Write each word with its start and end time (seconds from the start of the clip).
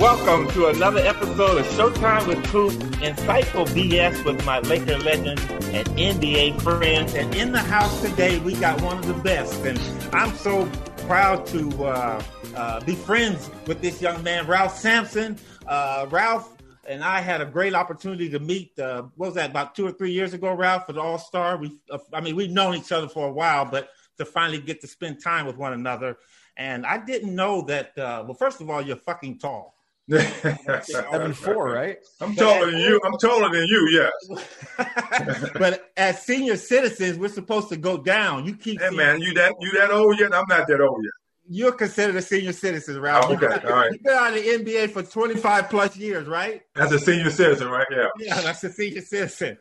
Welcome 0.00 0.48
to 0.52 0.68
another 0.68 1.00
episode 1.00 1.58
of 1.58 1.66
Showtime 1.66 2.26
with 2.26 2.42
Coop, 2.46 2.72
insightful 3.02 3.66
BS 3.66 4.24
with 4.24 4.42
my 4.46 4.58
Laker 4.60 4.96
legend 4.96 5.38
and 5.74 5.86
NBA 5.88 6.62
friends. 6.62 7.12
And 7.12 7.34
in 7.34 7.52
the 7.52 7.58
house 7.58 8.00
today, 8.00 8.38
we 8.38 8.54
got 8.54 8.80
one 8.80 8.96
of 8.96 9.06
the 9.06 9.12
best. 9.12 9.62
And 9.66 9.78
I'm 10.14 10.34
so 10.36 10.64
proud 11.06 11.44
to 11.48 11.84
uh, 11.84 12.22
uh, 12.56 12.80
be 12.80 12.94
friends 12.94 13.50
with 13.66 13.82
this 13.82 14.00
young 14.00 14.22
man, 14.22 14.46
Ralph 14.46 14.74
Sampson. 14.74 15.36
Uh, 15.66 16.06
Ralph 16.08 16.56
and 16.86 17.04
I 17.04 17.20
had 17.20 17.42
a 17.42 17.46
great 17.46 17.74
opportunity 17.74 18.30
to 18.30 18.38
meet. 18.38 18.78
Uh, 18.78 19.02
what 19.16 19.26
was 19.26 19.34
that? 19.34 19.50
About 19.50 19.74
two 19.74 19.86
or 19.86 19.92
three 19.92 20.12
years 20.12 20.32
ago, 20.32 20.54
Ralph, 20.54 20.88
at 20.88 20.96
All 20.96 21.18
Star. 21.18 21.60
Uh, 21.90 21.98
I 22.14 22.22
mean, 22.22 22.36
we've 22.36 22.50
known 22.50 22.74
each 22.74 22.90
other 22.90 23.06
for 23.06 23.28
a 23.28 23.32
while, 23.32 23.66
but 23.66 23.90
to 24.16 24.24
finally 24.24 24.62
get 24.62 24.80
to 24.80 24.86
spend 24.86 25.22
time 25.22 25.44
with 25.44 25.58
one 25.58 25.74
another. 25.74 26.16
And 26.56 26.86
I 26.86 27.04
didn't 27.04 27.34
know 27.34 27.60
that. 27.66 27.98
Uh, 27.98 28.24
well, 28.26 28.32
first 28.32 28.62
of 28.62 28.70
all, 28.70 28.80
you're 28.80 28.96
fucking 28.96 29.40
tall. 29.40 29.76
Seven 30.08 31.32
four, 31.34 31.72
right? 31.72 31.98
I'm 32.20 32.34
taller 32.34 32.70
than 32.70 32.80
you. 32.80 33.00
I'm 33.04 33.16
taller 33.18 33.48
than 33.50 33.66
you. 33.66 34.10
Yes. 34.28 35.50
but 35.58 35.90
as 35.96 36.22
senior 36.22 36.56
citizens, 36.56 37.18
we're 37.18 37.28
supposed 37.28 37.68
to 37.68 37.76
go 37.76 37.96
down. 37.96 38.44
You 38.44 38.56
keep. 38.56 38.80
Hey 38.80 38.90
man, 38.90 39.20
you 39.20 39.34
that 39.34 39.54
you 39.60 39.72
that 39.72 39.90
old 39.90 40.18
yet? 40.18 40.34
I'm 40.34 40.46
not 40.48 40.66
that 40.66 40.80
old 40.80 41.02
yet. 41.02 41.12
You're 41.52 41.72
considered 41.72 42.16
a 42.16 42.22
senior 42.22 42.52
citizen, 42.52 43.00
Ralph. 43.00 43.26
Oh, 43.28 43.34
okay, 43.34 43.66
all 43.66 43.72
right. 43.72 43.90
You've 43.92 44.02
been 44.02 44.14
out 44.14 44.28
of 44.28 44.34
the 44.34 44.50
NBA 44.50 44.90
for 44.92 45.02
25 45.02 45.68
plus 45.68 45.96
years, 45.96 46.28
right? 46.28 46.62
That's 46.76 46.92
a 46.92 46.98
senior 46.98 47.30
citizen, 47.30 47.68
right? 47.68 47.86
Yeah. 47.90 48.06
Yeah, 48.20 48.40
that's 48.40 48.62
a 48.62 48.70
senior 48.70 49.00
citizen. 49.00 49.58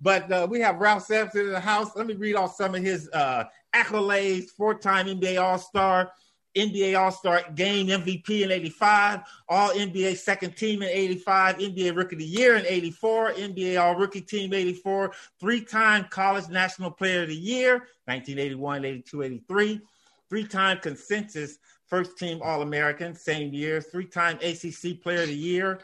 But 0.00 0.30
uh, 0.30 0.46
we 0.48 0.60
have 0.60 0.76
Ralph 0.76 1.04
Sampson 1.04 1.42
in 1.42 1.52
the 1.52 1.60
house. 1.60 1.96
Let 1.96 2.06
me 2.06 2.14
read 2.14 2.36
off 2.36 2.54
some 2.54 2.74
of 2.74 2.82
his 2.82 3.08
uh, 3.12 3.44
accolades: 3.74 4.50
four-time 4.56 5.06
NBA 5.06 5.40
All-Star, 5.40 6.12
NBA 6.56 6.98
All 6.98 7.10
Star 7.10 7.42
Game 7.54 7.86
MVP 7.88 8.42
in 8.42 8.50
85, 8.50 9.20
All 9.48 9.70
NBA 9.70 10.16
Second 10.16 10.56
Team 10.56 10.82
in 10.82 10.88
85, 10.88 11.58
NBA 11.58 11.96
Rookie 11.96 12.16
of 12.16 12.20
the 12.20 12.26
Year 12.26 12.56
in 12.56 12.66
84, 12.66 13.32
NBA 13.32 13.80
All 13.80 13.94
Rookie 13.94 14.20
Team 14.20 14.52
84, 14.52 15.12
three 15.40 15.62
time 15.62 16.06
College 16.10 16.48
National 16.48 16.90
Player 16.90 17.22
of 17.22 17.28
the 17.28 17.36
Year 17.36 17.88
1981, 18.06 18.84
82, 18.84 19.22
83, 19.22 19.80
three 20.28 20.44
time 20.44 20.78
consensus 20.78 21.58
First 21.86 22.16
Team 22.16 22.40
All 22.42 22.62
American, 22.62 23.14
same 23.14 23.52
year, 23.52 23.80
three 23.80 24.06
time 24.06 24.38
ACC 24.42 25.02
Player 25.02 25.22
of 25.22 25.28
the 25.28 25.36
Year, 25.36 25.80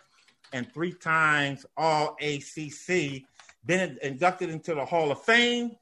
and 0.55 0.73
three 0.73 0.93
times 0.93 1.67
All 1.77 2.17
ACC. 2.21 3.23
Been 3.67 3.99
inducted 4.03 4.49
into 4.49 4.75
the 4.75 4.85
Hall 4.85 5.11
of 5.11 5.23
Fame. 5.23 5.73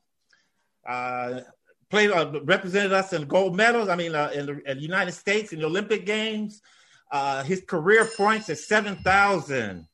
Uh, 0.85 1.43
played 1.91 2.11
uh, 2.11 2.41
represented 2.45 2.93
us 2.93 3.13
in 3.13 3.27
gold 3.27 3.57
medals. 3.57 3.89
I 3.89 3.97
mean, 3.97 4.15
uh, 4.15 4.31
in, 4.35 4.47
the, 4.47 4.53
in, 4.71 4.77
the, 4.79 4.83
United 4.83 5.13
States 5.13 5.53
in 5.53 5.61
the 5.61 5.67
Olympic 5.67 6.07
Games. 6.07 6.63
Uh, 7.11 7.45
his 7.45 7.61
career 7.61 8.05
points 8.17 8.49
is 8.49 8.67
seven 8.67 8.97
thousand 8.97 9.87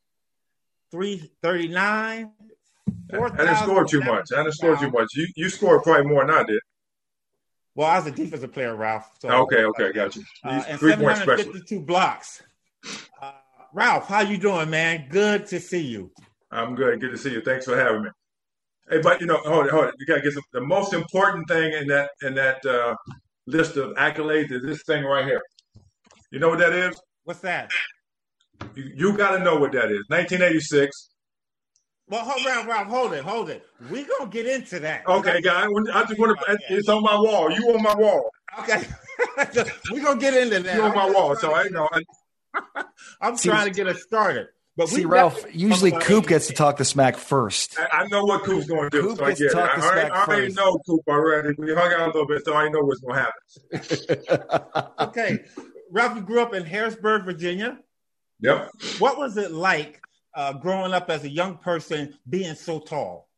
three 0.90 1.30
thirty 1.42 1.68
nine. 1.68 2.32
I 3.12 3.28
didn't 3.28 3.56
score 3.56 3.84
too 3.84 4.00
much. 4.00 4.32
I 4.32 4.36
didn't 4.42 4.54
score 4.54 4.76
too 4.76 4.90
much. 4.90 5.08
You 5.14 5.28
you 5.36 5.50
scored 5.50 5.82
probably 5.82 6.06
more 6.06 6.24
than 6.24 6.34
I 6.34 6.42
did. 6.44 6.60
Well, 7.74 7.88
I 7.88 7.98
was 7.98 8.06
a 8.06 8.10
defensive 8.10 8.52
player, 8.52 8.76
Ralph. 8.76 9.10
So, 9.18 9.28
okay, 9.28 9.64
okay, 9.64 9.92
got 9.92 10.14
you. 10.14 10.24
Uh, 10.44 10.62
and 10.68 10.80
seven 10.80 11.04
hundred 11.04 11.38
fifty-two 11.38 11.80
blocks. 11.80 12.42
Uh, 13.20 13.32
Ralph, 13.72 14.08
how 14.08 14.20
you 14.20 14.38
doing, 14.38 14.68
man? 14.70 15.06
Good 15.10 15.46
to 15.48 15.60
see 15.60 15.80
you. 15.80 16.10
I'm 16.50 16.74
good. 16.74 17.00
Good 17.00 17.12
to 17.12 17.18
see 17.18 17.32
you. 17.32 17.40
Thanks 17.40 17.64
for 17.64 17.76
having 17.76 18.02
me. 18.02 18.10
Hey, 18.92 19.00
but 19.00 19.22
you 19.22 19.26
know, 19.26 19.38
hold 19.38 19.64
it, 19.64 19.72
hold 19.72 19.86
it. 19.86 19.94
You 19.98 20.04
gotta 20.04 20.20
get 20.20 20.34
some, 20.34 20.42
the 20.52 20.60
most 20.60 20.92
important 20.92 21.48
thing 21.48 21.72
in 21.72 21.86
that 21.86 22.10
in 22.20 22.34
that 22.34 22.62
uh, 22.66 22.94
list 23.46 23.78
of 23.78 23.96
accolades 23.96 24.52
is 24.52 24.62
this 24.62 24.82
thing 24.82 25.02
right 25.02 25.24
here. 25.24 25.40
You 26.30 26.40
know 26.40 26.50
what 26.50 26.58
that 26.58 26.74
is? 26.74 27.00
What's 27.24 27.40
that? 27.40 27.70
You, 28.74 28.92
you 28.94 29.16
got 29.16 29.38
to 29.38 29.42
know 29.42 29.56
what 29.56 29.72
that 29.72 29.86
is. 29.86 30.04
1986. 30.08 31.08
Well, 32.06 32.22
hold 32.22 32.46
on, 32.46 32.66
Ralph. 32.66 32.88
Hold 32.88 33.12
it, 33.14 33.24
hold 33.24 33.48
it. 33.48 33.64
We 33.90 34.04
gonna 34.04 34.30
get 34.30 34.44
into 34.44 34.78
that. 34.80 35.06
Okay, 35.08 35.40
guy. 35.40 35.66
I 35.94 36.04
just 36.04 36.20
want 36.20 36.38
to. 36.38 36.58
It's 36.68 36.90
on 36.90 37.02
my 37.02 37.16
wall. 37.16 37.50
You 37.50 37.74
on 37.74 37.82
my 37.82 37.94
wall. 37.94 38.28
Okay. 38.58 38.82
we 39.90 40.00
gonna 40.02 40.20
get 40.20 40.34
into 40.34 40.60
that. 40.64 40.76
You 40.76 40.82
on 40.82 40.94
my 40.94 41.10
wall. 41.10 41.34
So 41.36 41.54
I 41.54 41.68
know. 41.68 41.88
I'm 43.22 43.38
trying 43.38 43.68
to 43.68 43.72
get 43.72 43.88
us 43.88 44.02
started. 44.02 44.48
But 44.76 44.88
See, 44.88 45.04
Ralph, 45.04 45.44
usually 45.54 45.92
Coop 45.92 46.26
gets 46.26 46.46
to 46.46 46.54
talk 46.54 46.78
the 46.78 46.84
smack 46.84 47.18
first. 47.18 47.78
I, 47.78 48.04
I 48.04 48.06
know 48.08 48.24
what 48.24 48.42
Coop's 48.42 48.66
going 48.66 48.88
to 48.88 48.90
do. 48.90 49.08
Coop 49.08 49.18
so 49.18 49.26
gets 49.26 49.40
I 49.42 49.44
to 49.44 49.50
talk 49.50 49.76
the 49.76 49.82
smack 49.82 50.12
I, 50.12 50.14
I 50.14 50.24
already 50.24 50.54
know 50.54 50.78
Coop 50.86 51.02
already. 51.08 51.54
We 51.58 51.74
hung 51.74 51.92
out 51.92 52.00
a 52.00 52.06
little 52.06 52.26
bit, 52.26 52.42
so 52.44 52.54
I 52.54 52.68
know 52.70 52.80
what's 52.80 53.00
going 53.00 53.14
to 53.14 53.20
happen. 53.20 54.88
okay. 55.08 55.44
Ralph, 55.90 56.16
you 56.16 56.22
grew 56.22 56.40
up 56.40 56.54
in 56.54 56.64
Harrisonburg, 56.64 57.24
Virginia. 57.26 57.78
Yep. 58.40 58.70
What 58.98 59.18
was 59.18 59.36
it 59.36 59.52
like 59.52 60.00
uh, 60.34 60.54
growing 60.54 60.94
up 60.94 61.10
as 61.10 61.24
a 61.24 61.28
young 61.28 61.58
person 61.58 62.14
being 62.28 62.54
so 62.54 62.80
tall? 62.80 63.28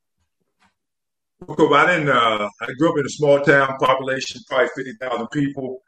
Coop, 1.47 1.73
I 1.73 1.87
didn't. 1.87 2.09
Uh, 2.09 2.49
I 2.61 2.73
grew 2.79 2.93
up 2.93 2.99
in 2.99 3.05
a 3.05 3.09
small 3.09 3.41
town, 3.41 3.77
population 3.79 4.41
probably 4.49 4.69
fifty 4.77 4.93
thousand 5.01 5.27
people. 5.29 5.83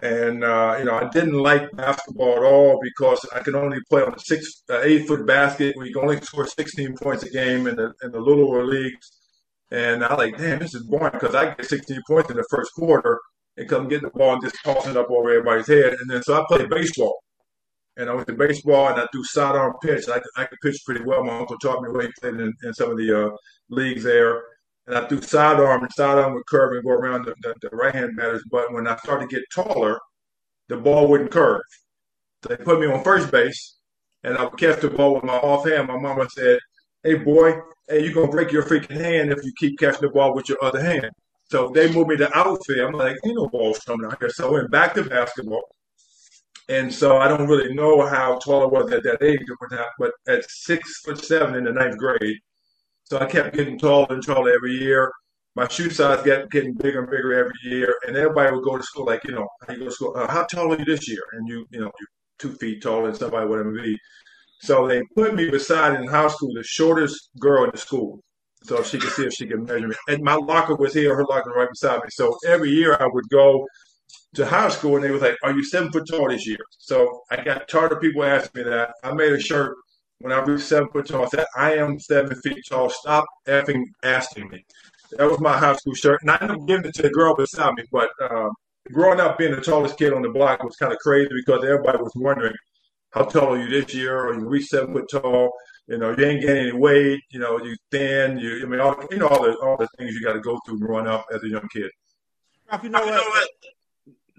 And 0.00 0.42
uh, 0.42 0.76
you 0.78 0.86
know, 0.86 0.94
I 0.94 1.08
didn't 1.10 1.34
like 1.34 1.70
basketball 1.72 2.36
at 2.36 2.42
all 2.42 2.80
because 2.82 3.26
I 3.34 3.40
could 3.40 3.54
only 3.54 3.78
play 3.90 4.02
on 4.02 4.14
a 4.14 4.18
six, 4.18 4.62
uh, 4.70 4.80
eight 4.80 5.06
foot 5.06 5.26
basket. 5.26 5.76
We 5.76 5.92
can 5.92 6.02
only 6.02 6.20
score 6.22 6.46
16 6.46 6.96
points 6.96 7.24
a 7.24 7.30
game 7.30 7.66
in 7.66 7.76
the 7.76 7.92
in 8.02 8.10
the 8.10 8.20
littler 8.20 8.64
leagues. 8.64 9.10
And 9.70 10.04
I 10.04 10.14
like, 10.14 10.38
damn, 10.38 10.58
this 10.58 10.74
is 10.74 10.84
boring 10.84 11.12
because 11.12 11.34
I 11.34 11.54
get 11.54 11.66
16 11.66 12.00
points 12.06 12.30
in 12.30 12.36
the 12.36 12.46
first 12.50 12.72
quarter 12.74 13.18
and 13.56 13.68
come 13.68 13.88
get 13.88 14.02
the 14.02 14.10
ball 14.10 14.34
and 14.34 14.42
just 14.42 14.56
toss 14.64 14.86
it 14.86 14.96
up 14.96 15.10
over 15.10 15.30
everybody's 15.30 15.66
head. 15.66 15.94
And 15.94 16.10
then 16.10 16.22
so 16.22 16.40
I 16.40 16.44
played 16.48 16.70
baseball. 16.70 17.18
And 17.98 18.08
I 18.08 18.14
went 18.14 18.26
to 18.28 18.34
baseball 18.34 18.88
and 18.88 19.00
I 19.00 19.06
do 19.12 19.22
sidearm 19.24 19.74
pitch. 19.82 20.04
I, 20.08 20.20
I 20.36 20.46
could 20.46 20.58
pitch 20.62 20.80
pretty 20.86 21.04
well. 21.04 21.24
My 21.24 21.38
uncle 21.38 21.58
taught 21.58 21.82
me 21.82 21.90
when 21.90 22.06
he 22.06 22.12
played 22.20 22.34
in, 22.34 22.52
in 22.62 22.72
some 22.72 22.90
of 22.90 22.96
the 22.96 23.26
uh, 23.26 23.30
leagues 23.68 24.04
there 24.04 24.42
and 24.86 24.96
I 24.96 25.06
threw 25.06 25.20
sidearm 25.20 25.82
and 25.82 25.92
sidearm 25.92 26.34
would 26.34 26.46
curve 26.46 26.72
and 26.72 26.84
go 26.84 26.90
around 26.90 27.24
the, 27.24 27.34
the, 27.42 27.54
the 27.62 27.76
right 27.76 27.94
hand 27.94 28.16
batter's 28.16 28.44
butt. 28.50 28.72
When 28.72 28.86
I 28.86 28.96
started 28.96 29.30
to 29.30 29.36
get 29.36 29.44
taller, 29.54 29.98
the 30.68 30.76
ball 30.76 31.08
wouldn't 31.08 31.30
curve. 31.30 31.62
They 32.42 32.56
put 32.56 32.80
me 32.80 32.86
on 32.86 33.04
first 33.04 33.30
base, 33.30 33.76
and 34.24 34.36
I 34.36 34.44
would 34.44 34.58
catch 34.58 34.80
the 34.80 34.90
ball 34.90 35.14
with 35.14 35.24
my 35.24 35.34
off 35.34 35.68
hand. 35.68 35.88
My 35.88 35.98
mama 35.98 36.28
said, 36.30 36.58
"Hey 37.04 37.14
boy, 37.14 37.60
hey, 37.88 38.04
you're 38.04 38.14
gonna 38.14 38.28
break 38.28 38.50
your 38.50 38.64
freaking 38.64 39.00
hand 39.00 39.30
if 39.30 39.44
you 39.44 39.52
keep 39.58 39.78
catching 39.78 40.02
the 40.02 40.10
ball 40.10 40.34
with 40.34 40.48
your 40.48 40.62
other 40.62 40.82
hand." 40.82 41.10
So 41.52 41.68
they 41.68 41.92
moved 41.92 42.08
me 42.08 42.16
to 42.16 42.36
outfield. 42.36 42.94
I'm 42.94 42.98
like, 42.98 43.18
ain't 43.24 43.36
no 43.36 43.46
balls 43.48 43.78
coming 43.80 44.06
out 44.06 44.18
here. 44.18 44.30
So 44.30 44.48
I 44.48 44.52
went 44.52 44.70
back 44.70 44.94
to 44.94 45.04
basketball. 45.04 45.62
And 46.68 46.92
so 46.92 47.18
I 47.18 47.28
don't 47.28 47.46
really 47.46 47.74
know 47.74 48.06
how 48.06 48.38
tall 48.38 48.62
I 48.62 48.66
was 48.66 48.90
at 48.92 49.02
that 49.02 49.22
age, 49.22 49.42
but 49.98 50.12
at 50.26 50.48
six 50.48 51.00
foot 51.00 51.22
seven 51.22 51.56
in 51.56 51.64
the 51.64 51.72
ninth 51.72 51.98
grade, 51.98 52.38
so 53.12 53.18
I 53.20 53.26
kept 53.26 53.54
getting 53.54 53.78
taller 53.78 54.06
and 54.08 54.24
taller 54.24 54.50
every 54.54 54.72
year. 54.72 55.12
My 55.54 55.68
shoe 55.68 55.90
size 55.90 56.24
got 56.24 56.50
getting 56.50 56.72
bigger 56.72 57.00
and 57.00 57.10
bigger 57.10 57.34
every 57.34 57.52
year, 57.62 57.94
and 58.06 58.16
everybody 58.16 58.54
would 58.54 58.64
go 58.64 58.78
to 58.78 58.82
school 58.82 59.04
like, 59.04 59.22
you 59.24 59.32
know, 59.32 59.46
you 59.68 59.80
go 59.80 59.84
to 59.84 59.90
school, 59.90 60.14
uh, 60.16 60.26
how 60.28 60.44
tall 60.44 60.72
are 60.72 60.78
you 60.78 60.84
this 60.86 61.06
year? 61.06 61.20
And 61.32 61.46
you, 61.46 61.66
you 61.68 61.80
know, 61.80 61.92
you're 62.00 62.08
two 62.38 62.52
feet 62.52 62.82
taller 62.82 63.08
than 63.08 63.14
somebody, 63.14 63.46
whatever 63.46 63.70
be. 63.70 63.98
So 64.62 64.88
they 64.88 65.02
put 65.14 65.34
me 65.34 65.50
beside 65.50 66.00
in 66.00 66.08
high 66.08 66.28
school 66.28 66.54
the 66.54 66.62
shortest 66.62 67.28
girl 67.38 67.64
in 67.64 67.70
the 67.72 67.76
school, 67.76 68.18
so 68.62 68.82
she 68.82 68.98
could 68.98 69.10
see 69.10 69.26
if 69.26 69.34
she 69.34 69.46
could 69.46 69.68
measure 69.68 69.88
me. 69.88 69.96
And 70.08 70.22
my 70.22 70.36
locker 70.36 70.76
was 70.76 70.94
here, 70.94 71.14
her 71.14 71.26
locker 71.26 71.50
right 71.50 71.68
beside 71.68 71.96
me. 71.96 72.08
So 72.12 72.34
every 72.46 72.70
year 72.70 72.96
I 72.98 73.08
would 73.12 73.28
go 73.28 73.66
to 74.36 74.46
high 74.46 74.70
school, 74.70 74.96
and 74.96 75.04
they 75.04 75.10
was 75.10 75.20
like, 75.20 75.36
"Are 75.42 75.52
you 75.52 75.62
seven 75.62 75.92
foot 75.92 76.08
tall 76.08 76.30
this 76.30 76.46
year?" 76.46 76.64
So 76.78 77.20
I 77.30 77.44
got 77.44 77.68
tired 77.68 77.92
of 77.92 78.00
people 78.00 78.24
asking 78.24 78.64
me 78.64 78.70
that. 78.70 78.94
I 79.04 79.12
made 79.12 79.32
a 79.32 79.38
shirt 79.38 79.76
when 80.22 80.32
I 80.32 80.38
reached 80.40 80.66
seven 80.66 80.88
foot 80.88 81.06
tall. 81.06 81.24
I 81.24 81.28
said, 81.28 81.46
I 81.56 81.74
am 81.74 81.98
seven 81.98 82.34
feet 82.40 82.64
tall. 82.68 82.88
Stop 82.88 83.26
effing 83.46 83.82
asking 84.02 84.48
me. 84.48 84.64
That 85.18 85.28
was 85.28 85.40
my 85.40 85.58
high 85.58 85.74
school 85.74 85.94
shirt. 85.94 86.20
And 86.22 86.30
I 86.30 86.38
ended 86.40 86.56
up 86.56 86.66
giving 86.66 86.86
it 86.86 86.94
to 86.94 87.02
the 87.02 87.10
girl 87.10 87.34
beside 87.34 87.74
me. 87.74 87.84
But 87.90 88.10
um, 88.30 88.50
growing 88.92 89.20
up 89.20 89.36
being 89.36 89.54
the 89.54 89.60
tallest 89.60 89.98
kid 89.98 90.12
on 90.12 90.22
the 90.22 90.30
block 90.30 90.62
was 90.62 90.76
kind 90.76 90.92
of 90.92 90.98
crazy 91.00 91.30
because 91.34 91.64
everybody 91.64 91.98
was 91.98 92.12
wondering, 92.14 92.54
how 93.10 93.24
tall 93.24 93.54
are 93.54 93.60
you 93.60 93.68
this 93.68 93.92
year? 93.94 94.18
Or 94.18 94.34
you 94.34 94.48
reach 94.48 94.66
seven 94.66 94.94
foot 94.94 95.10
tall? 95.10 95.50
You 95.88 95.98
know, 95.98 96.14
you 96.16 96.24
ain't 96.24 96.40
getting 96.40 96.68
any 96.68 96.72
weight. 96.72 97.20
You 97.30 97.40
know, 97.40 97.62
you 97.62 97.76
thin. 97.90 98.38
You, 98.38 98.62
I 98.62 98.66
mean, 98.66 98.80
all, 98.80 98.96
you 99.10 99.18
know, 99.18 99.26
all 99.26 99.42
the 99.42 99.56
all 99.58 99.76
the 99.76 99.88
things 99.98 100.14
you 100.14 100.22
got 100.22 100.34
to 100.34 100.40
go 100.40 100.58
through 100.64 100.78
growing 100.78 101.08
up 101.08 101.26
as 101.34 101.42
a 101.42 101.48
young 101.48 101.68
kid. 101.72 101.90
Ralph, 102.70 102.84
you 102.84 102.90
know 102.90 103.00
what? 103.00 103.48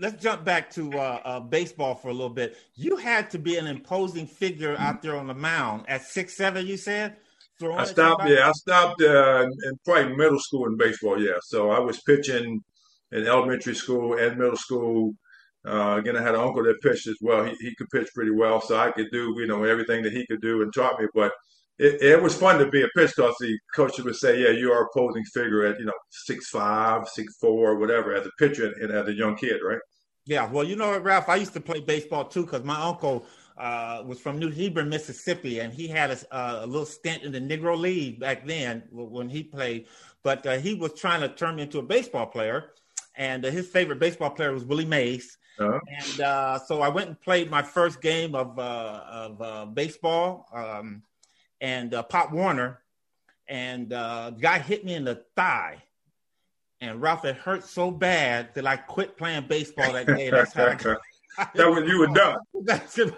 Let's 0.04 0.22
jump 0.22 0.44
back 0.44 0.70
to 0.70 0.92
uh, 1.00 1.22
uh, 1.24 1.40
baseball 1.40 1.96
for 1.96 2.10
a 2.10 2.12
little 2.12 2.30
bit. 2.30 2.58
You 2.76 2.98
had 2.98 3.32
to 3.32 3.40
be 3.40 3.56
an 3.56 3.68
imposing 3.68 4.28
figure 4.28 4.76
out 4.78 5.02
there 5.02 5.16
on 5.16 5.28
the 5.28 5.34
mound 5.34 5.86
at 5.88 6.04
six 6.04 6.36
seven. 6.36 6.68
You 6.68 6.78
said. 6.78 7.16
I 7.78 7.86
stopped. 7.86 8.28
Yeah, 8.28 8.50
I 8.50 8.52
stopped 8.52 9.02
uh, 9.02 9.46
in 9.46 9.80
probably 9.86 10.18
middle 10.18 10.40
school 10.40 10.66
in 10.66 10.76
baseball. 10.76 11.22
Yeah, 11.22 11.38
so 11.44 11.72
I 11.72 11.80
was 11.80 12.02
pitching 12.02 12.62
in 13.14 13.26
elementary 13.26 13.76
school 13.76 14.18
and 14.18 14.38
middle 14.38 14.58
school. 14.58 15.14
Uh, 15.66 15.96
again, 15.98 16.18
I 16.18 16.22
had 16.22 16.36
an 16.36 16.42
uncle 16.42 16.64
that 16.64 16.82
pitched 16.82 17.08
as 17.08 17.16
well. 17.22 17.46
He, 17.46 17.56
he 17.62 17.76
could 17.76 17.90
pitch 17.90 18.10
pretty 18.14 18.32
well, 18.32 18.60
so 18.60 18.76
I 18.76 18.92
could 18.92 19.08
do 19.14 19.36
you 19.38 19.48
know 19.48 19.64
everything 19.64 20.04
that 20.04 20.12
he 20.12 20.28
could 20.28 20.42
do 20.42 20.62
and 20.62 20.74
taught 20.74 21.00
me. 21.00 21.08
But 21.16 21.32
it, 21.80 22.02
it 22.02 22.22
was 22.22 22.36
fun 22.36 22.60
to 22.60 22.70
be 22.70 22.82
a 22.82 22.90
pitch 22.98 23.14
because 23.16 23.36
the 23.40 23.58
coach 23.74 23.98
would 23.98 24.16
say, 24.18 24.42
"Yeah, 24.42 24.50
you 24.50 24.74
are 24.74 24.84
a 24.84 24.88
posing 24.94 25.24
figure 25.34 25.66
at 25.66 25.80
you 25.80 25.86
know 25.86 25.94
six 26.10 26.50
five, 26.50 27.08
six 27.08 27.38
four, 27.40 27.78
whatever 27.80 28.14
as 28.14 28.26
a 28.26 28.32
pitcher 28.40 28.66
and, 28.66 28.76
and 28.82 28.92
as 28.92 29.08
a 29.08 29.14
young 29.14 29.38
kid, 29.38 29.62
right?" 29.64 29.80
Yeah, 30.26 30.50
well, 30.50 30.64
you 30.64 30.76
know 30.76 30.92
what, 30.92 31.04
Ralph, 31.04 31.30
I 31.30 31.36
used 31.36 31.54
to 31.54 31.60
play 31.60 31.82
baseball 31.82 32.26
too 32.26 32.44
because 32.44 32.64
my 32.64 32.80
uncle 32.82 33.26
uh, 33.58 34.04
was 34.06 34.20
from 34.20 34.40
New 34.40 34.52
Hebron, 34.52 34.90
Mississippi, 34.90 35.60
and 35.60 35.74
he 35.74 35.88
had 35.88 36.12
a, 36.12 36.36
uh, 36.36 36.62
a, 36.64 36.68
little 36.68 36.86
stint 36.86 37.24
in 37.24 37.32
the 37.32 37.42
Negro 37.42 37.78
League 37.78 38.20
back 38.20 38.46
then 38.46 38.84
when 38.92 39.30
he 39.30 39.44
played. 39.44 39.88
But 40.24 40.46
uh, 40.46 40.58
he 40.58 40.74
was 40.74 40.94
trying 40.94 41.22
to 41.22 41.30
turn 41.30 41.58
me 41.58 41.64
into 41.64 41.80
a 41.80 41.84
baseball 41.84 42.26
player, 42.26 42.72
and 43.16 43.46
uh, 43.46 43.52
his 43.52 43.68
favorite 43.68 44.00
baseball 44.00 44.30
player 44.30 44.54
was 44.54 44.64
Willie 44.64 44.86
Mays. 44.86 45.38
Uh-huh. 45.60 45.80
And 45.88 46.22
uh, 46.22 46.60
so 46.60 46.82
I 46.82 46.90
went 46.90 47.10
and 47.10 47.22
played 47.22 47.52
my 47.52 47.62
first 47.62 48.02
game 48.02 48.34
of 48.34 48.58
of 48.58 49.76
baseball. 49.76 50.48
Um, 50.52 51.04
and 51.64 51.94
uh, 51.94 52.04
Pop 52.04 52.32
Warner, 52.32 52.82
and 53.48 53.94
uh, 53.94 54.32
guy 54.32 54.60
hit 54.60 54.86
me 54.86 54.94
in 54.94 55.06
the 55.06 55.24
thigh. 55.36 55.82
And 56.84 57.02
Ralph, 57.02 57.24
it 57.24 57.38
hurt 57.38 57.64
so 57.64 57.92
bad 57.92 58.54
that 58.56 58.68
I 58.68 58.76
quit 58.76 59.18
playing 59.18 59.48
baseball 59.48 59.94
that 59.94 60.06
day. 60.06 60.30
That's 60.30 60.52
how 60.52 60.66
I 60.66 60.76
got, 60.76 60.98
that 61.56 61.70
was 61.70 61.88
you 61.88 61.98
were 61.98 62.08
done. 62.08 62.40
That's 62.66 62.98
it. 62.98 63.14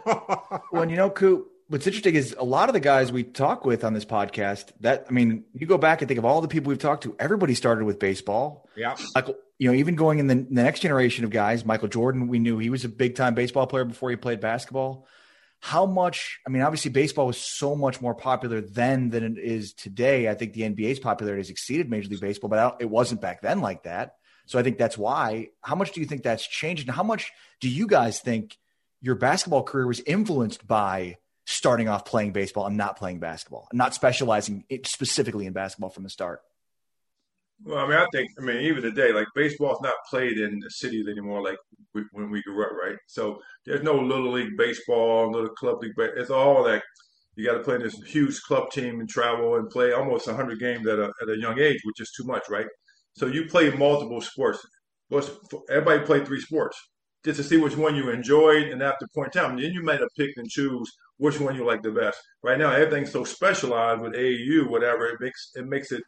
well, 0.71 0.87
you 0.87 0.95
know, 0.95 1.09
Coop, 1.09 1.51
what's 1.67 1.87
interesting 1.87 2.13
is 2.13 2.35
a 2.37 2.43
lot 2.43 2.69
of 2.69 2.73
the 2.73 2.79
guys 2.79 3.11
we 3.11 3.23
talk 3.23 3.65
with 3.65 3.83
on 3.83 3.95
this 3.95 4.05
podcast. 4.05 4.71
That 4.81 5.07
I 5.09 5.11
mean, 5.11 5.45
you 5.55 5.65
go 5.65 5.79
back 5.79 6.03
and 6.03 6.07
think 6.07 6.19
of 6.19 6.25
all 6.25 6.41
the 6.41 6.47
people 6.47 6.69
we've 6.69 6.77
talked 6.77 7.03
to. 7.05 7.15
Everybody 7.17 7.55
started 7.55 7.85
with 7.85 7.97
baseball. 7.97 8.69
Yeah. 8.75 8.95
Like 9.15 9.29
you 9.57 9.71
know, 9.71 9.75
even 9.75 9.95
going 9.95 10.19
in 10.19 10.27
the, 10.27 10.35
the 10.35 10.61
next 10.61 10.81
generation 10.81 11.25
of 11.25 11.31
guys, 11.31 11.65
Michael 11.65 11.87
Jordan, 11.87 12.27
we 12.27 12.37
knew 12.37 12.59
he 12.59 12.69
was 12.69 12.85
a 12.85 12.89
big 12.89 13.15
time 13.15 13.33
baseball 13.33 13.65
player 13.65 13.83
before 13.83 14.11
he 14.11 14.15
played 14.15 14.41
basketball 14.41 15.07
how 15.65 15.87
much 15.87 16.39
i 16.45 16.49
mean 16.51 16.61
obviously 16.61 16.91
baseball 16.91 17.25
was 17.25 17.39
so 17.39 17.75
much 17.75 17.99
more 17.99 18.13
popular 18.13 18.61
then 18.61 19.09
than 19.09 19.23
it 19.23 19.39
is 19.39 19.73
today. 19.73 20.29
I 20.29 20.35
think 20.35 20.53
the 20.53 20.61
nba's 20.61 20.99
popularity 20.99 21.39
has 21.39 21.49
exceeded 21.49 21.89
major 21.89 22.07
league 22.07 22.21
baseball 22.21 22.51
but 22.51 22.77
it 22.79 22.89
wasn't 22.89 23.19
back 23.19 23.41
then 23.41 23.61
like 23.61 23.81
that. 23.83 24.13
So 24.45 24.59
i 24.59 24.63
think 24.63 24.77
that's 24.77 24.95
why. 24.95 25.49
How 25.61 25.73
much 25.73 25.91
do 25.93 26.01
you 26.01 26.05
think 26.05 26.21
that's 26.21 26.45
changed? 26.47 26.87
And 26.87 26.95
how 26.95 27.01
much 27.01 27.31
do 27.61 27.67
you 27.67 27.87
guys 27.87 28.19
think 28.19 28.57
your 29.01 29.15
basketball 29.15 29.63
career 29.63 29.87
was 29.87 30.01
influenced 30.01 30.67
by 30.67 31.17
starting 31.47 31.89
off 31.89 32.05
playing 32.05 32.31
baseball 32.31 32.67
and 32.67 32.77
not 32.77 32.97
playing 32.97 33.19
basketball 33.19 33.67
not 33.73 33.95
specializing 33.95 34.65
specifically 34.83 35.47
in 35.47 35.53
basketball 35.53 35.89
from 35.89 36.03
the 36.03 36.11
start 36.11 36.41
well, 37.65 37.83
I 37.83 37.87
mean, 37.87 37.97
I 37.97 38.05
think, 38.13 38.29
I 38.39 38.43
mean, 38.43 38.57
even 38.57 38.83
today, 38.83 39.11
like 39.11 39.27
baseball's 39.35 39.81
not 39.81 39.93
played 40.09 40.37
in 40.37 40.59
the 40.59 40.69
cities 40.69 41.07
anymore, 41.07 41.43
like 41.43 41.57
we, 41.93 42.03
when 42.11 42.29
we 42.29 42.43
grew 42.43 42.63
up, 42.63 42.71
right? 42.71 42.97
So 43.07 43.39
there's 43.65 43.83
no 43.83 43.95
little 43.95 44.31
league 44.31 44.55
baseball, 44.57 45.31
little 45.31 45.49
club 45.49 45.81
league. 45.81 45.93
But 45.97 46.11
it's 46.15 46.29
all 46.29 46.63
like 46.63 46.83
you 47.35 47.45
got 47.45 47.57
to 47.57 47.63
play 47.63 47.77
this 47.77 47.95
huge 48.03 48.39
club 48.43 48.69
team 48.71 48.99
and 48.99 49.09
travel 49.09 49.55
and 49.55 49.69
play 49.69 49.93
almost 49.93 50.27
100 50.27 50.59
games 50.59 50.87
at 50.87 50.99
a 50.99 51.11
at 51.21 51.29
a 51.29 51.37
young 51.39 51.59
age, 51.59 51.79
which 51.83 51.99
is 51.99 52.11
too 52.15 52.23
much, 52.25 52.43
right? 52.49 52.67
So 53.13 53.25
you 53.27 53.45
play 53.45 53.71
multiple 53.71 54.21
sports. 54.21 54.59
Everybody 55.69 56.05
played 56.05 56.25
three 56.27 56.41
sports 56.41 56.77
just 57.23 57.37
to 57.37 57.43
see 57.43 57.57
which 57.57 57.75
one 57.75 57.95
you 57.95 58.11
enjoyed, 58.11 58.67
and 58.67 58.83
after 58.83 59.07
point 59.15 59.35
in 59.35 59.41
time, 59.41 59.57
then 59.57 59.71
you 59.71 59.83
might 59.83 59.99
have 59.99 60.09
picked 60.15 60.37
and 60.37 60.47
choose 60.47 60.91
which 61.17 61.39
one 61.39 61.55
you 61.55 61.65
like 61.65 61.81
the 61.81 61.91
best. 61.91 62.19
Right 62.43 62.59
now, 62.59 62.71
everything's 62.71 63.11
so 63.11 63.23
specialized 63.23 64.01
with 64.01 64.13
AAU, 64.13 64.69
whatever. 64.69 65.07
It 65.07 65.19
makes 65.19 65.51
it 65.55 65.65
makes 65.65 65.91
it 65.91 66.03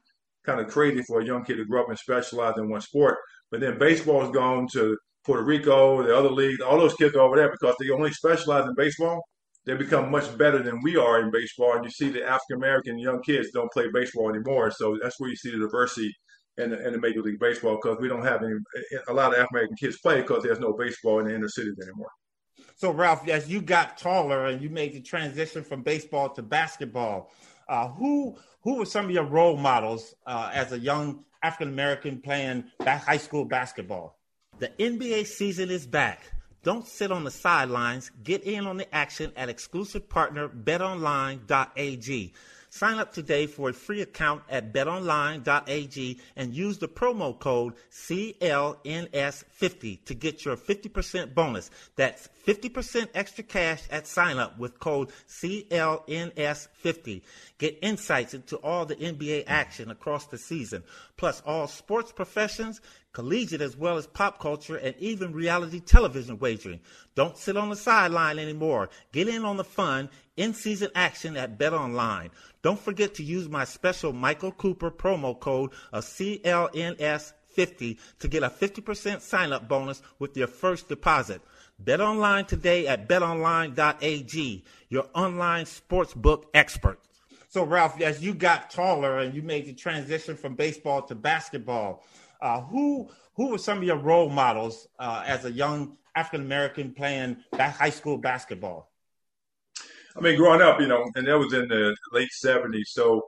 kind 0.48 0.60
of 0.60 0.68
crazy 0.68 1.04
for 1.04 1.22
a 1.22 1.26
young 1.26 1.44
kid 1.44 1.58
to 1.58 1.66
grow 1.66 1.84
up 1.84 1.90
and 1.90 2.00
specialize 2.00 2.56
in 2.58 2.70
one 2.70 2.82
sport. 2.82 3.18
But 3.52 3.60
then 3.60 3.78
baseball 3.78 4.22
has 4.22 4.32
gone 4.32 4.68
to 4.74 4.98
Puerto 5.26 5.44
Rico, 5.44 6.02
the 6.02 6.18
other 6.18 6.32
leagues, 6.32 6.62
all 6.62 6.80
those 6.80 6.96
kids 6.96 7.16
are 7.16 7.22
over 7.22 7.36
there 7.36 7.52
because 7.52 7.76
they 7.80 7.90
only 7.90 8.12
specialize 8.12 8.66
in 8.66 8.74
baseball. 8.76 9.22
They 9.66 9.76
become 9.76 10.10
much 10.10 10.36
better 10.38 10.64
than 10.64 10.80
we 10.82 10.96
are 10.96 11.22
in 11.22 11.30
baseball. 11.30 11.74
And 11.76 11.84
you 11.84 11.92
see 11.92 12.10
the 12.10 12.24
African 12.24 12.56
American 12.56 12.98
young 12.98 13.22
kids 13.22 13.50
don't 13.54 13.72
play 13.74 13.88
baseball 13.94 14.30
anymore. 14.30 14.72
So 14.72 14.98
that's 15.02 15.20
where 15.20 15.30
you 15.30 15.36
see 15.36 15.52
the 15.52 15.58
diversity 15.58 16.16
in 16.58 16.70
the, 16.70 16.88
in 16.88 16.94
the 16.94 17.00
Major 17.00 17.22
League 17.22 17.40
Baseball 17.40 17.78
because 17.82 17.98
we 18.00 18.08
don't 18.08 18.24
have 18.24 18.42
any, 18.42 18.54
a 19.10 19.14
lot 19.14 19.34
of 19.34 19.34
African 19.34 19.58
American 19.58 19.76
kids 19.76 19.98
play 20.00 20.22
because 20.22 20.44
there's 20.44 20.62
no 20.62 20.72
baseball 20.74 21.20
in 21.20 21.28
the 21.28 21.36
inner 21.36 21.50
cities 21.50 21.76
anymore. 21.84 22.10
So, 22.78 22.92
Ralph, 22.92 23.28
as 23.28 23.50
you 23.50 23.62
got 23.62 23.98
taller 23.98 24.46
and 24.46 24.62
you 24.62 24.70
made 24.70 24.94
the 24.94 25.02
transition 25.02 25.64
from 25.64 25.84
baseball 25.84 26.30
to 26.30 26.42
basketball, 26.42 27.32
uh, 27.68 27.90
who 27.90 28.38
who 28.68 28.76
were 28.76 28.86
some 28.86 29.06
of 29.06 29.12
your 29.12 29.24
role 29.24 29.56
models 29.56 30.14
uh, 30.26 30.52
as 30.54 30.74
a 30.74 30.78
young 30.78 31.24
African 31.42 31.70
American 31.70 32.20
playing 32.20 32.66
high 32.86 33.16
school 33.16 33.46
basketball? 33.46 34.20
The 34.60 34.68
NBA 34.78 35.26
season 35.26 35.70
is 35.70 35.88
back. 35.88 36.34
Don't 36.64 36.86
sit 36.86 37.10
on 37.10 37.24
the 37.24 37.32
sidelines. 37.32 38.12
Get 38.24 38.44
in 38.44 38.68
on 38.68 38.76
the 38.76 38.94
action 38.94 39.32
at 39.38 39.48
exclusive 39.48 40.10
partner 40.10 40.50
betonline.ag. 40.50 42.34
Sign 42.78 43.00
up 43.00 43.12
today 43.12 43.48
for 43.48 43.70
a 43.70 43.74
free 43.74 44.02
account 44.02 44.44
at 44.52 44.72
betonline.ag 44.72 46.20
and 46.36 46.54
use 46.54 46.78
the 46.78 46.88
promo 46.88 47.40
code 47.40 47.74
CLNS50 47.92 50.06
to 50.06 50.14
get 50.14 50.46
your 50.46 50.56
50% 50.56 51.34
bonus. 51.34 51.72
That's 51.96 52.30
50% 52.46 53.08
extra 53.16 53.44
cash 53.44 53.82
at 53.90 54.06
sign 54.06 54.38
up 54.38 54.60
with 54.60 54.80
code 54.80 55.10
CLNS50. 55.28 57.24
Get 57.58 57.80
insights 57.82 58.36
into 58.36 58.58
all 58.58 58.86
the 58.86 58.96
NBA 58.96 59.46
action 59.48 59.90
across 59.90 60.28
the 60.28 60.38
season, 60.38 60.84
plus 61.18 61.42
all 61.48 61.66
sports 61.66 62.12
professions, 62.12 62.80
collegiate 63.18 63.62
as 63.62 63.76
well 63.76 63.98
as 63.98 64.06
pop 64.06 64.40
culture, 64.40 64.76
and 64.76 64.94
even 65.00 65.34
reality 65.34 65.80
television 65.80 66.38
wagering. 66.38 66.80
Don't 67.16 67.36
sit 67.36 67.58
on 67.58 67.72
the 67.72 67.76
sideline 67.76 68.38
anymore. 68.38 68.92
Get 69.12 69.28
in 69.28 69.44
on 69.44 69.58
the 69.58 69.64
fun, 69.64 70.12
in 70.36 70.54
season 70.54 70.92
action 70.94 71.36
at 71.36 71.58
BetOnline. 71.58 72.30
Don't 72.62 72.80
forget 72.80 73.16
to 73.16 73.24
use 73.24 73.50
my 73.50 73.64
special 73.64 74.14
Michael 74.14 74.52
Cooper 74.52 74.92
promo 74.92 75.40
code 75.40 75.72
of 75.92 76.04
CLNS50 76.04 77.98
to 78.20 78.28
get 78.28 78.44
a 78.44 78.52
50% 78.52 79.22
sign 79.22 79.52
up 79.52 79.68
bonus 79.68 80.04
with 80.20 80.38
your 80.38 80.46
first 80.46 80.88
deposit. 80.88 81.42
Bet 81.80 82.00
online 82.00 82.46
today 82.46 82.86
at 82.86 83.10
betonline.ag, 83.10 84.64
your 84.90 85.08
online 85.16 85.66
sportsbook 85.66 86.44
expert. 86.54 87.00
So, 87.58 87.64
Ralph, 87.64 88.00
as 88.02 88.24
you 88.24 88.36
got 88.36 88.70
taller 88.70 89.18
and 89.18 89.34
you 89.34 89.42
made 89.42 89.66
the 89.66 89.74
transition 89.74 90.38
from 90.38 90.54
baseball 90.54 91.02
to 91.02 91.16
basketball, 91.16 92.04
uh, 92.40 92.62
who 92.62 93.10
who 93.34 93.48
were 93.48 93.58
some 93.58 93.80
of 93.80 93.84
your 93.84 93.98
role 93.98 94.30
models 94.30 94.88
uh, 95.00 95.24
as 95.26 95.46
a 95.46 95.52
young 95.52 95.98
African 96.16 96.42
American 96.42 96.94
playing 96.94 97.38
high 97.56 97.90
school 97.90 98.20
basketball? 98.20 98.92
I 100.16 100.22
mean, 100.22 100.38
growing 100.38 100.62
up, 100.62 100.80
you 100.80 100.86
know, 100.86 101.10
and 101.16 101.26
that 101.26 101.40
was 101.40 101.52
in 101.54 101.68
the 101.68 101.96
late 102.12 102.30
'70s. 102.46 102.90
So, 102.90 103.24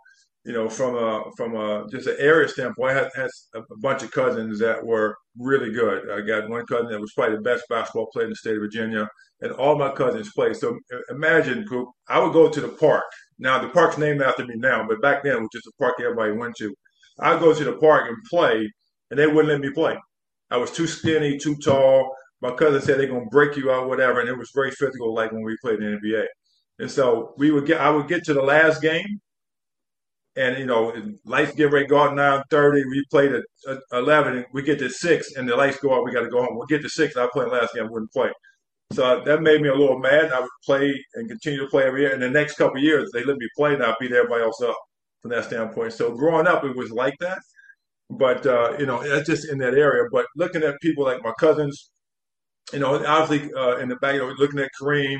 you 0.45 0.53
know, 0.53 0.69
from 0.69 0.93
a 0.93 1.23
from 1.35 1.55
a 1.55 1.87
just 1.89 2.05
an 2.05 2.17
area 2.19 2.47
standpoint, 2.47 2.91
I 2.91 2.93
had, 2.93 3.09
had 3.15 3.29
a 3.55 3.63
bunch 3.77 4.03
of 4.03 4.11
cousins 4.11 4.59
that 4.59 4.85
were 4.85 5.17
really 5.39 5.71
good. 5.71 6.11
I 6.11 6.21
got 6.21 6.47
one 6.47 6.67
cousin 6.67 6.91
that 6.91 7.01
was 7.01 7.13
probably 7.13 7.37
the 7.37 7.41
best 7.41 7.63
basketball 7.67 8.11
player 8.13 8.25
in 8.25 8.29
the 8.29 8.35
state 8.35 8.57
of 8.57 8.61
Virginia, 8.61 9.09
and 9.41 9.51
all 9.53 9.77
my 9.77 9.91
cousins 9.91 10.31
played. 10.33 10.55
So 10.55 10.77
uh, 10.93 10.97
imagine, 11.09 11.65
I 12.07 12.19
would 12.19 12.33
go 12.33 12.49
to 12.49 12.61
the 12.61 12.69
park. 12.69 13.03
Now 13.37 13.59
the 13.59 13.69
park's 13.69 13.97
named 13.97 14.21
after 14.21 14.45
me 14.45 14.55
now, 14.57 14.85
but 14.87 15.01
back 15.01 15.23
then 15.23 15.37
it 15.37 15.39
was 15.39 15.49
just 15.53 15.67
a 15.67 15.71
park 15.79 15.95
everybody 15.99 16.33
went 16.33 16.55
to. 16.57 16.73
I'd 17.19 17.39
go 17.39 17.53
to 17.53 17.63
the 17.63 17.73
park 17.73 18.07
and 18.07 18.17
play, 18.29 18.69
and 19.09 19.19
they 19.19 19.27
wouldn't 19.27 19.49
let 19.49 19.61
me 19.61 19.71
play. 19.71 19.97
I 20.51 20.57
was 20.57 20.71
too 20.71 20.87
skinny, 20.87 21.37
too 21.37 21.55
tall. 21.57 22.13
My 22.41 22.51
cousin 22.51 22.81
said 22.81 22.99
they're 22.99 23.07
gonna 23.07 23.25
break 23.31 23.55
you 23.57 23.71
out, 23.71 23.87
whatever, 23.89 24.19
and 24.19 24.29
it 24.29 24.37
was 24.37 24.51
very 24.55 24.71
physical, 24.71 25.13
like 25.13 25.31
when 25.31 25.43
we 25.43 25.57
played 25.61 25.81
in 25.81 25.91
the 25.91 25.97
NBA. 25.97 26.25
And 26.79 26.91
so 26.91 27.33
we 27.37 27.51
would 27.51 27.65
get, 27.65 27.81
I 27.81 27.89
would 27.89 28.07
get 28.07 28.23
to 28.25 28.33
the 28.33 28.41
last 28.41 28.81
game, 28.81 29.19
and 30.35 30.57
you 30.57 30.65
know, 30.65 30.93
lights 31.25 31.53
get 31.53 31.71
ready 31.71 31.85
to 31.85 31.89
go 31.89 31.99
out 31.99 32.15
nine 32.15 32.43
thirty. 32.49 32.83
We 32.85 33.03
played 33.11 33.33
at 33.33 33.43
eleven, 33.91 34.45
we 34.53 34.61
get 34.61 34.79
to 34.79 34.89
six, 34.89 35.35
and 35.35 35.47
the 35.49 35.55
lights 35.55 35.79
go 35.79 35.93
out. 35.95 36.05
We 36.05 36.11
got 36.13 36.21
to 36.21 36.29
go 36.29 36.41
home. 36.43 36.57
We 36.59 36.65
get 36.67 36.81
to 36.83 36.89
six, 36.89 37.17
I 37.17 37.27
play 37.33 37.45
the 37.45 37.51
last 37.51 37.73
game. 37.73 37.85
I 37.85 37.89
wouldn't 37.89 38.11
play. 38.13 38.29
So 38.91 39.21
that 39.23 39.41
made 39.41 39.61
me 39.61 39.69
a 39.69 39.75
little 39.75 39.99
mad. 39.99 40.31
I 40.31 40.39
would 40.39 40.49
play 40.65 40.91
and 41.13 41.29
continue 41.29 41.59
to 41.59 41.67
play 41.67 41.83
every 41.83 42.01
year. 42.01 42.13
And 42.13 42.21
the 42.21 42.29
next 42.29 42.55
couple 42.55 42.79
years, 42.79 43.11
they 43.13 43.23
let 43.23 43.37
me 43.37 43.47
play, 43.55 43.73
and 43.73 43.83
I 43.83 43.93
beat 43.99 44.11
everybody 44.11 44.43
else 44.43 44.61
up 44.61 44.75
from 45.21 45.31
that 45.31 45.45
standpoint. 45.45 45.93
So 45.93 46.15
growing 46.15 46.47
up, 46.47 46.63
it 46.63 46.75
was 46.75 46.91
like 46.91 47.13
that. 47.19 47.39
But 48.09 48.45
uh, 48.47 48.75
you 48.79 48.87
know, 48.87 49.07
that's 49.07 49.27
just 49.29 49.49
in 49.51 49.59
that 49.59 49.75
area. 49.75 50.05
But 50.11 50.25
looking 50.35 50.63
at 50.63 50.81
people 50.81 51.03
like 51.05 51.23
my 51.23 51.33
cousins, 51.39 51.91
you 52.73 52.79
know, 52.79 53.05
obviously 53.05 53.53
uh, 53.53 53.77
in 53.77 53.89
the 53.89 53.95
back, 53.97 54.15
you 54.15 54.21
know, 54.21 54.33
looking 54.37 54.59
at 54.59 54.71
Kareem, 54.81 55.19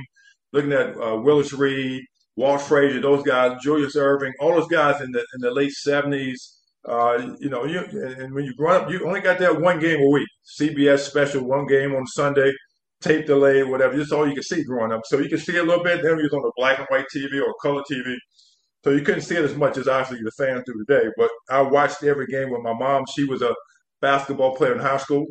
looking 0.51 0.73
at 0.73 0.95
uh, 0.97 1.17
Willis 1.17 1.53
Reed, 1.53 2.01
Walt 2.35 2.61
Frazier, 2.61 3.01
those 3.01 3.23
guys, 3.23 3.57
Julius 3.61 3.95
Erving, 3.95 4.31
all 4.39 4.55
those 4.55 4.67
guys 4.67 5.01
in 5.01 5.11
the 5.11 5.19
in 5.19 5.41
the 5.41 5.51
late 5.51 5.71
seventies. 5.71 6.55
Uh, 6.87 7.35
you 7.39 7.49
know, 7.49 7.65
you, 7.65 7.79
and 7.79 8.33
when 8.33 8.45
you 8.45 8.55
grow 8.55 8.77
up, 8.77 8.89
you 8.89 9.05
only 9.05 9.19
got 9.19 9.37
that 9.37 9.59
one 9.61 9.79
game 9.79 9.99
a 9.99 10.09
week. 10.09 10.27
CBS 10.59 10.99
special, 10.99 11.43
one 11.43 11.67
game 11.67 11.93
on 11.93 12.07
Sunday, 12.07 12.51
tape 13.01 13.25
delay, 13.25 13.63
whatever. 13.63 13.97
That's 13.97 14.11
all 14.11 14.27
you 14.27 14.35
could 14.35 14.43
see 14.43 14.63
growing 14.63 14.91
up. 14.91 15.01
So 15.05 15.19
you 15.19 15.29
could 15.29 15.41
see 15.41 15.57
a 15.57 15.63
little 15.63 15.83
bit. 15.83 16.01
Then 16.03 16.17
we 16.17 16.23
was 16.23 16.33
on 16.33 16.41
the 16.41 16.51
black 16.57 16.79
and 16.79 16.87
white 16.89 17.05
TV 17.13 17.41
or 17.41 17.53
color 17.61 17.83
TV. 17.89 18.15
So 18.83 18.91
you 18.91 19.01
couldn't 19.01 19.21
see 19.21 19.35
it 19.35 19.43
as 19.43 19.55
much 19.55 19.77
as 19.77 19.87
obviously 19.87 20.23
the 20.23 20.31
fans 20.31 20.63
do 20.65 20.73
today. 20.85 21.09
But 21.17 21.29
I 21.49 21.61
watched 21.61 22.03
every 22.03 22.27
game 22.27 22.49
with 22.49 22.61
my 22.61 22.73
mom. 22.73 23.05
She 23.13 23.25
was 23.25 23.41
a 23.41 23.53
basketball 24.01 24.55
player 24.55 24.73
in 24.73 24.79
high 24.79 24.97
school. 24.97 25.25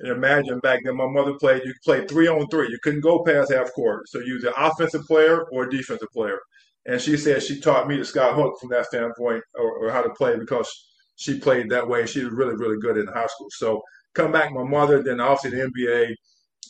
And 0.00 0.10
imagine 0.10 0.60
back 0.60 0.80
then, 0.84 0.96
my 0.96 1.08
mother 1.08 1.34
played, 1.34 1.62
you 1.64 1.72
could 1.72 1.82
play 1.84 2.06
three 2.06 2.28
on 2.28 2.46
three. 2.48 2.68
You 2.70 2.78
couldn't 2.82 3.00
go 3.00 3.22
past 3.24 3.52
half 3.52 3.72
court. 3.74 4.08
So 4.08 4.18
you 4.20 4.34
was 4.34 4.44
an 4.44 4.54
offensive 4.56 5.04
player 5.06 5.44
or 5.52 5.66
defensive 5.66 6.08
player. 6.12 6.38
And 6.86 7.00
she 7.00 7.16
said 7.16 7.42
she 7.42 7.60
taught 7.60 7.88
me 7.88 7.98
to 7.98 8.04
sky 8.04 8.32
hook 8.32 8.54
from 8.58 8.70
that 8.70 8.86
standpoint 8.86 9.42
or, 9.54 9.70
or 9.78 9.90
how 9.90 10.02
to 10.02 10.10
play 10.10 10.36
because 10.38 10.70
she 11.16 11.38
played 11.38 11.68
that 11.70 11.86
way. 11.86 12.06
She 12.06 12.24
was 12.24 12.32
really, 12.32 12.56
really 12.56 12.78
good 12.80 12.96
in 12.96 13.06
high 13.06 13.26
school. 13.26 13.48
So 13.50 13.82
come 14.14 14.32
back, 14.32 14.52
my 14.52 14.64
mother, 14.64 15.02
then 15.02 15.20
obviously 15.20 15.58
the 15.58 15.70
NBA, 15.70 16.14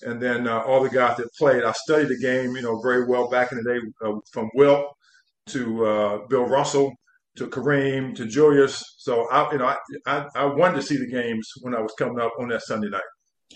and 0.03 0.21
then 0.21 0.47
uh, 0.47 0.61
all 0.61 0.83
the 0.83 0.91
guys 0.91 1.17
that 1.19 1.29
played. 1.39 1.65
I 1.65 1.73
studied 1.73 2.09
the 2.09 2.19
game, 2.19 2.57
you 2.57 2.63
know, 2.63 2.81
very 2.81 3.07
well 3.07 3.29
back 3.29 3.53
in 3.53 3.59
the 3.59 3.65
day 3.65 3.81
uh, 4.05 4.19
from 4.33 4.51
Wilt 4.55 4.87
to 5.49 5.85
uh, 5.85 6.27
Bill 6.29 6.45
Russell 6.47 6.95
to 7.37 7.47
Kareem 7.47 8.15
to 8.17 8.27
Julius. 8.27 8.83
So 8.99 9.29
I, 9.31 9.53
you 9.53 9.59
know, 9.59 9.67
I, 9.67 9.77
I, 10.07 10.27
I 10.35 10.45
wanted 10.45 10.77
to 10.77 10.83
see 10.83 10.97
the 10.97 11.07
games 11.07 11.49
when 11.63 11.75
I 11.75 11.81
was 11.81 11.93
coming 11.99 12.21
up 12.21 12.33
on 12.39 12.49
that 12.49 12.63
Sunday 12.63 12.89
night. 12.89 13.03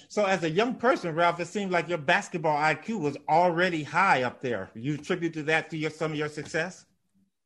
So, 0.09 0.25
as 0.25 0.43
a 0.43 0.51
young 0.51 0.75
person, 0.75 1.15
Ralph, 1.15 1.39
it 1.41 1.47
seemed 1.47 1.71
like 1.71 1.89
your 1.89 1.99
basketball 1.99 2.57
IQ 2.57 3.01
was 3.01 3.17
already 3.29 3.83
high 3.85 4.25
up 4.25 4.43
there. 4.43 4.71
You 4.75 4.95
attribute 4.95 5.33
to 5.35 5.43
that 5.45 5.71
to 5.71 5.77
your 5.77 5.91
some 5.91 6.13
of 6.13 6.19
your 6.19 6.29
success? 6.29 6.87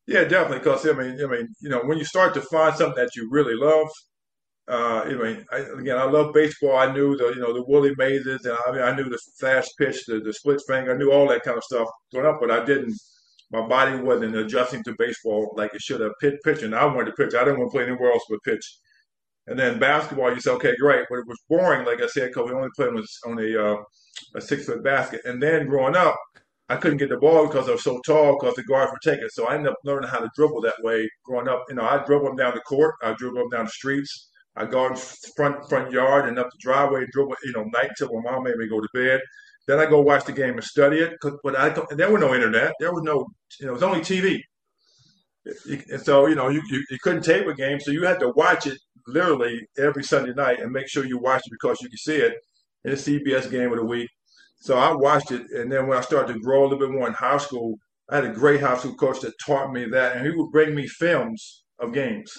Yeah, 0.06 0.24
definitely. 0.24 0.60
Because 0.60 0.86
I 0.86 0.92
mean, 0.92 1.18
I 1.22 1.26
mean, 1.26 1.48
you 1.60 1.68
know, 1.68 1.80
when 1.80 1.98
you 1.98 2.04
start 2.04 2.34
to 2.34 2.40
find 2.40 2.74
something 2.74 3.02
that 3.02 3.14
you 3.14 3.28
really 3.30 3.54
love, 3.54 3.88
uh, 4.68 5.04
mean, 5.06 5.46
I, 5.50 5.58
again, 5.58 5.96
I 5.96 6.04
love 6.04 6.34
baseball. 6.34 6.76
I 6.76 6.92
knew 6.92 7.16
the, 7.16 7.28
you 7.28 7.40
know, 7.40 7.54
the 7.54 7.64
Willie 7.66 7.94
Mays, 7.96 8.26
and 8.26 8.40
I 8.66 8.72
mean, 8.72 8.82
I 8.82 8.94
knew 8.94 9.08
the 9.08 9.18
fast 9.40 9.72
pitch, 9.78 10.04
the, 10.06 10.20
the 10.20 10.32
split 10.32 10.60
finger. 10.66 10.94
I 10.94 10.98
knew 10.98 11.10
all 11.10 11.28
that 11.28 11.42
kind 11.42 11.56
of 11.56 11.64
stuff 11.64 11.88
growing 12.12 12.26
up, 12.26 12.38
but 12.40 12.50
I 12.50 12.64
didn't. 12.64 12.94
My 13.50 13.66
body 13.66 13.96
wasn't 13.96 14.36
adjusting 14.36 14.84
to 14.84 14.94
baseball 14.98 15.54
like 15.56 15.74
it 15.74 15.80
should 15.80 16.02
have. 16.02 16.12
Pitch, 16.20 16.34
pitching, 16.44 16.74
I 16.74 16.84
wanted 16.84 17.06
to 17.06 17.12
pitch. 17.12 17.34
I 17.34 17.44
didn't 17.44 17.60
want 17.60 17.72
to 17.72 17.78
play 17.78 17.86
anywhere 17.86 18.12
else 18.12 18.24
but 18.28 18.42
pitch. 18.44 18.78
And 19.46 19.58
then 19.58 19.78
basketball, 19.78 20.34
you 20.34 20.40
say, 20.40 20.50
okay, 20.50 20.76
great, 20.78 21.06
but 21.08 21.20
it 21.20 21.26
was 21.26 21.40
boring, 21.48 21.86
like 21.86 22.02
I 22.02 22.06
said, 22.06 22.28
because 22.28 22.50
we 22.50 22.54
only 22.54 22.68
played 22.76 22.90
on 22.90 22.98
a, 22.98 23.28
on 23.30 23.38
a, 23.38 23.72
uh, 23.72 23.82
a 24.34 24.40
six 24.42 24.66
foot 24.66 24.84
basket. 24.84 25.22
And 25.24 25.42
then 25.42 25.66
growing 25.66 25.96
up, 25.96 26.18
I 26.68 26.76
couldn't 26.76 26.98
get 26.98 27.08
the 27.08 27.16
ball 27.16 27.46
because 27.46 27.66
I 27.66 27.72
was 27.72 27.82
so 27.82 27.98
tall 28.04 28.36
because 28.38 28.54
the 28.56 28.64
guards 28.64 28.92
were 28.92 28.98
taking. 29.10 29.28
So 29.30 29.48
I 29.48 29.54
ended 29.54 29.72
up 29.72 29.78
learning 29.84 30.10
how 30.10 30.18
to 30.18 30.28
dribble 30.36 30.60
that 30.62 30.82
way 30.82 31.08
growing 31.24 31.48
up. 31.48 31.64
You 31.70 31.76
know, 31.76 31.84
I 31.84 32.04
dribble 32.04 32.26
them 32.26 32.36
down 32.36 32.54
the 32.54 32.60
court, 32.60 32.96
I 33.02 33.14
dribble 33.14 33.38
them 33.38 33.48
down 33.48 33.64
the 33.64 33.70
streets, 33.70 34.27
I 34.58 34.66
go 34.66 34.86
in 34.86 34.96
front 35.36 35.68
front 35.68 35.92
yard 35.92 36.28
and 36.28 36.38
up 36.38 36.50
the 36.50 36.58
driveway, 36.60 37.06
dribble, 37.12 37.36
you 37.44 37.52
know, 37.52 37.64
night 37.64 37.90
till 37.96 38.12
my 38.12 38.32
mom 38.32 38.42
made 38.42 38.56
me 38.56 38.68
go 38.68 38.80
to 38.80 38.88
bed. 38.92 39.20
Then 39.68 39.78
I 39.78 39.86
go 39.86 40.00
watch 40.00 40.24
the 40.24 40.32
game 40.32 40.54
and 40.54 40.64
study 40.64 40.98
it. 40.98 41.16
But 41.44 41.56
I, 41.56 41.68
there 41.90 42.10
was 42.10 42.20
no 42.20 42.34
internet. 42.34 42.72
There 42.80 42.92
was 42.92 43.02
no, 43.04 43.26
you 43.60 43.66
know, 43.66 43.72
it 43.72 43.74
was 43.74 43.82
only 43.82 44.00
TV. 44.00 44.40
And 45.90 46.02
so, 46.02 46.26
you 46.26 46.34
know, 46.34 46.48
you, 46.48 46.60
you, 46.70 46.82
you 46.90 46.98
couldn't 47.02 47.22
tape 47.22 47.46
a 47.46 47.54
game, 47.54 47.78
so 47.80 47.90
you 47.90 48.04
had 48.04 48.20
to 48.20 48.30
watch 48.30 48.66
it 48.66 48.78
literally 49.06 49.60
every 49.78 50.02
Sunday 50.02 50.34
night 50.34 50.60
and 50.60 50.72
make 50.72 50.88
sure 50.88 51.06
you 51.06 51.18
watch 51.18 51.42
it 51.46 51.52
because 51.52 51.80
you 51.80 51.88
could 51.88 51.98
see 51.98 52.16
it 52.16 52.34
in 52.84 52.90
the 52.90 52.96
CBS 52.96 53.50
game 53.50 53.72
of 53.72 53.78
the 53.78 53.84
week. 53.84 54.08
So 54.60 54.76
I 54.76 54.92
watched 54.92 55.30
it, 55.30 55.42
and 55.52 55.70
then 55.70 55.86
when 55.86 55.96
I 55.96 56.02
started 56.02 56.32
to 56.32 56.40
grow 56.40 56.62
a 56.62 56.64
little 56.64 56.78
bit 56.78 56.90
more 56.90 57.06
in 57.06 57.14
high 57.14 57.38
school, 57.38 57.76
I 58.10 58.16
had 58.16 58.24
a 58.24 58.32
great 58.32 58.60
high 58.60 58.76
school 58.76 58.94
coach 58.94 59.20
that 59.20 59.34
taught 59.44 59.72
me 59.72 59.86
that, 59.86 60.16
and 60.16 60.26
he 60.26 60.32
would 60.32 60.50
bring 60.50 60.74
me 60.74 60.86
films 60.86 61.64
of 61.78 61.92
games, 61.92 62.32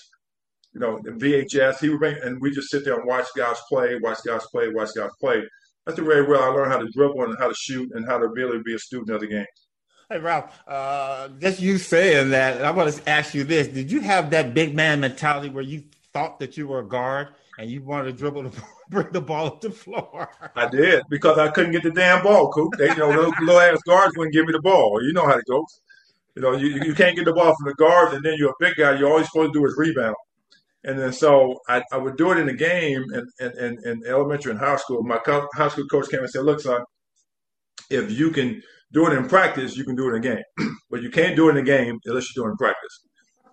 you 0.79 0.85
know, 0.85 0.97
VHS. 1.03 1.79
He 1.79 1.89
would 1.89 1.99
bring, 1.99 2.17
and 2.23 2.39
we 2.41 2.51
just 2.51 2.69
sit 2.69 2.85
there 2.85 2.97
and 2.97 3.07
watch 3.07 3.27
guys 3.35 3.57
play, 3.67 3.97
watch 4.01 4.19
guys 4.25 4.45
play, 4.51 4.69
watch 4.69 4.89
guys 4.95 5.09
play. 5.19 5.43
That's 5.85 5.97
the 5.97 6.05
way 6.05 6.21
well 6.21 6.43
I 6.43 6.47
learned 6.47 6.71
how 6.71 6.79
to 6.79 6.89
dribble 6.89 7.23
and 7.23 7.35
how 7.39 7.47
to 7.47 7.55
shoot 7.55 7.91
and 7.93 8.05
how 8.05 8.17
to 8.17 8.27
really 8.27 8.59
be 8.63 8.75
a 8.75 8.79
student 8.79 9.09
of 9.09 9.21
the 9.21 9.27
game. 9.27 9.45
Hey 10.09 10.19
Ralph, 10.19 10.57
uh, 10.67 11.27
just 11.39 11.59
you 11.59 11.77
saying 11.77 12.31
that, 12.31 12.63
I 12.63 12.71
want 12.71 12.93
to 12.93 13.09
ask 13.09 13.33
you 13.33 13.43
this: 13.43 13.67
Did 13.67 13.91
you 13.91 14.01
have 14.01 14.31
that 14.31 14.53
big 14.53 14.75
man 14.75 14.99
mentality 14.99 15.49
where 15.49 15.63
you 15.63 15.83
thought 16.13 16.39
that 16.39 16.57
you 16.57 16.67
were 16.67 16.79
a 16.79 16.87
guard 16.87 17.29
and 17.59 17.69
you 17.69 17.81
wanted 17.83 18.05
to 18.05 18.13
dribble 18.13 18.43
the 18.43 18.63
bring 18.89 19.11
the 19.11 19.21
ball 19.21 19.45
up 19.47 19.61
the 19.61 19.69
floor. 19.69 20.29
I 20.55 20.67
did 20.67 21.03
because 21.09 21.37
I 21.37 21.49
couldn't 21.49 21.73
get 21.73 21.83
the 21.83 21.91
damn 21.91 22.23
ball, 22.23 22.51
Coop. 22.51 22.73
They, 22.77 22.87
you 22.87 22.95
know, 22.95 23.11
those 23.11 23.33
little 23.39 23.59
ass 23.59 23.81
guards 23.85 24.17
wouldn't 24.17 24.33
give 24.33 24.45
me 24.45 24.53
the 24.53 24.61
ball. 24.61 25.03
You 25.03 25.13
know 25.13 25.25
how 25.25 25.37
it 25.37 25.45
goes. 25.45 25.81
You 26.35 26.41
know, 26.41 26.53
you, 26.53 26.67
you 26.83 26.95
can't 26.95 27.15
get 27.15 27.25
the 27.25 27.33
ball 27.33 27.53
from 27.55 27.67
the 27.67 27.75
guards, 27.75 28.15
and 28.15 28.23
then 28.23 28.35
you're 28.37 28.51
a 28.51 28.53
big 28.59 28.75
guy. 28.75 28.97
You're 28.97 29.09
always 29.09 29.27
supposed 29.27 29.53
to 29.53 29.59
do 29.59 29.65
is 29.65 29.75
rebound. 29.77 30.15
And 30.83 30.97
then 30.97 31.11
so 31.11 31.59
I, 31.67 31.83
I 31.91 31.97
would 31.97 32.17
do 32.17 32.31
it 32.31 32.37
in 32.37 32.47
the 32.47 32.53
game 32.53 33.03
in, 33.13 33.51
in, 33.59 33.77
in, 33.83 34.01
elementary 34.07 34.51
and 34.51 34.59
high 34.59 34.77
school. 34.77 35.03
My 35.03 35.17
co- 35.17 35.47
high 35.53 35.67
school 35.67 35.85
coach 35.87 36.09
came 36.09 36.21
and 36.21 36.29
said, 36.29 36.45
"Look, 36.45 36.61
son, 36.61 36.81
if 37.89 38.11
you 38.11 38.31
can 38.31 38.61
do 38.93 39.07
it 39.07 39.13
in 39.13 39.27
practice, 39.27 39.75
you 39.75 39.83
can 39.83 39.95
do 39.95 40.07
it 40.07 40.15
in 40.15 40.17
a 40.17 40.35
game, 40.35 40.43
but 40.89 41.01
you 41.01 41.09
can't 41.09 41.35
do 41.35 41.49
it 41.49 41.51
in 41.51 41.57
a 41.57 41.63
game 41.63 41.99
unless 42.05 42.33
you're 42.33 42.45
doing 42.45 42.55
practice." 42.57 42.99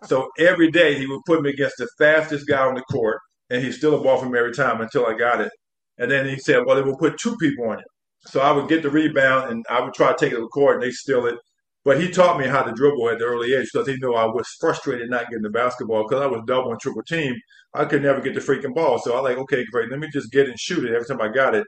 So 0.04 0.28
every 0.38 0.70
day 0.70 0.96
he 0.96 1.06
would 1.06 1.22
put 1.26 1.42
me 1.42 1.50
against 1.50 1.76
the 1.78 1.88
fastest 1.98 2.46
guy 2.46 2.64
on 2.64 2.74
the 2.74 2.82
court, 2.82 3.18
and 3.50 3.64
he 3.64 3.72
steal 3.72 3.90
the 3.90 3.98
ball 3.98 4.18
from 4.18 4.30
me 4.30 4.38
every 4.38 4.54
time 4.54 4.80
until 4.80 5.06
I 5.06 5.14
got 5.14 5.40
it. 5.40 5.50
And 5.98 6.08
then 6.10 6.28
he 6.28 6.36
said, 6.38 6.64
"Well, 6.64 6.76
they 6.76 6.82
will 6.82 6.96
put 6.96 7.18
two 7.18 7.36
people 7.38 7.68
on 7.70 7.78
you." 7.78 7.84
So 8.26 8.40
I 8.40 8.52
would 8.52 8.68
get 8.68 8.82
the 8.82 8.90
rebound, 8.90 9.50
and 9.50 9.64
I 9.68 9.80
would 9.80 9.94
try 9.94 10.12
to 10.12 10.16
take 10.18 10.32
it 10.32 10.36
to 10.36 10.42
the 10.42 10.48
court, 10.48 10.76
and 10.76 10.84
they 10.84 10.92
steal 10.92 11.26
it. 11.26 11.38
But 11.86 12.00
he 12.00 12.10
taught 12.10 12.36
me 12.36 12.48
how 12.48 12.64
to 12.64 12.72
dribble 12.72 13.10
at 13.10 13.20
the 13.20 13.26
early 13.26 13.54
age 13.54 13.70
because 13.72 13.86
he 13.86 13.96
knew 13.98 14.12
I 14.12 14.24
was 14.24 14.48
frustrated 14.58 15.08
not 15.08 15.28
getting 15.28 15.44
the 15.44 15.50
basketball 15.50 16.02
because 16.02 16.20
I 16.20 16.26
was 16.26 16.42
double 16.44 16.72
and 16.72 16.80
triple 16.80 17.04
team. 17.04 17.36
I 17.74 17.84
could 17.84 18.02
never 18.02 18.20
get 18.20 18.34
the 18.34 18.40
freaking 18.40 18.74
ball. 18.74 18.98
So 18.98 19.16
I 19.16 19.20
like, 19.20 19.38
okay, 19.38 19.64
great, 19.70 19.88
let 19.88 20.00
me 20.00 20.08
just 20.12 20.32
get 20.32 20.48
and 20.48 20.58
shoot 20.58 20.84
it 20.84 20.92
every 20.92 21.06
time 21.06 21.20
I 21.20 21.32
got 21.32 21.54
it. 21.54 21.64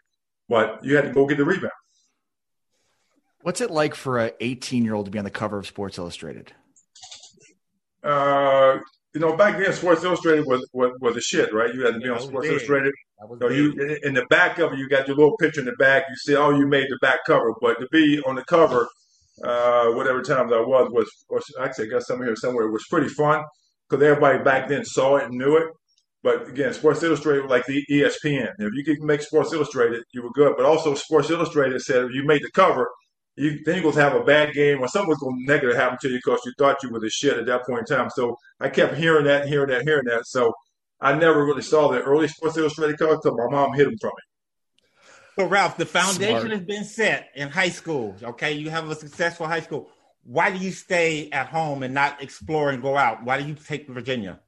But 0.48 0.80
you 0.82 0.96
had 0.96 1.04
to 1.04 1.12
go 1.12 1.24
get 1.24 1.38
the 1.38 1.44
rebound. 1.44 1.70
What's 3.42 3.60
it 3.60 3.70
like 3.70 3.94
for 3.94 4.18
an 4.18 4.32
18 4.40 4.84
year 4.84 4.94
old 4.94 5.04
to 5.04 5.12
be 5.12 5.20
on 5.20 5.24
the 5.24 5.30
cover 5.30 5.56
of 5.56 5.68
Sports 5.68 5.98
Illustrated? 5.98 6.52
Uh, 8.02 8.78
you 9.14 9.20
know, 9.20 9.36
back 9.36 9.56
then 9.56 9.72
Sports 9.72 10.02
Illustrated 10.02 10.46
was 10.46 10.68
was, 10.72 10.90
was 11.00 11.14
the 11.14 11.20
shit, 11.20 11.54
right? 11.54 11.72
You 11.72 11.84
had 11.84 11.94
to 11.94 12.00
be 12.00 12.06
yeah, 12.06 12.14
on 12.14 12.20
Sports 12.22 12.48
big. 12.48 12.54
Illustrated. 12.54 12.92
So 13.38 13.50
you 13.50 13.98
in 14.02 14.14
the 14.14 14.26
back 14.30 14.58
of 14.58 14.72
it, 14.72 14.80
you 14.80 14.88
got 14.88 15.06
your 15.06 15.16
little 15.16 15.36
picture 15.36 15.60
in 15.60 15.66
the 15.66 15.76
back. 15.76 16.06
You 16.08 16.16
see, 16.16 16.34
oh, 16.34 16.50
you 16.50 16.66
made 16.66 16.86
the 16.88 16.98
back 17.00 17.20
cover, 17.24 17.54
but 17.60 17.78
to 17.78 17.86
be 17.92 18.20
on 18.26 18.34
the 18.34 18.44
cover, 18.44 18.88
uh, 19.44 19.86
whatever 19.92 20.22
time 20.22 20.48
that 20.48 20.66
was, 20.66 20.90
was, 20.92 21.08
or 21.28 21.40
actually 21.62 21.86
I 21.86 21.90
got 21.90 22.02
some 22.02 22.22
here 22.22 22.36
somewhere. 22.36 22.66
It 22.66 22.72
was 22.72 22.86
pretty 22.90 23.08
fun 23.08 23.42
because 23.88 24.02
everybody 24.04 24.42
back 24.42 24.68
then 24.68 24.84
saw 24.84 25.16
it 25.16 25.24
and 25.24 25.34
knew 25.34 25.56
it. 25.56 25.68
But 26.22 26.48
again, 26.48 26.74
Sports 26.74 27.02
Illustrated 27.02 27.48
like 27.48 27.64
the 27.66 27.84
ESPN. 27.90 28.52
If 28.58 28.74
you 28.74 28.84
could 28.84 29.02
make 29.02 29.22
Sports 29.22 29.52
Illustrated, 29.52 30.02
you 30.12 30.22
were 30.22 30.32
good. 30.32 30.54
But 30.56 30.66
also, 30.66 30.94
Sports 30.94 31.30
Illustrated 31.30 31.80
said 31.80 32.04
if 32.04 32.12
you 32.12 32.26
made 32.26 32.42
the 32.42 32.50
cover, 32.50 32.88
you 33.36 33.60
then 33.64 33.80
you're 33.82 33.92
to 33.92 34.00
have 34.00 34.14
a 34.14 34.24
bad 34.24 34.52
game 34.52 34.80
or 34.80 34.88
something 34.88 35.08
was 35.08 35.18
going 35.18 35.38
to 35.38 35.52
negative 35.52 35.76
happen 35.76 35.96
to 36.02 36.08
you 36.08 36.18
because 36.18 36.40
you 36.44 36.52
thought 36.58 36.82
you 36.82 36.90
were 36.90 36.98
the 36.98 37.08
shit 37.08 37.38
at 37.38 37.46
that 37.46 37.64
point 37.64 37.88
in 37.88 37.96
time. 37.96 38.10
So 38.10 38.36
I 38.58 38.68
kept 38.68 38.96
hearing 38.96 39.26
that, 39.26 39.46
hearing 39.46 39.68
that, 39.68 39.82
hearing 39.82 40.06
that. 40.06 40.26
So 40.26 40.52
I 41.00 41.14
never 41.16 41.44
really 41.44 41.62
saw 41.62 41.88
the 41.88 42.02
early 42.02 42.26
Sports 42.26 42.56
Illustrated 42.56 42.98
cover 42.98 43.14
until 43.14 43.36
my 43.36 43.46
mom 43.48 43.74
hid 43.74 43.86
them 43.86 43.96
from 44.00 44.10
me. 44.10 44.27
So 45.38 45.46
Ralph, 45.46 45.76
the 45.76 45.86
foundation 45.86 46.40
Smart. 46.40 46.50
has 46.50 46.62
been 46.62 46.82
set 46.82 47.28
in 47.36 47.48
high 47.48 47.68
school. 47.68 48.16
Okay, 48.20 48.54
you 48.54 48.70
have 48.70 48.90
a 48.90 48.94
successful 48.96 49.46
high 49.46 49.60
school. 49.60 49.88
Why 50.24 50.50
do 50.50 50.58
you 50.58 50.72
stay 50.72 51.30
at 51.30 51.46
home 51.46 51.84
and 51.84 51.94
not 51.94 52.20
explore 52.20 52.70
and 52.70 52.82
go 52.82 52.96
out? 52.96 53.22
Why 53.22 53.40
do 53.40 53.46
you 53.46 53.54
take 53.54 53.88
Virginia? 53.88 54.40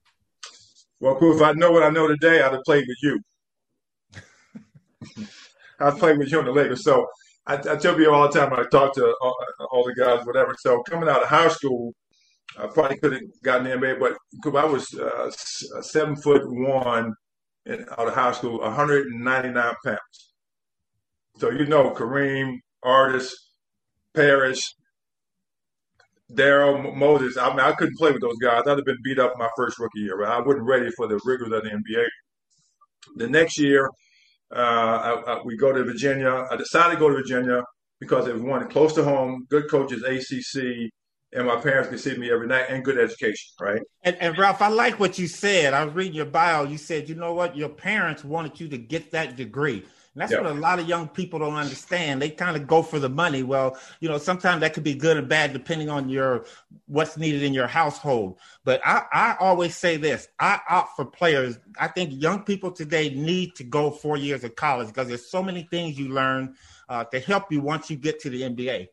Well, 0.98 1.14
Coop. 1.14 1.36
If 1.36 1.42
I 1.42 1.52
know 1.52 1.70
what 1.70 1.84
I 1.84 1.90
know 1.90 2.08
today, 2.08 2.42
I'd 2.42 2.52
have 2.52 2.64
played 2.64 2.86
with 2.88 2.96
you. 3.04 3.20
I'd 5.80 5.96
played 5.96 6.18
with 6.18 6.32
you 6.32 6.40
in 6.40 6.46
the 6.46 6.50
Lakers. 6.50 6.82
So 6.82 7.06
I, 7.46 7.54
I 7.54 7.76
tell 7.76 7.94
people 7.94 8.12
all 8.12 8.28
the 8.28 8.36
time 8.36 8.50
when 8.50 8.58
I 8.58 8.64
talk 8.64 8.92
to 8.96 9.14
all, 9.22 9.36
all, 9.70 9.84
the 9.84 9.94
guys, 9.94 10.26
whatever. 10.26 10.56
So 10.58 10.82
coming 10.82 11.08
out 11.08 11.22
of 11.22 11.28
high 11.28 11.48
school, 11.48 11.94
I 12.58 12.66
probably 12.66 12.98
could 12.98 13.12
have 13.12 13.22
gotten 13.44 13.62
the 13.62 13.76
NBA, 13.76 14.00
but 14.00 14.16
I 14.56 14.64
was 14.64 14.92
uh, 14.94 15.30
seven 15.82 16.16
foot 16.16 16.42
one 16.46 17.14
in, 17.66 17.86
out 17.96 18.08
of 18.08 18.14
high 18.14 18.32
school, 18.32 18.58
199 18.58 19.54
pounds. 19.84 20.29
So 21.40 21.48
you 21.48 21.64
know 21.64 21.90
Kareem, 21.92 22.58
Artis, 22.82 23.34
Parish, 24.14 24.62
Daryl 26.30 26.94
Moses. 26.94 27.38
I 27.38 27.48
mean, 27.48 27.60
I 27.60 27.72
couldn't 27.72 27.96
play 27.96 28.12
with 28.12 28.20
those 28.20 28.36
guys. 28.42 28.62
I'd 28.66 28.76
have 28.76 28.84
been 28.84 28.98
beat 29.02 29.18
up 29.18 29.38
my 29.38 29.48
first 29.56 29.78
rookie 29.78 30.00
year. 30.00 30.22
I 30.26 30.38
wasn't 30.38 30.66
ready 30.66 30.90
for 30.90 31.08
the 31.08 31.18
rigors 31.24 31.50
of 31.50 31.62
the 31.64 31.70
NBA. 31.70 32.04
The 33.16 33.26
next 33.26 33.58
year, 33.58 33.88
uh, 34.54 34.58
I, 34.58 35.32
I, 35.32 35.42
we 35.42 35.56
go 35.56 35.72
to 35.72 35.82
Virginia. 35.82 36.46
I 36.50 36.56
decided 36.56 36.94
to 36.94 37.00
go 37.00 37.08
to 37.08 37.14
Virginia 37.14 37.64
because 38.00 38.28
it 38.28 38.34
was 38.34 38.42
one 38.42 38.68
close 38.68 38.92
to 38.94 39.04
home, 39.04 39.46
good 39.48 39.70
coaches, 39.70 40.02
ACC, 40.02 40.90
and 41.32 41.46
my 41.46 41.56
parents 41.56 41.88
could 41.88 42.00
see 42.00 42.18
me 42.18 42.30
every 42.30 42.48
night, 42.48 42.66
and 42.68 42.84
good 42.84 42.98
education, 42.98 43.54
right? 43.58 43.80
And, 44.02 44.16
and, 44.16 44.36
Ralph, 44.36 44.60
I 44.60 44.68
like 44.68 45.00
what 45.00 45.18
you 45.18 45.26
said. 45.26 45.72
I 45.72 45.84
was 45.84 45.94
reading 45.94 46.14
your 46.14 46.26
bio. 46.26 46.64
You 46.64 46.76
said, 46.76 47.08
you 47.08 47.14
know 47.14 47.32
what, 47.32 47.56
your 47.56 47.68
parents 47.70 48.24
wanted 48.24 48.60
you 48.60 48.68
to 48.68 48.76
get 48.76 49.12
that 49.12 49.36
degree. 49.36 49.86
And 50.14 50.22
that's 50.22 50.32
yep. 50.32 50.42
what 50.42 50.50
a 50.50 50.54
lot 50.54 50.80
of 50.80 50.88
young 50.88 51.06
people 51.06 51.38
don't 51.38 51.54
understand. 51.54 52.20
They 52.20 52.30
kind 52.30 52.56
of 52.56 52.66
go 52.66 52.82
for 52.82 52.98
the 52.98 53.08
money. 53.08 53.44
Well, 53.44 53.78
you 54.00 54.08
know, 54.08 54.18
sometimes 54.18 54.60
that 54.60 54.74
could 54.74 54.82
be 54.82 54.94
good 54.94 55.16
or 55.16 55.22
bad 55.22 55.52
depending 55.52 55.88
on 55.88 56.08
your 56.08 56.46
what's 56.86 57.16
needed 57.16 57.44
in 57.44 57.54
your 57.54 57.68
household. 57.68 58.38
But 58.64 58.80
I, 58.84 59.04
I 59.12 59.36
always 59.38 59.76
say 59.76 59.98
this: 59.98 60.26
I 60.40 60.58
opt 60.68 60.96
for 60.96 61.04
players. 61.04 61.58
I 61.78 61.86
think 61.86 62.20
young 62.20 62.42
people 62.42 62.72
today 62.72 63.10
need 63.14 63.54
to 63.56 63.64
go 63.64 63.90
four 63.92 64.16
years 64.16 64.42
of 64.42 64.56
college 64.56 64.88
because 64.88 65.06
there's 65.06 65.30
so 65.30 65.44
many 65.44 65.68
things 65.70 65.96
you 65.96 66.08
learn 66.08 66.56
uh, 66.88 67.04
to 67.04 67.20
help 67.20 67.52
you 67.52 67.60
once 67.60 67.88
you 67.88 67.96
get 67.96 68.18
to 68.20 68.30
the 68.30 68.42
NBA. 68.42 68.88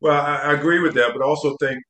Well, 0.00 0.20
I, 0.20 0.38
I 0.38 0.52
agree 0.54 0.80
with 0.80 0.94
that, 0.94 1.12
but 1.12 1.22
also 1.22 1.56
think 1.58 1.80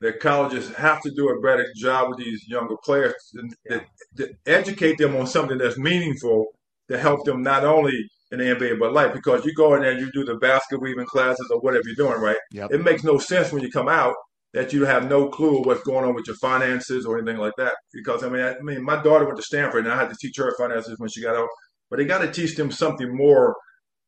that 0.00 0.18
colleges 0.18 0.68
have 0.74 1.00
to 1.02 1.10
do 1.12 1.28
a 1.28 1.40
better 1.40 1.66
job 1.76 2.08
with 2.08 2.18
these 2.18 2.46
younger 2.48 2.76
players 2.84 3.14
and 3.34 3.54
yeah. 3.70 3.80
to, 4.16 4.26
to 4.26 4.34
educate 4.46 4.98
them 4.98 5.14
on 5.14 5.28
something 5.28 5.58
that's 5.58 5.78
meaningful 5.78 6.48
to 6.90 6.98
help 6.98 7.24
them 7.24 7.42
not 7.42 7.64
only 7.64 7.94
in 8.30 8.38
the 8.38 8.44
NBA 8.44 8.78
but 8.78 8.92
life. 8.92 9.12
Because 9.12 9.44
you 9.44 9.54
go 9.54 9.74
in 9.74 9.82
there 9.82 9.92
and 9.92 10.00
you 10.00 10.10
do 10.12 10.24
the 10.24 10.36
basket 10.36 10.80
weaving 10.80 11.06
classes 11.06 11.50
or 11.50 11.60
whatever 11.60 11.84
you're 11.86 12.08
doing, 12.08 12.20
right? 12.20 12.36
Yep. 12.52 12.72
It 12.72 12.84
makes 12.84 13.04
no 13.04 13.18
sense 13.18 13.52
when 13.52 13.62
you 13.62 13.70
come 13.70 13.88
out 13.88 14.14
that 14.52 14.72
you 14.72 14.84
have 14.84 15.08
no 15.08 15.28
clue 15.28 15.62
what's 15.62 15.82
going 15.82 16.04
on 16.04 16.14
with 16.14 16.26
your 16.28 16.36
finances 16.36 17.04
or 17.04 17.18
anything 17.18 17.38
like 17.38 17.54
that. 17.58 17.74
Because 17.92 18.22
I 18.22 18.28
mean, 18.28 18.42
I, 18.42 18.54
I 18.54 18.60
mean, 18.60 18.82
my 18.82 19.02
daughter 19.02 19.24
went 19.24 19.36
to 19.36 19.42
Stanford 19.42 19.84
and 19.84 19.92
I 19.92 19.96
had 19.96 20.10
to 20.10 20.16
teach 20.20 20.36
her 20.38 20.54
finances 20.56 20.98
when 20.98 21.10
she 21.10 21.22
got 21.22 21.36
out. 21.36 21.48
But 21.90 21.98
they 21.98 22.04
got 22.04 22.18
to 22.18 22.30
teach 22.30 22.56
them 22.56 22.70
something 22.70 23.14
more 23.14 23.54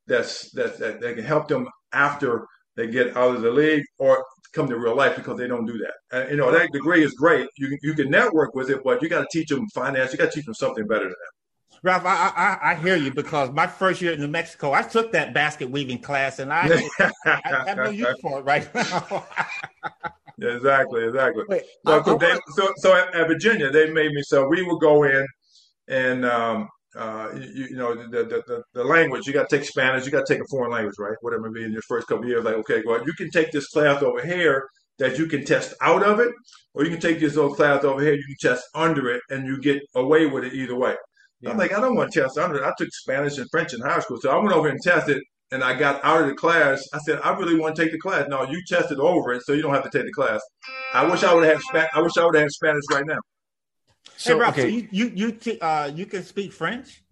that's 0.07 0.51
that, 0.53 0.79
that 0.79 1.01
that 1.01 1.17
can 1.17 1.25
help 1.25 1.49
them 1.49 1.69
after 1.93 2.47
they 2.77 2.87
get 2.87 3.17
out 3.17 3.35
of 3.35 3.43
the 3.43 3.51
league 3.51 3.85
or 3.99 4.25
come 4.53 4.69
to 4.69 4.79
real 4.79 4.97
life 4.97 5.17
because 5.17 5.37
they 5.37 5.49
don't 5.49 5.67
do 5.67 5.79
that. 5.79 5.95
And, 6.13 6.31
you 6.31 6.37
know, 6.37 6.51
that 6.51 6.73
degree 6.73 7.05
is 7.05 7.13
great. 7.13 7.49
You 7.59 7.77
you 7.83 7.95
can 7.95 8.11
network 8.11 8.55
with 8.55 8.71
it, 8.71 8.83
but 8.85 9.03
you 9.03 9.09
got 9.09 9.21
to 9.21 9.29
teach 9.33 9.49
them 9.49 9.67
finance. 9.75 10.13
You 10.13 10.19
got 10.19 10.31
to 10.31 10.37
teach 10.37 10.47
them 10.47 10.55
something 10.55 10.87
better 10.87 11.05
than 11.05 11.11
that. 11.11 11.36
Ralph, 11.87 12.05
I, 12.05 12.33
I, 12.37 12.73
I 12.73 12.75
hear 12.75 12.97
you 12.97 13.15
because 13.15 13.53
my 13.53 13.69
first 13.69 14.03
year 14.03 14.13
in 14.13 14.19
New 14.19 14.27
Mexico, 14.27 14.73
I 14.73 14.83
took 14.83 15.13
that 15.13 15.33
basket 15.33 15.71
weaving 15.71 16.01
class, 16.01 16.41
and 16.41 16.53
I, 16.53 16.83
I 17.25 17.41
have 17.45 17.77
no 17.77 17.91
use 17.91 18.19
for 18.21 18.41
it 18.41 18.43
right 18.43 18.75
now. 18.75 19.25
exactly, 20.41 21.05
exactly. 21.05 21.45
Wait, 21.49 21.63
so, 21.87 22.03
so, 22.03 22.19
they, 22.19 22.37
so, 22.57 22.73
so 22.79 22.97
at, 22.97 23.15
at, 23.15 23.29
Virginia, 23.29 23.71
they 23.71 23.89
made 23.93 24.11
me 24.11 24.23
so 24.23 24.49
we 24.49 24.63
would 24.63 24.81
go 24.81 25.05
in 25.05 25.25
and 25.87 26.25
um, 26.25 26.69
uh, 26.97 27.31
you, 27.37 27.69
you, 27.71 27.77
know 27.77 27.95
the, 27.95 28.25
the, 28.25 28.43
the, 28.49 28.63
the, 28.75 28.83
language 28.83 29.29
you 29.29 29.33
got 29.33 29.49
to 29.49 29.57
take 29.57 29.65
spanish 29.65 30.05
you 30.05 30.11
got 30.11 30.27
to 30.27 30.35
take 30.35 30.43
a 30.43 30.47
foreign 30.49 30.73
language 30.73 30.95
right 30.99 31.15
whatever 31.21 31.47
it 31.47 31.55
be 31.55 31.63
in 31.63 31.71
your 31.71 31.83
first 31.83 32.09
couple 32.09 32.27
years 32.27 32.43
like 32.43 32.55
okay 32.55 32.83
well 32.87 33.05
you 33.07 33.13
can 33.13 33.31
take 33.31 33.53
this 33.53 33.69
class 33.69 34.03
over 34.03 34.25
here 34.25 34.67
that 34.99 35.19
you 35.19 35.27
can 35.27 35.45
test 35.45 35.75
out 35.83 36.03
of 36.03 36.21
it 36.21 36.33
or 36.75 36.85
you 36.85 36.91
can 36.91 37.01
take 37.01 37.21
this 37.21 37.37
little 37.37 37.55
class 37.55 37.85
over 37.85 38.01
here 38.01 38.15
you 38.15 38.25
can 38.25 38.51
test 38.51 38.65
under 38.75 39.11
it 39.11 39.21
and 39.31 39.47
you 39.47 39.61
get 39.61 39.81
away 39.95 40.27
with 40.27 40.43
it 40.43 40.55
either 40.55 40.75
way 40.75 40.97
yeah. 41.41 41.51
i'm 41.51 41.57
like 41.57 41.73
i 41.73 41.81
don't 41.81 41.97
want 41.97 42.13
to 42.13 42.21
test 42.23 42.39
under 42.39 42.59
it 42.59 42.65
i 42.65 42.73
took 42.79 42.89
spanish 42.93 43.39
and 43.39 43.49
french 43.51 43.75
in 43.75 43.81
high 43.81 44.01
school 44.01 44.19
so 44.21 44.31
i 44.31 44.37
went 44.37 44.53
over 44.53 44.69
and 44.69 44.81
tested 44.83 45.23
and 45.53 45.63
i 45.63 45.73
got 45.75 46.05
out 46.05 46.23
of 46.23 46.29
the 46.29 46.35
class 46.35 46.83
i 46.93 46.99
said 46.99 47.21
i 47.23 47.31
really 47.37 47.59
want 47.59 47.75
to 47.75 47.83
take 47.83 47.93
the 47.93 47.99
class 47.99 48.27
no 48.29 48.43
you 48.51 48.63
tested 48.69 48.99
over 48.99 49.33
it 49.33 49.43
so 49.45 49.53
you 49.53 49.63
don't 49.63 49.75
have 49.75 49.85
to 49.85 49.91
take 49.91 50.07
the 50.07 50.13
class 50.13 50.41
i 50.95 51.05
wish 51.05 51.23
i 51.25 51.33
would 51.33 51.45
have 51.45 51.61
had 51.73 51.89
i 51.95 52.01
wish 52.01 52.17
i 52.17 52.25
would 52.25 52.35
have 52.35 52.51
spanish 52.51 52.85
right 52.93 53.07
now 53.07 53.19
so, 54.17 54.35
hey, 54.35 54.41
Ralph, 54.41 54.55
okay. 54.55 54.63
so 54.63 54.69
you 54.69 54.89
you 54.91 55.13
you, 55.15 55.33
t- 55.33 55.59
uh, 55.61 55.89
you 55.89 56.07
can 56.07 56.25
speak 56.25 56.53
French? 56.53 57.03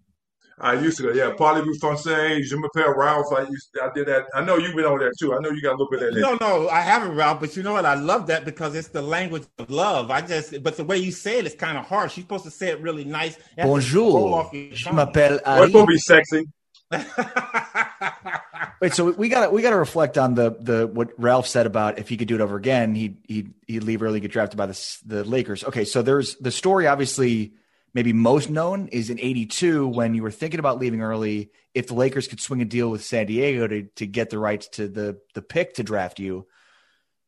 I 0.58 0.75
used 0.75 0.99
to, 0.99 1.04
go, 1.04 1.12
yeah. 1.12 1.32
Parlez-vous 1.37 1.78
français? 1.80 2.42
Je 2.42 2.56
m'appelle 2.56 2.94
Ralph. 2.96 3.32
I 3.32 3.42
used, 3.42 3.73
to, 3.75 3.84
I 3.84 3.90
did 3.94 4.06
that. 4.06 4.26
I 4.34 4.44
know 4.44 4.56
you've 4.56 4.76
been 4.76 4.84
over 4.84 4.99
there 4.99 5.12
too. 5.18 5.34
I 5.34 5.40
know 5.40 5.50
you 5.50 5.61
got 5.61 5.70
a 5.70 5.76
little 5.76 5.90
bit 5.90 6.02
of 6.02 6.14
that. 6.14 6.20
No, 6.20 6.37
no, 6.40 6.68
I 6.68 6.80
haven't, 6.80 7.16
Ralph. 7.16 7.40
But 7.40 7.56
you 7.56 7.62
know 7.62 7.73
what? 7.73 7.84
I 7.84 7.94
love 7.94 8.28
that 8.28 8.44
because 8.44 8.75
it's 8.75 8.88
the 8.88 9.02
language 9.02 9.44
of 9.58 9.70
love. 9.70 10.11
I 10.11 10.20
just, 10.20 10.62
but 10.62 10.76
the 10.76 10.84
way 10.84 10.99
you 10.99 11.11
say 11.11 11.38
it 11.38 11.46
is 11.46 11.54
kind 11.54 11.76
of 11.76 11.84
harsh. 11.87 12.16
You're 12.16 12.23
supposed 12.23 12.44
to 12.44 12.50
say 12.50 12.68
it 12.68 12.80
really 12.80 13.04
nice. 13.04 13.37
Bonjour. 13.56 14.50
Je 14.52 14.90
m'appelle 14.92 15.40
Ari. 15.44 15.61
What's 15.61 15.73
gonna 15.73 15.87
be 15.87 15.99
sexy? 15.99 16.44
Wait, 18.80 18.92
so 18.92 19.11
we 19.12 19.28
got 19.28 19.46
to 19.46 19.50
we 19.50 19.62
got 19.62 19.70
to 19.70 19.76
reflect 19.76 20.18
on 20.18 20.34
the 20.34 20.56
the 20.61 20.87
what 20.87 21.11
Ralph 21.18 21.46
said 21.46 21.66
about 21.66 21.99
if 21.99 22.08
he 22.08 22.16
could 22.16 22.28
do 22.28 22.34
it 22.34 22.40
over 22.40 22.56
again, 22.56 22.94
he'd 22.94 23.16
he'd 23.26 23.54
he'd 23.66 23.82
leave 23.82 24.02
early, 24.02 24.20
get 24.20 24.30
drafted 24.30 24.58
by 24.58 24.66
the 24.66 24.99
the 25.06 25.25
Lakers. 25.25 25.64
Okay, 25.64 25.84
so 25.84 26.02
there's 26.02 26.37
the 26.37 26.50
story. 26.50 26.87
Obviously, 26.87 27.54
maybe 27.95 28.13
most 28.13 28.51
known 28.51 28.89
is 28.89 29.11
in 29.11 29.19
'82 29.19 29.89
when 29.89 30.15
you 30.15 30.23
were 30.23 30.31
thinking 30.31 30.61
about 30.61 30.79
leaving 30.79 31.01
early. 31.01 31.51
If 31.73 31.89
the 31.89 31.95
Lakers 31.95 32.29
could 32.29 32.41
swing 32.41 32.61
a 32.61 32.65
deal 32.65 32.91
with 32.91 33.05
San 33.05 33.27
Diego 33.27 33.67
to 33.67 33.83
to 33.97 34.07
get 34.07 34.31
the 34.31 34.39
rights 34.39 34.69
to 34.71 34.89
the 34.89 35.19
the 35.35 35.43
pick 35.43 35.75
to 35.75 35.83
draft 35.83 36.19
you, 36.19 36.47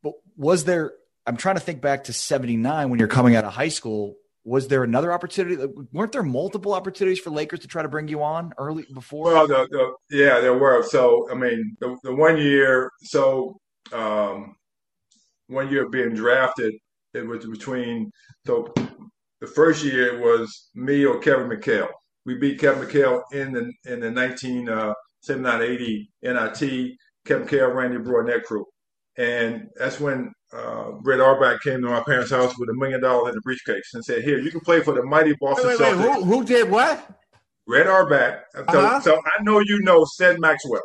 but 0.03 0.13
was 0.35 0.65
there? 0.65 0.93
I'm 1.25 1.37
trying 1.37 1.55
to 1.55 1.61
think 1.61 1.81
back 1.81 2.05
to 2.05 2.13
'79 2.13 2.89
when 2.89 2.99
you're 2.99 3.07
coming 3.07 3.35
out 3.35 3.43
of 3.43 3.53
high 3.53 3.67
school 3.69 4.15
was 4.47 4.69
there 4.69 4.81
another 4.81 5.11
opportunity? 5.11 5.61
Weren't 5.91 6.13
there 6.13 6.23
multiple 6.23 6.73
opportunities 6.73 7.19
for 7.19 7.31
Lakers 7.31 7.59
to 7.59 7.67
try 7.67 7.81
to 7.81 7.89
bring 7.89 8.07
you 8.07 8.23
on 8.23 8.53
early 8.57 8.85
before? 8.93 9.25
Well, 9.25 9.45
the, 9.45 9.67
the, 9.69 10.17
yeah, 10.17 10.39
there 10.39 10.57
were. 10.57 10.83
So, 10.83 11.27
I 11.29 11.35
mean, 11.35 11.75
the, 11.81 11.97
the 12.03 12.15
one 12.15 12.37
year, 12.37 12.89
so 13.01 13.59
um, 13.91 14.55
one 15.47 15.69
year 15.69 15.89
being 15.89 16.13
drafted, 16.13 16.73
it 17.13 17.27
was 17.27 17.45
between, 17.45 18.09
so 18.45 18.73
the 19.47 19.53
first 19.53 19.83
year 19.83 20.15
it 20.15 20.19
was 20.19 20.69
me 20.75 21.05
or 21.05 21.19
Kevin 21.19 21.49
McHale. 21.49 21.89
We 22.25 22.35
beat 22.35 22.59
Kevin 22.59 22.85
McHale 22.85 23.21
in 23.31 23.53
the 23.53 23.71
in 23.85 23.99
the 24.01 24.11
1979 24.11 25.61
uh, 25.61 25.63
80 25.63 26.09
NIT. 26.23 26.91
Kevin 27.25 27.47
McHale 27.47 27.73
ran 27.73 27.93
the 27.93 27.99
Broadnet 27.99 28.43
crew. 28.43 28.65
And 29.17 29.69
that's 29.75 29.99
when 29.99 30.31
uh, 30.53 30.91
Red 31.01 31.19
Auerbach 31.19 31.61
came 31.61 31.81
to 31.81 31.87
my 31.87 32.01
parents' 32.01 32.31
house 32.31 32.57
with 32.59 32.69
a 32.69 32.73
million 32.73 33.01
dollars 33.01 33.31
in 33.31 33.37
a 33.37 33.41
briefcase 33.41 33.93
and 33.93 34.05
said, 34.05 34.23
"Here, 34.23 34.37
you 34.37 34.51
can 34.51 34.59
play 34.59 34.81
for 34.81 34.93
the 34.93 35.03
mighty 35.03 35.33
Boston 35.39 35.67
wait, 35.67 35.79
wait, 35.79 35.87
Celtics." 35.87 36.07
Wait, 36.07 36.15
who, 36.15 36.23
who, 36.23 36.45
did 36.45 36.69
what? 36.69 37.09
Red 37.67 37.87
Auerbach. 37.87 38.43
So, 38.53 38.61
uh-huh. 38.67 38.99
so 39.01 39.17
I 39.17 39.43
know 39.43 39.59
you 39.59 39.81
know 39.81 40.05
Ced 40.05 40.39
Maxwell. 40.39 40.83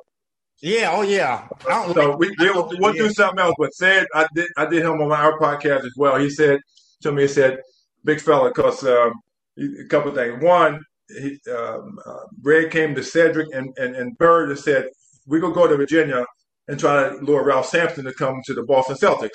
Yeah, 0.62 0.92
oh 0.94 1.02
yeah. 1.02 1.46
So 1.92 2.16
we 2.16 2.34
we'll, 2.38 2.72
we'll 2.78 2.92
do 2.92 3.10
something 3.10 3.40
else. 3.40 3.54
But 3.58 3.74
said 3.74 4.06
I 4.14 4.26
did 4.34 4.48
I 4.56 4.64
did 4.64 4.82
him 4.82 5.02
on 5.02 5.12
our 5.12 5.38
podcast 5.38 5.84
as 5.84 5.92
well. 5.96 6.16
He 6.16 6.30
said 6.30 6.60
to 7.02 7.12
me, 7.12 7.22
he 7.22 7.28
said, 7.28 7.58
"Big 8.04 8.20
fella," 8.20 8.48
because 8.50 8.84
um, 8.84 9.12
a 9.58 9.84
couple 9.88 10.10
of 10.10 10.16
things. 10.16 10.42
One, 10.42 10.80
he, 11.08 11.38
um, 11.50 11.98
uh, 12.06 12.24
Red 12.42 12.70
came 12.70 12.94
to 12.94 13.02
Cedric 13.02 13.48
and 13.54 13.76
and, 13.78 13.94
and 13.96 14.16
Bird 14.18 14.50
and 14.50 14.58
said, 14.58 14.88
we're 15.26 15.40
gonna 15.40 15.54
go 15.54 15.66
to 15.66 15.76
Virginia." 15.76 16.24
and 16.68 16.78
try 16.78 17.08
to 17.08 17.16
lure 17.16 17.44
Ralph 17.44 17.66
Sampson 17.66 18.04
to 18.04 18.14
come 18.14 18.40
to 18.44 18.54
the 18.54 18.62
Boston 18.62 18.96
Celtics. 18.96 19.30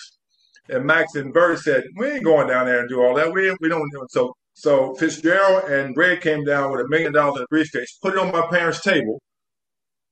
And 0.69 0.85
Max 0.85 1.15
and 1.15 1.33
Bird 1.33 1.59
said, 1.59 1.83
"We 1.95 2.07
ain't 2.07 2.23
going 2.23 2.47
down 2.47 2.65
there 2.65 2.79
and 2.79 2.89
do 2.89 3.01
all 3.01 3.15
that. 3.15 3.31
We 3.31 3.55
we 3.61 3.69
don't 3.69 3.89
do 3.91 4.01
it." 4.03 4.11
So 4.11 4.33
so 4.53 4.95
Fitzgerald 4.95 5.69
and 5.69 5.95
Red 5.95 6.21
came 6.21 6.43
down 6.43 6.71
with 6.71 6.81
a 6.81 6.87
million 6.89 7.13
dollars 7.13 7.37
in 7.37 7.43
a 7.43 7.47
briefcase, 7.49 7.97
put 8.01 8.13
it 8.13 8.19
on 8.19 8.31
my 8.31 8.45
parents' 8.49 8.81
table, 8.81 9.21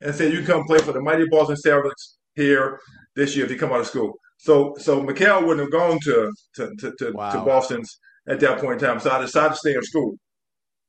and 0.01 0.15
said, 0.15 0.31
"You 0.31 0.43
come 0.43 0.63
play 0.65 0.77
for 0.79 0.93
the 0.93 1.01
mighty 1.01 1.25
Boston 1.29 1.57
Celtics 1.57 2.15
here 2.35 2.79
this 3.15 3.35
year 3.35 3.45
if 3.45 3.51
you 3.51 3.57
come 3.57 3.73
out 3.73 3.81
of 3.81 3.87
school." 3.87 4.13
So 4.37 4.75
so 4.77 5.01
McHale 5.01 5.45
wouldn't 5.45 5.61
have 5.61 5.71
gone 5.71 5.99
to 6.03 6.31
to 6.55 6.75
to, 6.79 6.93
to, 6.99 7.11
wow. 7.11 7.31
to 7.31 7.39
Boston's 7.39 7.99
at 8.27 8.39
that 8.39 8.59
point 8.59 8.81
in 8.81 8.87
time. 8.87 8.99
So 8.99 9.11
I 9.11 9.21
decided 9.21 9.53
to 9.53 9.55
stay 9.55 9.73
in 9.73 9.83
school. 9.83 10.15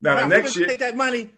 Now 0.01 0.21
the 0.21 0.27
next 0.27 0.57
year, 0.57 0.67
take 0.67 0.81
that 0.81 0.97
money 0.97 1.31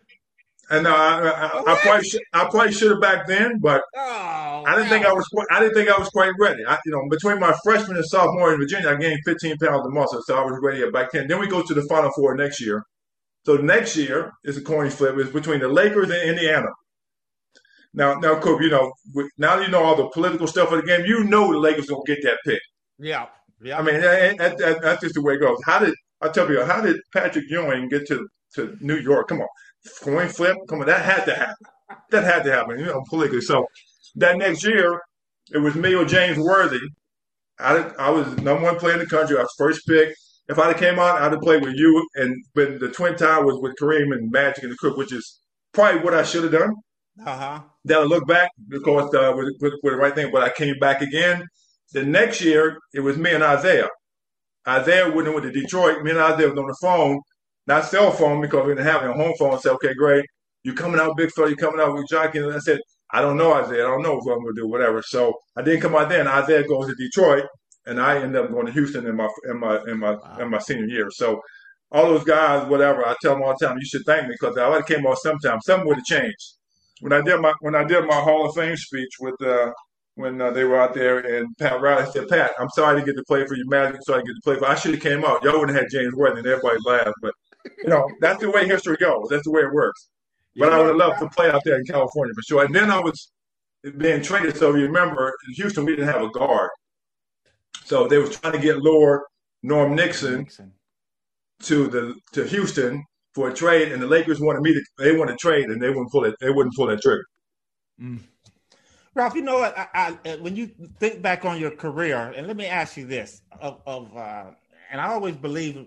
and 0.70 0.86
uh, 0.86 0.90
I, 0.90 1.28
I, 1.28 1.72
I, 1.72 1.78
probably 1.80 2.08
should, 2.08 2.20
I 2.32 2.44
probably 2.50 2.72
should 2.72 2.90
have 2.90 3.00
back 3.00 3.26
then, 3.26 3.58
but 3.58 3.82
oh, 3.96 4.64
I 4.66 4.76
didn't 4.76 4.90
think 4.90 5.06
I 5.06 5.12
was 5.12 5.26
quite, 5.28 5.46
I 5.50 5.60
didn't 5.60 5.74
think 5.74 5.88
I 5.88 5.98
was 5.98 6.08
quite 6.10 6.32
ready. 6.38 6.62
I, 6.66 6.78
you 6.84 6.92
know, 6.92 7.02
between 7.08 7.40
my 7.40 7.56
freshman 7.64 7.96
and 7.96 8.04
sophomore 8.04 8.52
in 8.52 8.60
Virginia, 8.60 8.90
I 8.90 8.96
gained 8.96 9.20
15 9.24 9.56
pounds 9.58 9.86
of 9.86 9.92
muscle, 9.92 10.20
so 10.26 10.36
I 10.36 10.44
was 10.44 10.58
ready 10.62 10.88
back 10.90 11.12
then. 11.12 11.26
Then 11.26 11.40
we 11.40 11.46
go 11.46 11.62
to 11.62 11.74
the 11.74 11.82
Final 11.88 12.10
Four 12.16 12.36
next 12.36 12.60
year. 12.60 12.82
So 13.46 13.56
next 13.56 13.96
year 13.96 14.32
is 14.44 14.58
a 14.58 14.60
coin 14.60 14.90
flip. 14.90 15.16
It's 15.16 15.32
between 15.32 15.60
the 15.60 15.68
Lakers 15.68 16.10
and 16.10 16.22
Indiana. 16.28 16.68
Now, 17.94 18.14
now, 18.14 18.38
Coop, 18.38 18.60
you 18.60 18.68
know, 18.68 18.92
now 19.38 19.56
that 19.56 19.64
you 19.64 19.70
know 19.70 19.82
all 19.82 19.96
the 19.96 20.08
political 20.10 20.46
stuff 20.46 20.70
of 20.70 20.82
the 20.82 20.86
game, 20.86 21.06
you 21.06 21.24
know 21.24 21.50
the 21.50 21.58
Lakers 21.58 21.86
gonna 21.86 22.02
get 22.06 22.18
that 22.24 22.38
pick. 22.44 22.60
Yeah, 22.98 23.26
yeah. 23.62 23.78
I 23.78 23.82
mean, 23.82 24.00
that, 24.00 24.38
that, 24.38 24.58
that, 24.58 24.82
that's 24.82 25.02
just 25.02 25.14
the 25.14 25.22
way 25.22 25.34
it 25.34 25.40
goes. 25.40 25.58
How 25.64 25.78
did 25.78 25.94
I 26.20 26.28
tell 26.28 26.50
you? 26.50 26.64
How 26.64 26.80
did 26.80 26.96
Patrick 27.12 27.44
Ewing 27.48 27.88
get 27.88 28.06
to 28.08 28.26
to 28.54 28.76
New 28.80 28.96
York? 28.96 29.28
Come 29.28 29.40
on 29.40 29.48
coin 30.02 30.28
flip. 30.28 30.56
Come 30.68 30.80
on, 30.80 30.86
that 30.86 31.04
had 31.04 31.24
to 31.24 31.34
happen. 31.34 31.66
That 32.10 32.24
had 32.24 32.42
to 32.44 32.52
happen, 32.52 32.78
you 32.78 32.86
know, 32.86 33.02
politically. 33.08 33.40
So 33.40 33.66
that 34.16 34.36
next 34.36 34.64
year, 34.64 35.00
it 35.52 35.58
was 35.58 35.74
me 35.74 35.94
or 35.94 36.04
James 36.04 36.38
Worthy. 36.38 36.80
I, 37.58 37.90
I 37.98 38.10
was 38.10 38.26
number 38.38 38.64
one 38.64 38.78
player 38.78 38.94
in 38.94 39.00
the 39.00 39.06
country. 39.06 39.36
I 39.36 39.42
was 39.42 39.54
first 39.56 39.86
pick. 39.86 40.14
If 40.48 40.58
I'd 40.58 40.68
have 40.68 40.78
came 40.78 40.98
out, 40.98 41.20
I'd 41.20 41.32
have 41.32 41.40
played 41.40 41.62
with 41.62 41.74
you. 41.74 42.06
And 42.14 42.36
when 42.52 42.78
the 42.78 42.88
twin 42.90 43.16
tie 43.16 43.40
was 43.40 43.58
with 43.60 43.74
Kareem 43.80 44.14
and 44.14 44.30
Magic 44.30 44.64
and 44.64 44.72
the 44.72 44.76
Cook, 44.76 44.96
which 44.96 45.12
is 45.12 45.40
probably 45.72 46.00
what 46.00 46.14
I 46.14 46.22
should 46.22 46.44
have 46.44 46.52
done. 46.52 46.74
Uh-huh. 47.24 47.60
Then 47.84 47.98
I 47.98 48.02
look 48.02 48.26
back 48.28 48.50
because 48.68 49.12
uh, 49.14 49.32
with, 49.34 49.48
with, 49.60 49.72
with, 49.82 49.92
the 49.92 49.98
right 49.98 50.14
thing, 50.14 50.30
but 50.32 50.42
I 50.42 50.50
came 50.50 50.78
back 50.78 51.02
again. 51.02 51.44
The 51.92 52.04
next 52.04 52.40
year, 52.40 52.78
it 52.92 53.00
was 53.00 53.16
me 53.16 53.32
and 53.32 53.42
Isiah. 53.42 53.88
Isiah 54.68 55.10
went 55.10 55.28
in 55.28 55.34
with 55.34 55.44
the 55.44 55.52
Detroit. 55.52 56.02
Me 56.02 56.10
and 56.10 56.20
Isiah 56.20 56.50
was 56.50 56.58
on 56.58 56.66
the 56.66 56.76
phone 56.80 57.20
not 57.68 57.84
cell 57.84 58.10
phone 58.10 58.40
because 58.40 58.66
we 58.66 58.74
didn't 58.74 58.86
have 58.86 59.04
a 59.04 59.12
home 59.12 59.34
phone. 59.38 59.60
Say, 59.60 59.70
okay, 59.70 59.94
great. 59.94 60.24
you're 60.64 60.74
coming 60.74 60.98
out, 60.98 61.16
big 61.16 61.30
fella? 61.30 61.50
You 61.50 61.56
coming 61.56 61.80
out 61.80 61.94
with 61.94 62.08
Jockey? 62.08 62.38
And 62.38 62.52
I 62.52 62.58
said, 62.58 62.80
I 63.12 63.20
don't 63.20 63.36
know, 63.36 63.62
Isiah. 63.62 63.84
I 63.84 63.88
don't 63.88 64.02
know 64.02 64.16
what 64.16 64.32
I'm 64.32 64.42
gonna 64.42 64.54
do, 64.56 64.66
whatever. 64.66 65.02
So 65.02 65.34
I 65.54 65.62
didn't 65.62 65.82
come 65.82 65.94
out 65.94 66.08
then. 66.08 66.26
Isiah 66.26 66.66
goes 66.66 66.88
to 66.88 66.94
Detroit, 66.94 67.44
and 67.86 68.00
I 68.00 68.18
end 68.18 68.34
up 68.36 68.50
going 68.50 68.66
to 68.66 68.72
Houston 68.72 69.06
in 69.06 69.16
my 69.16 69.28
in 69.48 69.60
my 69.60 69.80
in 69.86 69.98
my 69.98 70.12
wow. 70.12 70.38
in 70.40 70.50
my 70.50 70.58
senior 70.58 70.86
year. 70.86 71.10
So 71.10 71.40
all 71.92 72.06
those 72.06 72.24
guys, 72.24 72.66
whatever, 72.68 73.06
I 73.06 73.14
tell 73.20 73.34
them 73.34 73.42
all 73.42 73.54
the 73.58 73.66
time, 73.66 73.78
you 73.78 73.86
should 73.86 74.04
thank 74.04 74.28
me 74.28 74.34
because 74.38 74.58
I 74.58 74.68
would 74.68 74.76
have 74.76 74.86
came 74.86 75.06
out 75.06 75.18
sometime. 75.18 75.60
Something 75.60 75.86
would 75.88 75.98
have 75.98 76.04
changed. 76.04 76.56
when 77.00 77.12
I 77.12 77.20
did 77.20 77.40
my 77.40 77.52
when 77.60 77.74
I 77.74 77.84
did 77.84 78.06
my 78.06 78.20
Hall 78.20 78.48
of 78.48 78.54
Fame 78.54 78.76
speech 78.76 79.12
with 79.20 79.40
uh, 79.42 79.72
when 80.18 80.40
uh, 80.40 80.50
they 80.50 80.64
were 80.64 80.80
out 80.80 80.94
there 80.94 81.18
and 81.18 81.56
Pat 81.58 81.80
Riley 81.80 82.10
said, 82.10 82.28
"Pat, 82.28 82.50
I'm 82.58 82.68
sorry 82.70 83.00
to 83.00 83.06
get 83.06 83.16
to 83.16 83.22
play 83.24 83.46
for 83.46 83.54
you, 83.54 83.64
Magic. 83.68 84.02
Sorry 84.02 84.22
to 84.22 84.26
get 84.26 84.34
to 84.34 84.42
play 84.42 84.56
for. 84.56 84.66
I 84.66 84.74
should 84.74 84.94
have 84.94 85.02
came 85.02 85.24
out. 85.24 85.44
Y'all 85.44 85.58
wouldn't 85.58 85.76
have 85.76 85.84
had 85.84 85.90
James 85.92 86.12
Worthy, 86.14 86.40
and 86.40 86.46
everybody 86.46 86.78
laughed. 86.84 87.14
But 87.22 87.34
you 87.78 87.88
know, 87.88 88.10
that's 88.20 88.40
the 88.40 88.50
way 88.50 88.66
history 88.66 88.96
goes. 88.96 89.28
That's 89.30 89.44
the 89.44 89.52
way 89.52 89.62
it 89.62 89.72
works. 89.72 90.08
But 90.56 90.72
I 90.72 90.78
would 90.78 90.88
have 90.88 90.96
loved 90.96 91.20
to 91.20 91.28
play 91.28 91.50
out 91.50 91.62
there 91.64 91.78
in 91.78 91.84
California 91.84 92.34
for 92.34 92.42
sure. 92.42 92.64
And 92.64 92.74
then 92.74 92.90
I 92.90 92.98
was 92.98 93.30
being 93.96 94.20
traded. 94.20 94.56
So 94.56 94.74
you 94.74 94.86
remember 94.86 95.32
in 95.46 95.54
Houston, 95.54 95.84
we 95.84 95.94
didn't 95.94 96.12
have 96.12 96.22
a 96.22 96.30
guard. 96.30 96.70
So 97.84 98.08
they 98.08 98.18
was 98.18 98.36
trying 98.36 98.54
to 98.54 98.58
get 98.58 98.78
Lord 98.78 99.20
Norm 99.62 99.94
Nixon, 99.94 100.40
Nixon, 100.40 100.72
to 101.62 101.86
the 101.86 102.14
to 102.32 102.44
Houston 102.44 103.04
for 103.34 103.50
a 103.50 103.54
trade, 103.54 103.92
and 103.92 104.02
the 104.02 104.06
Lakers 104.08 104.40
wanted 104.40 104.62
me 104.62 104.74
to 104.74 104.82
they 104.98 105.16
wanted 105.16 105.32
to 105.32 105.38
trade, 105.38 105.66
and 105.66 105.80
they 105.80 105.90
wouldn't 105.90 106.10
pull 106.10 106.24
it. 106.24 106.34
They 106.40 106.50
wouldn't 106.50 106.74
pull 106.74 106.88
that 106.88 107.00
trigger. 107.00 107.24
Mm. 108.02 108.18
Ralph, 109.18 109.34
you 109.34 109.42
know 109.42 109.58
what? 109.58 109.76
I, 109.76 110.16
I, 110.24 110.36
when 110.36 110.54
you 110.54 110.70
think 111.00 111.20
back 111.22 111.44
on 111.44 111.58
your 111.58 111.72
career, 111.72 112.32
and 112.36 112.46
let 112.46 112.56
me 112.56 112.66
ask 112.66 112.96
you 112.96 113.04
this: 113.04 113.42
of, 113.60 113.80
of 113.84 114.16
uh, 114.16 114.44
and 114.92 115.00
I 115.00 115.08
always 115.08 115.34
believe 115.34 115.86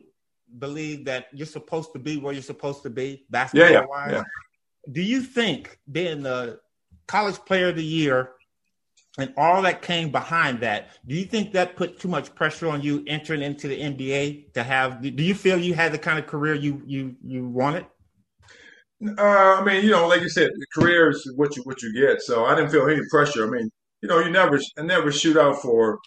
believe 0.60 1.06
that 1.06 1.28
you're 1.32 1.48
supposed 1.48 1.94
to 1.94 2.00
be 2.00 2.18
where 2.18 2.34
you're 2.34 2.42
supposed 2.42 2.84
to 2.84 2.90
be, 2.90 3.26
basketball 3.30 3.72
yeah, 3.72 3.80
yeah, 3.80 3.86
wise. 3.86 4.12
Yeah. 4.12 4.24
Do 4.92 5.02
you 5.02 5.22
think 5.22 5.80
being 5.90 6.24
the 6.24 6.60
college 7.08 7.38
player 7.46 7.70
of 7.70 7.78
the 7.78 7.86
year 7.86 8.32
and 9.18 9.34
all 9.38 9.62
that 9.62 9.82
came 9.82 10.12
behind 10.12 10.60
that, 10.60 10.90
do 11.08 11.16
you 11.16 11.24
think 11.24 11.54
that 11.54 11.78
put 11.78 12.02
too 12.02 12.10
much 12.10 12.36
pressure 12.36 12.68
on 12.68 12.82
you 12.82 13.02
entering 13.08 13.42
into 13.42 13.70
the 13.70 13.80
NBA 13.80 14.52
to 14.56 14.64
have? 14.64 15.02
Do 15.02 15.24
you 15.24 15.36
feel 15.36 15.58
you 15.58 15.74
had 15.74 15.94
the 15.94 15.98
kind 15.98 16.20
of 16.20 16.28
career 16.28 16.54
you 16.54 16.82
you 16.86 17.16
you 17.24 17.48
wanted? 17.48 17.86
Uh, 19.18 19.22
I 19.60 19.64
mean, 19.64 19.84
you 19.84 19.92
know, 19.92 20.08
like 20.08 20.22
you 20.22 20.30
said, 20.30 20.52
career 20.76 21.10
is 21.10 21.32
what 21.36 21.56
you 21.56 21.64
what 21.64 21.82
you 21.82 21.92
get. 21.94 22.22
So 22.22 22.46
I 22.46 22.56
didn't 22.56 22.72
feel 22.72 22.88
any 22.88 23.02
pressure. 23.10 23.48
I 23.48 23.50
mean, 23.50 23.70
you 24.02 24.10
know, 24.10 24.20
you 24.20 24.30
never 24.30 24.60
I 24.78 24.84
never 24.84 25.12
shoot 25.12 25.38
out 25.38 25.62
for 25.62 26.00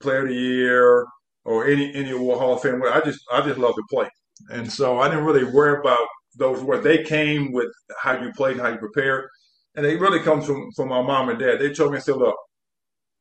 player 0.00 0.22
of 0.22 0.28
the 0.28 0.34
year 0.34 1.06
or 1.44 1.66
any 1.66 1.92
any 1.94 2.10
Hall 2.10 2.54
of 2.54 2.62
Fame. 2.62 2.82
I 2.84 3.00
just 3.00 3.20
I 3.32 3.40
just 3.42 3.58
love 3.58 3.74
to 3.74 3.82
play, 3.90 4.08
and 4.50 4.70
so 4.72 5.00
I 5.00 5.08
didn't 5.08 5.24
really 5.24 5.44
worry 5.44 5.80
about 5.80 6.06
those 6.38 6.62
words. 6.62 6.84
They 6.84 7.02
came 7.02 7.52
with 7.52 7.68
how 8.00 8.20
you 8.22 8.32
played 8.32 8.58
how 8.58 8.68
you 8.68 8.78
prepared, 8.78 9.26
and 9.76 9.84
it 9.86 10.00
really 10.00 10.20
comes 10.20 10.46
from 10.46 10.70
from 10.76 10.88
my 10.90 11.02
mom 11.02 11.28
and 11.30 11.38
dad. 11.40 11.58
They 11.60 11.72
told 11.72 11.92
me, 11.92 12.00
"Still 12.00 12.18
look, 12.18 12.36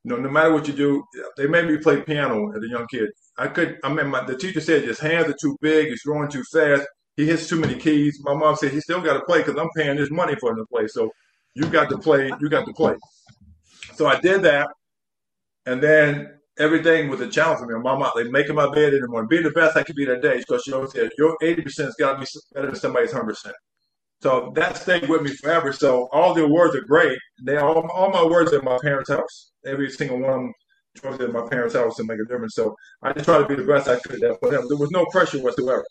you 0.03 0.11
know, 0.11 0.17
no 0.17 0.29
matter 0.29 0.53
what 0.53 0.67
you 0.67 0.73
do, 0.73 1.03
they 1.37 1.47
made 1.47 1.65
me 1.67 1.77
play 1.77 2.01
piano 2.01 2.51
as 2.55 2.63
a 2.63 2.67
young 2.69 2.85
kid. 2.87 3.09
I 3.37 3.47
could. 3.47 3.79
I 3.83 3.91
mean, 3.91 4.07
my, 4.09 4.23
the 4.23 4.37
teacher 4.37 4.61
said 4.61 4.83
his 4.83 4.99
hands 4.99 5.27
are 5.29 5.35
too 5.41 5.57
big. 5.61 5.87
He's 5.89 6.03
growing 6.03 6.29
too 6.29 6.43
fast. 6.53 6.85
He 7.17 7.25
hits 7.25 7.47
too 7.47 7.59
many 7.59 7.75
keys. 7.75 8.19
My 8.23 8.33
mom 8.33 8.55
said 8.55 8.71
he 8.71 8.81
still 8.81 9.01
got 9.01 9.13
to 9.13 9.21
play 9.21 9.39
because 9.39 9.57
I'm 9.57 9.69
paying 9.75 9.97
his 9.97 10.11
money 10.11 10.35
for 10.35 10.51
him 10.51 10.57
to 10.57 10.65
play. 10.65 10.87
So 10.87 11.11
you 11.53 11.65
got 11.67 11.89
to 11.89 11.97
play. 11.97 12.31
You 12.39 12.49
got 12.49 12.65
to 12.65 12.73
play. 12.73 12.95
So 13.93 14.07
I 14.07 14.19
did 14.19 14.41
that, 14.43 14.67
and 15.65 15.81
then 15.81 16.39
everything 16.57 17.09
was 17.09 17.21
a 17.21 17.27
challenge 17.27 17.59
for 17.59 17.67
me. 17.67 17.81
My 17.81 17.97
mom, 17.97 18.11
they 18.15 18.25
making 18.25 18.55
my 18.55 18.69
bed 18.69 18.93
in 18.93 19.01
the 19.01 19.07
morning. 19.07 19.29
Be 19.29 19.41
the 19.41 19.51
best 19.51 19.77
I 19.77 19.83
could 19.83 19.95
be 19.95 20.05
that 20.05 20.21
day 20.21 20.37
because 20.39 20.63
she 20.63 20.73
always 20.73 20.91
said 20.91 21.09
your 21.17 21.37
eighty 21.41 21.61
percent 21.61 21.87
has 21.87 21.95
got 21.95 22.13
to 22.13 22.19
be 22.19 22.27
better 22.53 22.67
than 22.67 22.75
somebody's 22.75 23.11
hundred 23.11 23.27
percent. 23.27 23.55
So 24.21 24.51
that 24.55 24.77
stayed 24.77 25.07
with 25.07 25.21
me 25.21 25.31
forever. 25.31 25.71
So 25.71 26.09
all 26.11 26.33
the 26.33 26.43
awards 26.43 26.75
are 26.75 26.81
great. 26.81 27.17
They 27.43 27.57
all, 27.57 27.87
all 27.91 28.11
my 28.11 28.21
awards 28.21 28.53
at 28.53 28.63
my 28.63 28.77
parents' 28.81 29.09
house. 29.09 29.51
Every 29.65 29.89
single 29.89 30.19
one 30.19 30.51
of 31.03 31.17
them 31.17 31.29
at 31.29 31.33
my 31.33 31.47
parents' 31.47 31.75
house 31.75 31.97
to 31.97 32.03
make 32.03 32.19
a 32.19 32.25
difference. 32.25 32.55
So 32.55 32.75
I 33.03 33.13
just 33.13 33.25
try 33.25 33.37
to 33.37 33.47
be 33.47 33.55
the 33.55 33.63
best 33.63 33.87
I 33.87 33.99
could 33.99 34.21
that 34.21 34.39
for 34.39 34.49
them. 34.49 34.65
There 34.67 34.77
was 34.77 34.91
no 34.91 35.05
pressure 35.11 35.39
whatsoever. 35.39 35.85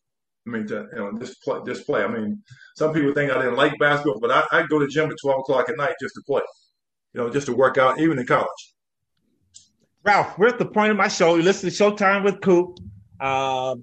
I 0.46 0.50
mean, 0.50 0.66
to, 0.66 0.86
you 0.92 0.98
know, 0.98 1.18
this 1.18 1.34
play, 1.36 1.60
play. 1.86 2.04
I 2.04 2.08
mean, 2.08 2.42
some 2.76 2.92
people 2.92 3.14
think 3.14 3.32
I 3.32 3.38
didn't 3.38 3.56
like 3.56 3.78
basketball, 3.78 4.20
but 4.20 4.30
I, 4.30 4.44
I 4.52 4.66
go 4.66 4.78
to 4.78 4.86
the 4.86 4.90
gym 4.90 5.10
at 5.10 5.16
twelve 5.20 5.40
o'clock 5.40 5.68
at 5.68 5.76
night 5.76 5.94
just 6.00 6.14
to 6.14 6.22
play. 6.26 6.42
You 7.14 7.20
know, 7.20 7.30
just 7.30 7.46
to 7.46 7.54
work 7.54 7.78
out, 7.78 7.98
even 8.00 8.18
in 8.18 8.26
college. 8.26 8.48
Ralph, 10.02 10.36
we're 10.38 10.48
at 10.48 10.58
the 10.58 10.66
point 10.66 10.90
of 10.90 10.98
my 10.98 11.08
show. 11.08 11.36
You 11.36 11.42
listen 11.42 11.70
to 11.70 11.74
Showtime 11.74 12.24
with 12.24 12.42
Coop, 12.42 12.78
uh, 13.20 13.72
uh, 13.72 13.76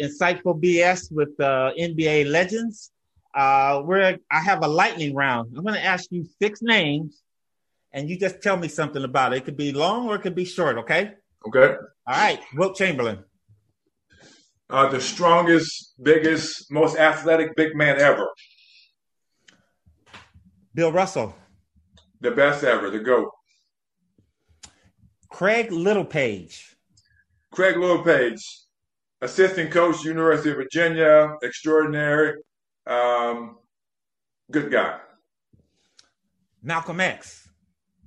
insightful 0.00 0.58
BS 0.62 1.12
with 1.12 1.38
uh, 1.38 1.72
NBA 1.78 2.30
legends. 2.30 2.92
Uh, 3.34 3.82
we're 3.84 4.18
I 4.30 4.40
have 4.40 4.64
a 4.64 4.68
lightning 4.68 5.14
round. 5.14 5.52
I'm 5.54 5.62
going 5.62 5.74
to 5.74 5.84
ask 5.84 6.10
you 6.10 6.24
six 6.40 6.62
names, 6.62 7.20
and 7.92 8.08
you 8.08 8.18
just 8.18 8.40
tell 8.40 8.56
me 8.56 8.68
something 8.68 9.04
about 9.04 9.34
it. 9.34 9.38
It 9.38 9.44
could 9.44 9.58
be 9.58 9.72
long 9.72 10.08
or 10.08 10.14
it 10.14 10.22
could 10.22 10.34
be 10.34 10.46
short. 10.46 10.78
Okay. 10.78 11.12
Okay. 11.46 11.76
All 12.06 12.14
right. 12.14 12.40
Wilt 12.54 12.76
Chamberlain. 12.76 13.22
Uh, 14.68 14.88
the 14.88 15.00
strongest, 15.00 15.94
biggest, 16.02 16.70
most 16.72 16.96
athletic 16.96 17.54
big 17.56 17.76
man 17.76 18.00
ever. 18.00 18.28
Bill 20.74 20.90
Russell. 20.90 21.34
The 22.20 22.32
best 22.32 22.64
ever. 22.64 22.90
The 22.90 22.98
goat. 22.98 23.30
Craig 25.28 25.70
Littlepage. 25.70 26.76
Craig 27.52 27.76
Littlepage, 27.76 28.42
assistant 29.22 29.70
coach, 29.70 30.04
University 30.04 30.50
of 30.50 30.56
Virginia, 30.56 31.36
extraordinary, 31.42 32.34
um, 32.86 33.56
good 34.50 34.70
guy. 34.70 34.98
Malcolm 36.62 37.00
X. 37.00 37.48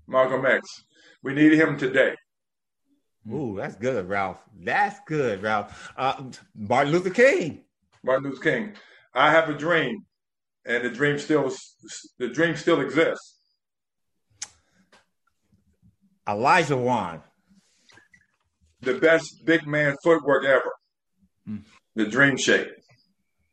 Malcolm 0.07 0.45
X. 0.45 0.67
We 1.23 1.33
need 1.33 1.53
him 1.53 1.77
today. 1.77 2.15
Ooh, 3.31 3.55
that's 3.57 3.75
good, 3.75 4.07
Ralph. 4.07 4.37
That's 4.61 4.99
good, 5.07 5.41
Ralph. 5.41 5.91
Uh, 5.97 6.23
Martin 6.55 6.93
Luther 6.93 7.09
King. 7.09 7.61
Martin 8.03 8.29
Luther 8.29 8.43
King. 8.43 8.73
I 9.13 9.31
have 9.31 9.49
a 9.49 9.53
dream, 9.57 10.05
and 10.65 10.83
the 10.83 10.89
dream 10.89 11.17
still 11.19 11.51
the 12.17 12.29
dream 12.29 12.55
still 12.55 12.81
exists. 12.81 13.39
Olajuwon. 16.27 17.21
The 18.81 18.93
best 18.95 19.45
big 19.45 19.65
man 19.67 19.95
footwork 20.03 20.45
ever. 20.45 20.71
Mm. 21.49 21.63
The 21.95 22.05
Dream 22.05 22.37
Shake. 22.37 22.69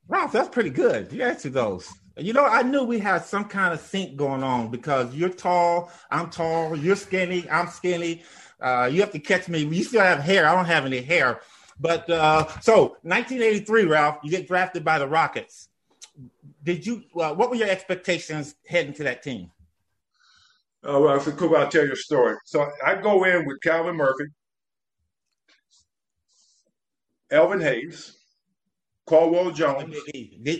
Ralph, 0.09 0.33
that's 0.33 0.51
pretty 0.51 0.71
good. 0.71 1.11
You 1.11 1.23
answered 1.23 1.55
those. 1.55 1.89
You 2.17 2.33
know, 2.33 2.45
I 2.45 2.63
knew 2.63 2.85
we 2.85 2.99
had 2.99 3.25
some 3.25 3.45
kind 3.45 3.75
of 3.75 3.81
sync 3.81 4.17
going 4.17 4.43
on 4.43 4.71
because 4.71 5.15
you're 5.15 5.29
tall, 5.29 5.91
I'm 6.11 6.31
tall, 6.31 6.77
you're 6.77 6.97
skinny, 6.97 7.49
I'm 7.51 7.69
skinny. 7.69 8.23
Uh, 8.61 8.89
you 8.91 9.01
have 9.01 9.13
to 9.13 9.19
catch 9.19 9.49
me. 9.49 9.61
You 9.61 9.85
still 9.85 10.01
have 10.01 10.21
hair. 10.21 10.47
I 10.47 10.55
don't 10.55 10.65
have 10.65 10.87
any 10.87 11.01
hair. 11.01 11.41
But 11.79 12.09
uh, 12.09 12.47
so 12.61 12.97
1983, 13.03 13.85
Ralph, 13.85 14.19
you 14.23 14.31
get 14.31 14.49
drafted 14.49 14.85
by 14.85 14.99
the 14.99 15.07
Rockets. 15.07 15.69
Did 16.63 16.87
you? 16.87 17.03
Uh, 17.15 17.35
what 17.35 17.51
were 17.51 17.57
your 17.57 17.69
expectations 17.69 18.55
heading 18.67 18.95
to 18.95 19.05
that 19.05 19.23
team? 19.23 19.51
Uh, 20.83 20.99
well, 21.01 21.21
so 21.21 21.33
Coop. 21.33 21.53
I'll 21.55 21.69
tell 21.69 21.85
you 21.85 21.93
a 21.93 21.97
story. 21.97 22.37
So 22.45 22.67
I 22.85 22.95
go 22.95 23.25
in 23.25 23.45
with 23.45 23.61
Calvin 23.61 23.97
Murphy, 23.97 24.25
Elvin 27.31 27.61
Hayes, 27.61 28.17
Caldwell 29.05 29.51
Jones. 29.51 29.95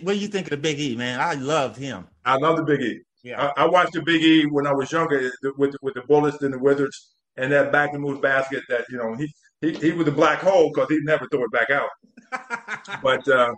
What 0.03 0.13
do 0.13 0.19
you 0.19 0.29
think 0.29 0.47
of 0.47 0.51
the 0.51 0.57
Big 0.59 0.79
E, 0.79 0.97
man? 0.97 1.21
I 1.21 1.35
loved 1.35 1.79
him. 1.79 2.07
I 2.25 2.37
love 2.37 2.57
the 2.57 2.65
Big 2.65 2.83
E. 2.83 3.01
Yeah. 3.23 3.53
I, 3.57 3.63
I 3.63 3.67
watched 3.67 3.95
the 3.95 4.03
Big 4.03 4.23
E 4.23 4.47
when 4.47 4.67
I 4.67 4.73
was 4.73 4.93
younger 4.93 5.33
with 5.57 5.75
with 5.81 5.95
the 5.95 6.03
Bullets 6.03 6.43
and 6.43 6.53
the 6.53 6.59
Wizards 6.59 7.16
and 7.37 7.53
that 7.53 7.73
back 7.73 7.93
and 7.93 8.03
move 8.03 8.21
basket 8.23 8.63
that 8.69 8.85
you 8.91 8.97
know 8.97 9.15
he 9.15 9.33
he, 9.61 9.73
he 9.75 9.93
was 9.93 10.07
a 10.09 10.13
black 10.13 10.41
hole 10.41 10.71
because 10.73 10.89
he 10.89 10.99
never 11.03 11.27
threw 11.29 11.45
it 11.45 11.53
back 11.53 11.71
out. 11.71 11.89
but 13.03 13.27
uh, 13.29 13.55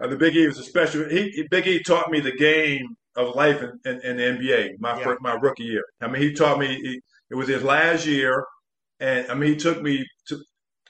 the 0.00 0.16
Big 0.16 0.36
E 0.36 0.46
was 0.46 0.58
a 0.58 0.62
special. 0.62 1.08
He, 1.08 1.46
Big 1.50 1.66
E 1.66 1.82
taught 1.82 2.10
me 2.10 2.20
the 2.20 2.36
game 2.36 2.86
of 3.16 3.34
life 3.34 3.62
in, 3.62 3.78
in, 3.84 4.00
in 4.00 4.16
the 4.16 4.22
NBA. 4.22 4.70
My 4.78 4.96
yeah. 4.96 5.04
first, 5.04 5.20
my 5.22 5.34
rookie 5.34 5.64
year. 5.64 5.84
I 6.00 6.08
mean, 6.08 6.22
he 6.22 6.32
taught 6.32 6.58
me. 6.58 6.80
He, 6.80 7.00
it 7.30 7.34
was 7.34 7.48
his 7.48 7.62
last 7.62 8.06
year, 8.06 8.44
and 8.98 9.30
I 9.30 9.34
mean, 9.34 9.50
he 9.50 9.56
took 9.56 9.82
me 9.82 10.06
to 10.28 10.38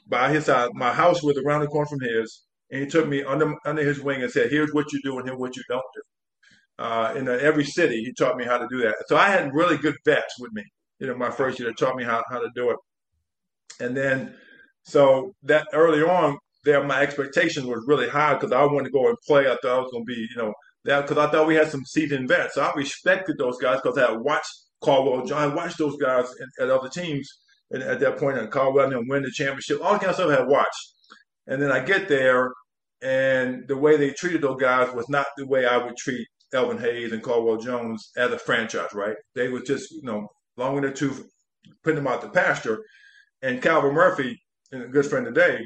by 0.07 0.31
his 0.31 0.45
side. 0.45 0.69
My 0.73 0.93
house 0.93 1.23
was 1.23 1.37
around 1.37 1.61
the 1.61 1.67
corner 1.67 1.87
from 1.87 2.01
his, 2.01 2.45
and 2.69 2.81
he 2.81 2.87
took 2.87 3.07
me 3.07 3.23
under 3.23 3.55
under 3.65 3.83
his 3.83 3.99
wing 3.99 4.21
and 4.21 4.31
said, 4.31 4.51
"Here's 4.51 4.73
what 4.73 4.91
you 4.93 5.01
do, 5.03 5.17
and 5.17 5.27
here's 5.27 5.39
what 5.39 5.55
you 5.55 5.63
don't 5.69 5.83
do." 5.95 6.01
Uh, 6.83 7.13
in 7.15 7.27
every 7.27 7.65
city, 7.65 8.03
he 8.03 8.13
taught 8.13 8.37
me 8.37 8.45
how 8.45 8.57
to 8.57 8.67
do 8.69 8.81
that. 8.81 8.95
So 9.07 9.15
I 9.15 9.29
had 9.29 9.53
really 9.53 9.77
good 9.77 9.95
vets 10.03 10.39
with 10.39 10.51
me. 10.53 10.63
You 11.01 11.07
know, 11.07 11.15
my 11.15 11.31
first 11.31 11.59
year, 11.59 11.71
taught 11.73 11.95
me 11.95 12.03
how 12.03 12.23
how 12.29 12.39
to 12.39 12.49
do 12.55 12.69
it, 12.69 12.77
and 13.79 13.95
then 13.97 14.35
so 14.83 15.33
that 15.43 15.67
early 15.73 16.01
on, 16.01 16.37
there 16.63 16.83
my 16.83 17.01
expectation 17.01 17.67
was 17.67 17.83
really 17.87 18.07
high 18.07 18.35
because 18.35 18.51
I 18.51 18.63
wanted 18.63 18.85
to 18.85 18.91
go 18.91 19.07
and 19.07 19.17
play. 19.27 19.47
I 19.47 19.57
thought 19.61 19.77
I 19.77 19.79
was 19.79 19.91
going 19.91 20.05
to 20.05 20.13
be, 20.13 20.27
you 20.29 20.37
know, 20.37 20.53
that 20.85 21.01
because 21.01 21.17
I 21.17 21.29
thought 21.29 21.47
we 21.47 21.55
had 21.55 21.69
some 21.69 21.83
seasoned 21.85 22.27
vets. 22.27 22.55
So 22.55 22.61
I 22.61 22.71
respected 22.75 23.37
those 23.37 23.57
guys 23.57 23.79
because 23.81 23.97
I 23.97 24.11
had 24.11 24.19
watched 24.19 24.51
Caldwell 24.81 25.25
John, 25.25 25.55
watched 25.55 25.77
those 25.77 25.97
guys 25.97 26.25
at, 26.25 26.65
at 26.65 26.69
other 26.69 26.89
teams 26.89 27.27
at, 27.73 27.81
at 27.81 27.99
that 27.99 28.17
point, 28.17 28.37
and 28.37 28.51
Caldwell 28.51 28.85
and 28.85 28.93
then 28.93 29.07
win 29.07 29.23
the 29.23 29.31
championship. 29.31 29.83
All 29.83 29.97
kind 29.97 30.09
of 30.09 30.15
stuff 30.15 30.29
I 30.29 30.39
had 30.41 30.47
watched, 30.47 30.93
and 31.47 31.61
then 31.61 31.71
I 31.71 31.79
get 31.79 32.07
there 32.07 32.51
and 33.01 33.67
the 33.67 33.77
way 33.77 33.97
they 33.97 34.11
treated 34.11 34.41
those 34.41 34.61
guys 34.61 34.93
was 34.93 35.09
not 35.09 35.25
the 35.37 35.47
way 35.47 35.65
I 35.65 35.77
would 35.77 35.97
treat 35.97 36.27
Elvin 36.53 36.77
Hayes 36.77 37.11
and 37.11 37.23
Caldwell 37.23 37.57
Jones 37.57 38.11
as 38.15 38.31
a 38.31 38.37
franchise, 38.37 38.93
right? 38.93 39.15
They 39.33 39.47
were 39.47 39.61
just, 39.61 39.91
you 39.91 40.03
know, 40.03 40.27
long 40.61 40.77
in 40.77 40.83
the 40.83 40.91
tooth, 40.91 41.27
putting 41.83 42.03
them 42.03 42.07
out 42.07 42.21
the 42.21 42.29
pasture. 42.29 42.79
And 43.41 43.61
Calvin 43.61 43.93
Murphy, 43.93 44.41
and 44.71 44.83
a 44.83 44.87
good 44.87 45.05
friend 45.05 45.25
today, 45.25 45.59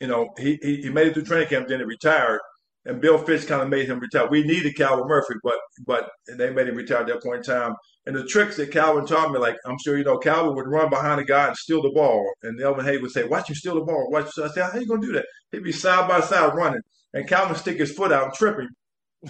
you 0.00 0.08
know, 0.08 0.28
he, 0.38 0.58
he, 0.62 0.82
he 0.82 0.90
made 0.90 1.08
it 1.08 1.14
through 1.14 1.24
training 1.24 1.48
camp, 1.48 1.68
then 1.68 1.78
he 1.78 1.84
retired. 1.84 2.40
and 2.84 3.00
Bill 3.00 3.18
Fitch 3.18 3.46
kind 3.46 3.62
of 3.62 3.68
made 3.68 3.86
him 3.86 3.98
retire. 4.00 4.28
We 4.28 4.42
needed 4.44 4.76
Calvin 4.76 5.06
Murphy, 5.08 5.34
but 5.42 5.58
but 5.86 6.10
they 6.38 6.50
made 6.50 6.68
him 6.68 6.76
retire 6.76 6.98
at 6.98 7.06
that 7.06 7.22
point 7.22 7.38
in 7.38 7.42
time. 7.54 7.74
And 8.06 8.14
the 8.14 8.24
tricks 8.26 8.56
that 8.56 8.70
Calvin 8.70 9.06
taught 9.06 9.32
me, 9.32 9.38
like 9.38 9.56
I'm 9.64 9.76
sure 9.82 9.96
you 9.96 10.04
know, 10.04 10.18
Calvin 10.18 10.54
would 10.54 10.68
run 10.68 10.90
behind 10.90 11.20
a 11.20 11.24
guy 11.24 11.46
and 11.48 11.56
steal 11.56 11.80
the 11.82 11.90
ball, 11.90 12.22
and 12.42 12.60
Elvin 12.60 12.84
Hayes 12.84 13.00
would 13.00 13.12
say, 13.12 13.24
"Watch 13.24 13.48
you 13.48 13.54
steal 13.54 13.76
the 13.76 13.80
ball." 13.80 14.10
Watch. 14.10 14.30
So 14.32 14.44
I 14.44 14.48
said, 14.48 14.70
"How 14.70 14.78
you 14.78 14.86
gonna 14.86 15.00
do 15.00 15.12
that?" 15.12 15.26
He'd 15.52 15.64
be 15.64 15.72
side 15.72 16.08
by 16.08 16.20
side 16.20 16.54
running, 16.54 16.82
and 17.14 17.26
Calvin 17.28 17.56
stick 17.56 17.78
his 17.78 17.92
foot 17.92 18.12
out 18.12 18.24
and 18.24 18.34
trip 18.34 18.58
him, 18.58 18.68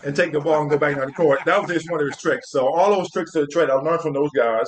and 0.03 0.17
take 0.17 0.33
the 0.33 0.41
ball 0.41 0.61
and 0.61 0.71
go 0.71 0.79
back 0.79 0.97
down 0.97 1.07
the 1.07 1.13
court. 1.13 1.41
That 1.47 1.61
was 1.61 1.71
just 1.71 1.91
one 1.91 2.01
of 2.01 2.07
his 2.07 2.17
tricks. 2.17 2.51
So 2.51 2.67
all 2.67 2.91
those 2.91 3.11
tricks 3.11 3.35
of 3.35 3.47
the 3.47 3.53
trade 3.53 3.71
I 3.71 3.75
learned 3.75 4.01
from 4.01 4.15
those 4.15 4.31
guys, 4.31 4.67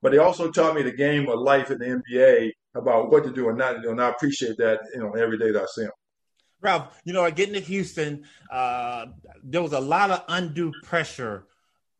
but 0.00 0.12
they 0.12 0.18
also 0.18 0.50
taught 0.50 0.74
me 0.74 0.82
the 0.82 0.92
game 0.92 1.28
of 1.28 1.40
life 1.40 1.70
in 1.70 1.78
the 1.78 1.86
NBA 1.86 2.52
about 2.74 3.10
what 3.10 3.24
to 3.24 3.32
do 3.32 3.48
and 3.48 3.58
not 3.58 3.74
to 3.74 3.82
do, 3.82 3.90
and 3.90 4.02
I 4.02 4.08
appreciate 4.08 4.56
that 4.58 4.80
you 4.94 5.00
know 5.00 5.12
every 5.12 5.38
day 5.38 5.50
that 5.50 5.62
I 5.62 5.66
see 5.66 5.82
him. 5.82 5.90
Ralph, 6.60 7.00
you 7.04 7.12
know, 7.12 7.28
getting 7.30 7.54
to 7.54 7.60
Houston, 7.60 8.24
uh, 8.50 9.06
there 9.42 9.62
was 9.62 9.72
a 9.72 9.80
lot 9.80 10.10
of 10.10 10.24
undue 10.28 10.72
pressure 10.84 11.46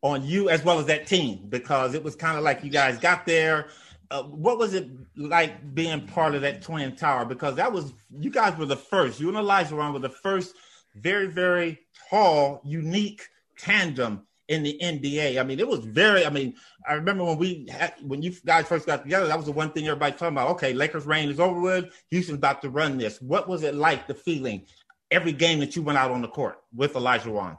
on 0.03 0.25
you 0.25 0.49
as 0.51 0.65
well 0.65 0.79
as 0.79 0.87
that 0.87 1.07
team 1.07 1.47
because 1.49 1.95
it 1.95 2.03
was 2.03 2.15
kind 2.15 2.39
of 2.39 2.45
like 2.45 2.63
you 2.63 2.71
guys 2.71 2.99
got 2.99 3.27
there. 3.27 3.69
Uh, 4.11 4.23
what 4.25 4.59
was 4.59 4.75
it 4.75 4.89
like 5.17 5.75
being 5.75 6.07
part 6.07 6.35
of 6.35 6.43
that 6.43 6.63
twin 6.63 6.95
tower? 6.95 7.25
Because 7.25 7.57
that 7.57 7.73
was 7.73 7.93
you 8.19 8.31
guys 8.31 8.57
were 8.57 8.67
the 8.67 8.77
first. 8.77 9.21
You 9.21 9.29
and 9.29 9.37
Elijah 9.37 9.75
were 9.75 9.99
the 9.99 10.09
first, 10.09 10.55
very 10.95 11.27
very 11.27 11.81
tall, 12.13 12.61
unique 12.65 13.23
tandem 13.59 14.27
in 14.49 14.63
the 14.63 14.79
NBA. 14.83 15.41
I 15.41 15.43
mean, 15.43 15.59
it 15.59 15.67
was 15.67 15.81
very. 15.81 16.27
I 16.27 16.31
mean, 16.31 16.55
I 16.87 16.95
remember 16.95 17.25
when 17.25 17.39
we 17.39 17.67
had, 17.71 17.95
when 18.03 18.23
you 18.23 18.33
guys 18.45 18.67
first 18.67 18.87
got 18.87 19.03
together, 19.03 19.27
that 19.27 19.37
was 19.37 19.47
the 19.47 19.53
one 19.53 19.71
thing 19.73 19.87
everybody 19.87 20.13
talking 20.13 20.29
about. 20.29 20.51
Okay, 20.51 20.75
Lakers 20.75 21.07
reign 21.07 21.31
is 21.31 21.41
over 21.41 21.61
with. 21.61 21.87
Houston's 22.11 22.39
about 22.39 22.63
to 22.63 22.71
run 22.71 22.99
this. 22.99 23.21
What 23.23 23.49
was 23.49 23.63
it 23.63 23.75
like? 23.75 24.07
The 24.07 24.15
feeling 24.15 24.67
every 25.11 25.33
game 25.33 25.61
that 25.61 25.75
you 25.77 25.83
went 25.83 25.99
out 25.99 26.11
on 26.11 26.23
the 26.23 26.29
court 26.29 26.59
with 26.75 26.95
Olajuwon. 26.95 27.59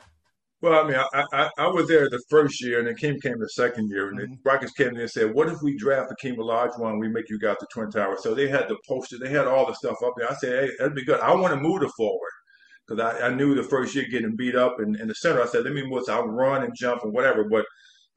Well, 0.61 0.81
I 0.81 0.87
mean, 0.87 0.95
I, 0.95 1.25
I, 1.33 1.49
I 1.57 1.67
was 1.67 1.89
there 1.89 2.09
the 2.09 2.23
first 2.29 2.63
year, 2.63 2.79
and 2.79 2.87
then 2.87 2.95
Kim 2.95 3.19
came 3.19 3.37
the 3.37 3.49
second 3.49 3.89
year, 3.89 4.09
and 4.09 4.19
mm-hmm. 4.19 4.31
the 4.31 4.39
Rockets 4.45 4.71
came 4.71 4.89
in 4.89 4.99
and 4.99 5.09
said, 5.09 5.33
"What 5.33 5.49
if 5.49 5.61
we 5.61 5.75
draft 5.75 6.09
the 6.09 6.15
Akeem 6.15 6.37
Olajuwon? 6.37 6.99
We 6.99 7.09
make 7.09 7.29
you 7.29 7.39
guys 7.39 7.57
the 7.59 7.67
Twin 7.71 7.91
Towers." 7.91 8.23
So 8.23 8.33
they 8.33 8.47
had 8.47 8.69
the 8.69 8.77
poster, 8.87 9.17
they 9.17 9.29
had 9.29 9.47
all 9.47 9.65
the 9.65 9.73
stuff 9.73 9.97
up 10.05 10.13
there. 10.15 10.31
I 10.31 10.35
said, 10.35 10.63
"Hey, 10.63 10.75
that'd 10.77 10.95
be 10.95 11.03
good." 11.03 11.19
I 11.19 11.33
want 11.33 11.53
to 11.53 11.59
move 11.59 11.81
the 11.81 11.89
forward 11.97 12.31
because 12.87 13.01
I, 13.01 13.27
I, 13.27 13.33
knew 13.33 13.55
the 13.55 13.63
first 13.63 13.95
year 13.95 14.05
getting 14.09 14.35
beat 14.35 14.55
up 14.55 14.77
in, 14.79 14.95
in 14.99 15.07
the 15.07 15.15
center. 15.15 15.41
I 15.41 15.45
said, 15.45 15.63
let 15.63 15.73
me. 15.73 15.83
So 16.05 16.13
I'll 16.13 16.27
run 16.27 16.63
and 16.63 16.75
jump 16.75 17.03
and 17.03 17.13
whatever. 17.13 17.45
But 17.49 17.65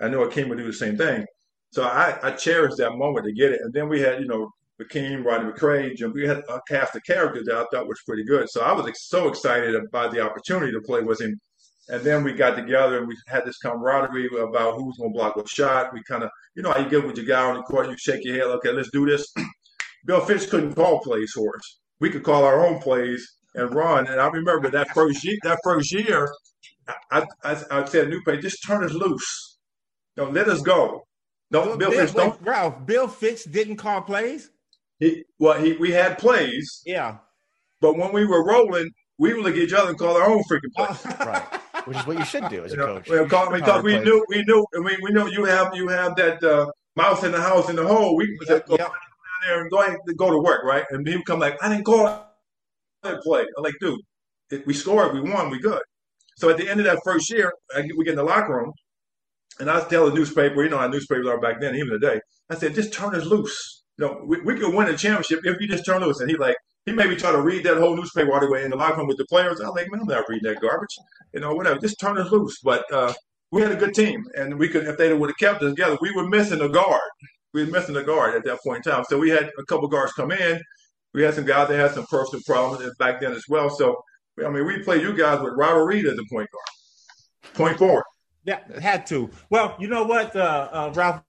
I 0.00 0.08
knew 0.08 0.24
I 0.24 0.32
came 0.32 0.48
to 0.48 0.56
do 0.56 0.66
the 0.66 0.72
same 0.72 0.96
thing. 0.96 1.24
So 1.72 1.84
I, 1.84 2.18
I 2.22 2.30
cherished 2.32 2.78
that 2.78 2.96
moment 2.96 3.26
to 3.26 3.32
get 3.32 3.52
it. 3.52 3.60
And 3.62 3.72
then 3.72 3.88
we 3.88 4.00
had, 4.00 4.20
you 4.20 4.26
know, 4.26 4.50
Akeem, 4.80 5.24
Rodney 5.24 5.52
McCray, 5.52 5.94
Jim. 5.94 6.12
We 6.12 6.26
had 6.26 6.42
a 6.48 6.60
cast 6.68 6.96
of 6.96 7.04
characters 7.04 7.46
that 7.46 7.56
I 7.56 7.64
thought 7.70 7.88
was 7.88 8.00
pretty 8.06 8.24
good. 8.24 8.48
So 8.50 8.60
I 8.60 8.72
was 8.72 8.90
so 9.08 9.28
excited 9.28 9.74
about 9.74 10.12
the 10.12 10.20
opportunity 10.20 10.72
to 10.72 10.80
play 10.80 11.02
with 11.02 11.20
him. 11.20 11.38
And 11.88 12.02
then 12.02 12.24
we 12.24 12.32
got 12.32 12.56
together 12.56 12.98
and 12.98 13.08
we 13.08 13.16
had 13.28 13.44
this 13.46 13.58
camaraderie 13.58 14.26
about 14.26 14.74
who's 14.74 14.96
going 14.98 15.12
to 15.12 15.16
block 15.16 15.36
what 15.36 15.48
shot. 15.48 15.92
We 15.94 16.02
kind 16.02 16.24
of, 16.24 16.30
you 16.54 16.62
know, 16.62 16.72
how 16.72 16.80
you 16.80 16.90
get 16.90 17.06
with 17.06 17.16
your 17.16 17.26
guy 17.26 17.44
on 17.44 17.56
the 17.56 17.62
court, 17.62 17.88
you 17.88 17.96
shake 17.96 18.24
your 18.24 18.34
head, 18.34 18.44
okay, 18.56 18.72
let's 18.72 18.90
do 18.90 19.06
this. 19.06 19.32
Bill 20.04 20.20
Fitch 20.20 20.50
couldn't 20.50 20.74
call 20.74 21.00
plays 21.00 21.32
for 21.32 21.56
us. 21.56 21.78
We 22.00 22.10
could 22.10 22.24
call 22.24 22.44
our 22.44 22.66
own 22.66 22.80
plays 22.80 23.35
and 23.56 23.74
run. 23.74 24.06
And 24.06 24.20
I 24.20 24.28
remember 24.28 24.70
that 24.70 24.90
first 24.90 25.24
year, 25.24 25.36
that 25.42 25.58
first 25.64 25.92
year, 25.92 26.32
I, 27.10 27.24
I, 27.42 27.62
I 27.70 27.84
said, 27.86 28.08
"New 28.08 28.22
pay, 28.22 28.38
just 28.38 28.64
turn 28.64 28.84
us 28.84 28.92
loose. 28.92 29.58
Don't 30.16 30.32
let 30.32 30.48
us 30.48 30.62
go. 30.62 31.02
Don't 31.50 31.78
Bill, 31.78 31.90
Bill 31.90 32.06
Fitch. 32.06 32.14
Don't 32.14 32.40
Ralph. 32.42 32.86
Bill 32.86 33.08
Fitch 33.08 33.44
didn't 33.50 33.76
call 33.76 34.02
plays. 34.02 34.50
He 35.00 35.24
well, 35.38 35.60
he 35.60 35.72
we 35.74 35.90
had 35.90 36.18
plays. 36.18 36.82
Yeah, 36.86 37.18
but 37.80 37.96
when 37.96 38.12
we 38.12 38.24
were 38.24 38.46
rolling, 38.46 38.90
we 39.18 39.34
would 39.34 39.44
look 39.44 39.54
at 39.54 39.60
each 39.60 39.72
other 39.72 39.90
and 39.90 39.98
call 39.98 40.16
our 40.16 40.28
own 40.28 40.42
freaking 40.50 40.72
plays. 40.76 41.04
right. 41.20 41.60
Which 41.86 41.98
is 41.98 42.06
what 42.06 42.18
you 42.18 42.24
should 42.24 42.48
do 42.48 42.64
as 42.64 42.72
a 42.72 42.76
coach. 42.76 43.08
Well, 43.08 43.28
call, 43.28 43.52
because 43.52 43.82
we 43.82 43.98
knew, 44.00 44.24
we 44.28 44.42
knew, 44.42 44.66
we, 44.82 44.96
we 45.02 45.10
know 45.10 45.26
you 45.26 45.44
have 45.44 45.74
you 45.74 45.88
have 45.88 46.16
that 46.16 46.42
uh, 46.42 46.66
mouse 46.96 47.22
in 47.22 47.32
the 47.32 47.40
house 47.40 47.68
in 47.68 47.76
the 47.76 47.86
hole. 47.86 48.16
We 48.16 48.38
yep, 48.48 48.66
go 48.66 48.76
yep. 48.76 48.88
down 48.88 48.90
there 49.46 49.60
and 49.60 49.70
go 49.70 49.82
ahead, 49.82 49.98
go 50.16 50.30
to 50.30 50.38
work, 50.38 50.64
right? 50.64 50.84
And 50.90 51.06
he 51.06 51.16
would 51.16 51.26
come 51.26 51.38
like, 51.38 51.62
I 51.62 51.68
didn't 51.68 51.84
call 51.84 52.25
play. 53.14 53.44
I'm 53.56 53.64
like, 53.64 53.74
dude, 53.80 54.00
if 54.50 54.66
we 54.66 54.74
scored, 54.74 55.14
we 55.14 55.20
won, 55.20 55.50
we 55.50 55.58
good. 55.58 55.82
So 56.36 56.50
at 56.50 56.56
the 56.58 56.68
end 56.68 56.80
of 56.80 56.86
that 56.86 57.00
first 57.04 57.30
year, 57.30 57.52
we 57.74 58.04
get 58.04 58.12
in 58.12 58.16
the 58.16 58.24
locker 58.24 58.56
room, 58.56 58.72
and 59.58 59.70
I 59.70 59.82
tell 59.88 60.08
the 60.08 60.14
newspaper, 60.14 60.62
you 60.62 60.68
know 60.68 60.78
how 60.78 60.88
newspapers 60.88 61.26
are 61.26 61.40
back 61.40 61.60
then, 61.60 61.74
even 61.74 61.90
today. 61.90 62.20
I 62.50 62.54
said, 62.56 62.74
just 62.74 62.92
turn 62.92 63.14
us 63.14 63.24
loose. 63.24 63.84
You 63.98 64.06
know, 64.06 64.22
we, 64.26 64.40
we 64.42 64.58
could 64.58 64.74
win 64.74 64.88
a 64.88 64.96
championship 64.96 65.40
if 65.44 65.60
you 65.60 65.66
just 65.66 65.86
turn 65.86 66.02
loose. 66.02 66.20
And 66.20 66.30
he 66.30 66.36
like, 66.36 66.56
he 66.84 66.92
made 66.92 67.08
me 67.08 67.16
try 67.16 67.32
to 67.32 67.40
read 67.40 67.64
that 67.64 67.78
whole 67.78 67.96
newspaper 67.96 68.32
all 68.32 68.40
the 68.40 68.50
way 68.50 68.64
in 68.64 68.70
the 68.70 68.76
locker 68.76 68.98
room 68.98 69.08
with 69.08 69.16
the 69.16 69.24
players. 69.26 69.60
I'm 69.60 69.70
like, 69.70 69.90
man, 69.90 70.02
I'm 70.02 70.06
not 70.06 70.28
reading 70.28 70.52
that 70.52 70.60
garbage. 70.60 70.94
You 71.32 71.40
know, 71.40 71.54
whatever. 71.54 71.80
Just 71.80 71.98
turn 71.98 72.18
us 72.18 72.30
loose. 72.30 72.60
But 72.62 72.84
uh, 72.92 73.12
we 73.50 73.62
had 73.62 73.72
a 73.72 73.76
good 73.76 73.94
team, 73.94 74.24
and 74.36 74.58
we 74.58 74.68
could, 74.68 74.86
if 74.86 74.98
they 74.98 75.12
would 75.12 75.30
have 75.30 75.38
kept 75.38 75.62
us 75.62 75.72
together, 75.72 75.96
we 76.00 76.12
were 76.12 76.28
missing 76.28 76.60
a 76.60 76.68
guard. 76.68 77.00
We 77.54 77.64
were 77.64 77.70
missing 77.70 77.96
a 77.96 78.02
guard 78.02 78.34
at 78.34 78.44
that 78.44 78.58
point 78.62 78.86
in 78.86 78.92
time. 78.92 79.04
So 79.08 79.18
we 79.18 79.30
had 79.30 79.50
a 79.58 79.64
couple 79.64 79.88
guards 79.88 80.12
come 80.12 80.30
in 80.30 80.60
we 81.16 81.22
had 81.22 81.34
some 81.34 81.46
guys 81.46 81.68
that 81.68 81.78
had 81.78 81.92
some 81.92 82.04
personal 82.06 82.42
problems 82.44 82.94
back 82.98 83.22
then 83.22 83.32
as 83.32 83.44
well. 83.48 83.70
So, 83.70 84.04
I 84.44 84.50
mean, 84.50 84.66
we 84.66 84.82
played 84.82 85.00
you 85.00 85.16
guys 85.16 85.40
with 85.40 85.54
Robert 85.56 85.86
Reid 85.86 86.04
as 86.04 86.12
a 86.12 86.24
point 86.30 86.46
guard, 86.52 87.54
point 87.54 87.78
forward. 87.78 88.04
Yeah, 88.44 88.60
had 88.78 89.06
to. 89.06 89.30
Well, 89.48 89.74
you 89.80 89.88
know 89.88 90.04
what, 90.04 90.36
uh, 90.36 90.68
uh, 90.70 90.92
Ralph? 90.94 91.22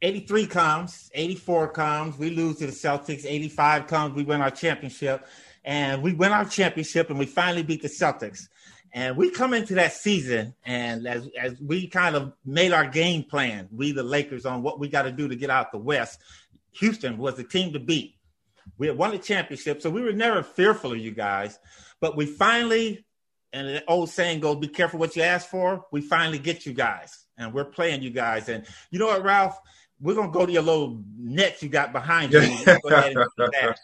83 0.00 0.46
comes, 0.46 1.10
84 1.12 1.68
comes. 1.68 2.18
We 2.18 2.30
lose 2.30 2.56
to 2.56 2.66
the 2.66 2.72
Celtics. 2.72 3.26
85 3.26 3.86
comes. 3.86 4.14
We 4.14 4.24
win 4.24 4.40
our 4.40 4.50
championship, 4.50 5.26
and 5.62 6.02
we 6.02 6.14
win 6.14 6.32
our 6.32 6.46
championship, 6.46 7.10
and 7.10 7.18
we 7.18 7.26
finally 7.26 7.62
beat 7.62 7.82
the 7.82 7.88
Celtics. 7.88 8.48
And 8.94 9.14
we 9.14 9.30
come 9.30 9.52
into 9.52 9.74
that 9.74 9.92
season, 9.92 10.54
and 10.64 11.06
as 11.06 11.28
as 11.38 11.60
we 11.60 11.86
kind 11.86 12.16
of 12.16 12.32
made 12.46 12.72
our 12.72 12.86
game 12.88 13.24
plan, 13.24 13.68
we 13.70 13.92
the 13.92 14.02
Lakers 14.02 14.46
on 14.46 14.62
what 14.62 14.80
we 14.80 14.88
got 14.88 15.02
to 15.02 15.12
do 15.12 15.28
to 15.28 15.36
get 15.36 15.50
out 15.50 15.70
the 15.70 15.78
West. 15.78 16.18
Houston 16.80 17.18
was 17.18 17.34
the 17.34 17.44
team 17.44 17.74
to 17.74 17.78
beat. 17.78 18.14
We 18.78 18.86
had 18.86 18.96
won 18.96 19.10
the 19.12 19.18
championship, 19.18 19.82
so 19.82 19.90
we 19.90 20.02
were 20.02 20.12
never 20.12 20.42
fearful 20.42 20.92
of 20.92 20.98
you 20.98 21.10
guys. 21.10 21.58
But 22.00 22.16
we 22.16 22.26
finally, 22.26 23.06
and 23.52 23.68
the 23.68 23.84
old 23.86 24.10
saying 24.10 24.40
goes, 24.40 24.56
"Be 24.56 24.68
careful 24.68 24.98
what 24.98 25.16
you 25.16 25.22
ask 25.22 25.48
for." 25.48 25.86
We 25.92 26.00
finally 26.00 26.38
get 26.38 26.66
you 26.66 26.72
guys, 26.72 27.26
and 27.38 27.52
we're 27.52 27.64
playing 27.64 28.02
you 28.02 28.10
guys. 28.10 28.48
And 28.48 28.66
you 28.90 28.98
know 28.98 29.06
what, 29.06 29.22
Ralph? 29.22 29.58
We're 30.00 30.14
gonna 30.14 30.32
go 30.32 30.44
to 30.44 30.52
your 30.52 30.62
little 30.62 31.02
net 31.16 31.62
you 31.62 31.68
got 31.68 31.92
behind 31.92 32.32
you. 32.32 32.40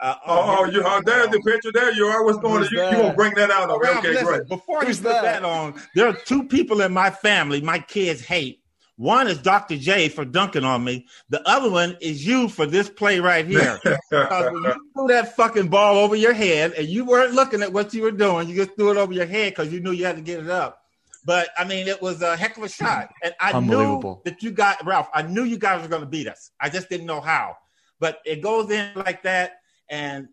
Uh, 0.00 0.14
oh, 0.28 0.58
oh, 0.60 0.64
you 0.66 0.80
oh, 0.84 1.02
there's 1.04 1.28
the 1.30 1.40
picture 1.40 1.72
there. 1.72 1.92
You 1.92 2.06
are. 2.06 2.24
What's 2.24 2.38
going 2.38 2.62
on? 2.62 2.68
You, 2.70 2.84
you 2.84 2.90
gonna 2.92 3.14
bring 3.14 3.34
that 3.34 3.50
out? 3.50 3.68
Okay, 3.68 3.98
okay 3.98 4.10
listen, 4.10 4.26
great. 4.26 4.48
Before 4.48 4.84
Who's 4.84 4.98
you 4.98 5.02
put 5.02 5.12
that? 5.12 5.42
that 5.42 5.44
on, 5.44 5.74
there 5.96 6.06
are 6.06 6.12
two 6.12 6.46
people 6.46 6.82
in 6.82 6.92
my 6.92 7.10
family 7.10 7.60
my 7.60 7.80
kids 7.80 8.20
hate. 8.20 8.62
One 8.98 9.28
is 9.28 9.38
Dr. 9.38 9.76
J 9.76 10.08
for 10.08 10.24
dunking 10.24 10.64
on 10.64 10.82
me. 10.82 11.06
The 11.28 11.40
other 11.48 11.70
one 11.70 11.96
is 12.00 12.26
you 12.26 12.48
for 12.48 12.66
this 12.66 12.90
play 12.90 13.20
right 13.20 13.46
here. 13.46 13.78
because 14.10 14.52
when 14.52 14.64
you 14.64 14.90
threw 14.92 15.06
that 15.06 15.36
fucking 15.36 15.68
ball 15.68 15.98
over 15.98 16.16
your 16.16 16.32
head 16.32 16.72
and 16.72 16.88
you 16.88 17.04
weren't 17.04 17.32
looking 17.32 17.62
at 17.62 17.72
what 17.72 17.94
you 17.94 18.02
were 18.02 18.10
doing, 18.10 18.48
you 18.48 18.56
just 18.56 18.74
threw 18.74 18.90
it 18.90 18.96
over 18.96 19.12
your 19.12 19.24
head 19.24 19.52
because 19.52 19.72
you 19.72 19.78
knew 19.78 19.92
you 19.92 20.04
had 20.04 20.16
to 20.16 20.22
get 20.22 20.40
it 20.40 20.50
up. 20.50 20.80
But 21.24 21.50
I 21.56 21.64
mean, 21.64 21.86
it 21.86 22.02
was 22.02 22.22
a 22.22 22.36
heck 22.36 22.56
of 22.56 22.64
a 22.64 22.68
shot. 22.68 23.10
And 23.22 23.32
I 23.38 23.60
knew 23.60 24.20
that 24.24 24.42
you 24.42 24.50
got 24.50 24.84
Ralph, 24.84 25.08
I 25.14 25.22
knew 25.22 25.44
you 25.44 25.58
guys 25.58 25.80
were 25.80 25.88
going 25.88 26.02
to 26.02 26.08
beat 26.08 26.26
us. 26.26 26.50
I 26.60 26.68
just 26.68 26.88
didn't 26.88 27.06
know 27.06 27.20
how. 27.20 27.56
But 28.00 28.18
it 28.26 28.42
goes 28.42 28.68
in 28.68 28.90
like 28.96 29.22
that. 29.22 29.60
And 29.88 30.26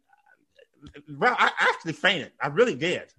Ralph, 1.07 1.37
I 1.39 1.51
actually 1.59 1.93
fainted. 1.93 2.31
I 2.41 2.47
really 2.47 2.75
did. 2.75 3.13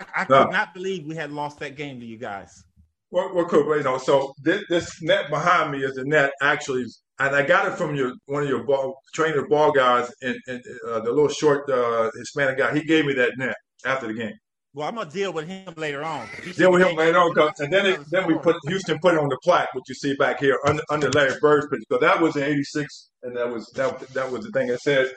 I, 0.00 0.22
I 0.22 0.24
could 0.24 0.52
not 0.52 0.72
believe 0.72 1.04
we 1.04 1.16
had 1.16 1.32
lost 1.32 1.58
that 1.58 1.76
game 1.76 2.00
to 2.00 2.06
you 2.06 2.16
guys. 2.16 2.64
Well, 3.10 3.34
well, 3.34 3.46
Coop. 3.46 3.66
You 3.76 3.82
know, 3.82 3.98
so 3.98 4.32
this, 4.42 4.62
this, 4.68 5.02
net 5.02 5.30
behind 5.30 5.72
me 5.72 5.82
is 5.82 5.96
a 5.96 6.04
net 6.04 6.30
actually, 6.42 6.84
and 7.18 7.34
I 7.34 7.42
got 7.42 7.66
it 7.66 7.76
from 7.76 7.96
your 7.96 8.12
one 8.26 8.44
of 8.44 8.48
your 8.48 8.64
ball, 8.64 8.94
trainer 9.14 9.46
ball 9.48 9.72
guys, 9.72 10.08
and, 10.22 10.36
and 10.46 10.62
uh, 10.88 11.00
the 11.00 11.10
little 11.10 11.28
short 11.28 11.68
uh, 11.68 12.10
Hispanic 12.16 12.58
guy. 12.58 12.72
He 12.74 12.84
gave 12.84 13.06
me 13.06 13.14
that 13.14 13.32
net 13.36 13.56
after 13.84 14.06
the 14.06 14.14
game. 14.14 14.34
Well, 14.72 14.86
I'm 14.86 14.94
gonna 14.94 15.10
deal 15.10 15.32
with 15.32 15.48
him 15.48 15.74
later 15.76 16.04
on. 16.04 16.28
Deal 16.56 16.70
with 16.70 16.82
him 16.82 16.96
later 16.96 17.18
on, 17.18 17.52
and 17.58 17.72
then 17.72 17.86
it, 17.86 18.00
then 18.12 18.28
we 18.28 18.38
put 18.38 18.54
Houston 18.68 19.00
put 19.00 19.14
it 19.14 19.20
on 19.20 19.28
the 19.28 19.38
plaque, 19.42 19.74
which 19.74 19.84
you 19.88 19.96
see 19.96 20.14
back 20.14 20.38
here 20.38 20.56
under, 20.64 20.82
under 20.88 21.10
Larry 21.10 21.34
Bird's 21.40 21.66
picture. 21.66 21.86
So 21.90 21.98
that 21.98 22.20
was 22.20 22.36
in 22.36 22.44
'86, 22.44 23.10
and 23.24 23.36
that 23.36 23.50
was 23.50 23.66
that 23.74 23.98
that 24.10 24.30
was 24.30 24.44
the 24.44 24.52
thing 24.52 24.68
that 24.68 24.80
says 24.80 25.10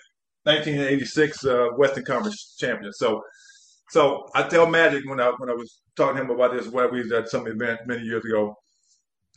1986 0.46 1.46
uh, 1.46 1.68
Western 1.78 2.04
Conference 2.04 2.56
champion. 2.58 2.92
So 2.94 3.22
so 3.94 4.28
I 4.34 4.42
tell 4.42 4.66
Magic 4.66 5.08
when 5.08 5.20
I 5.20 5.32
when 5.38 5.52
I 5.52 5.54
was 5.54 5.82
talking 5.96 6.16
to 6.16 6.24
him 6.24 6.32
about 6.32 6.52
this, 6.52 6.68
we 6.68 6.84
was 6.84 7.12
at 7.12 7.30
some 7.30 7.46
event 7.46 7.82
many 7.86 8.02
years 8.02 8.26
ago. 8.26 8.56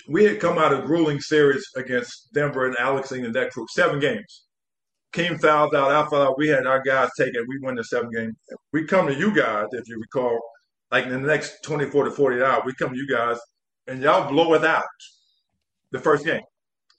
We 0.08 0.24
had 0.24 0.40
come 0.40 0.56
out 0.56 0.72
of 0.72 0.86
grueling 0.86 1.20
series 1.20 1.62
against 1.76 2.32
Denver 2.32 2.66
and 2.66 2.74
Alex 2.78 3.12
and 3.12 3.34
that 3.34 3.50
crew, 3.50 3.66
seven 3.74 4.00
games. 4.00 4.44
Keem 5.12 5.38
fouls 5.38 5.74
out, 5.74 5.90
I 5.90 6.08
fouled 6.08 6.28
out. 6.28 6.38
We 6.38 6.48
had 6.48 6.66
our 6.66 6.82
guys 6.82 7.10
take 7.18 7.34
it. 7.34 7.44
We 7.46 7.58
win 7.60 7.74
the 7.74 7.84
seven 7.84 8.08
game. 8.10 8.32
We 8.72 8.86
come 8.86 9.06
to 9.08 9.14
you 9.14 9.34
guys, 9.34 9.66
if 9.72 9.86
you 9.88 10.00
recall, 10.00 10.40
like 10.90 11.04
in 11.04 11.10
the 11.10 11.18
next 11.18 11.62
24 11.62 12.04
to 12.04 12.10
48 12.12 12.42
hours, 12.42 12.62
we 12.64 12.72
come 12.78 12.94
to 12.94 12.96
you 12.96 13.06
guys 13.06 13.36
and 13.86 14.00
y'all 14.00 14.30
blow 14.30 14.54
it 14.54 14.64
out 14.64 14.84
the 15.90 15.98
first 15.98 16.24
game. 16.24 16.40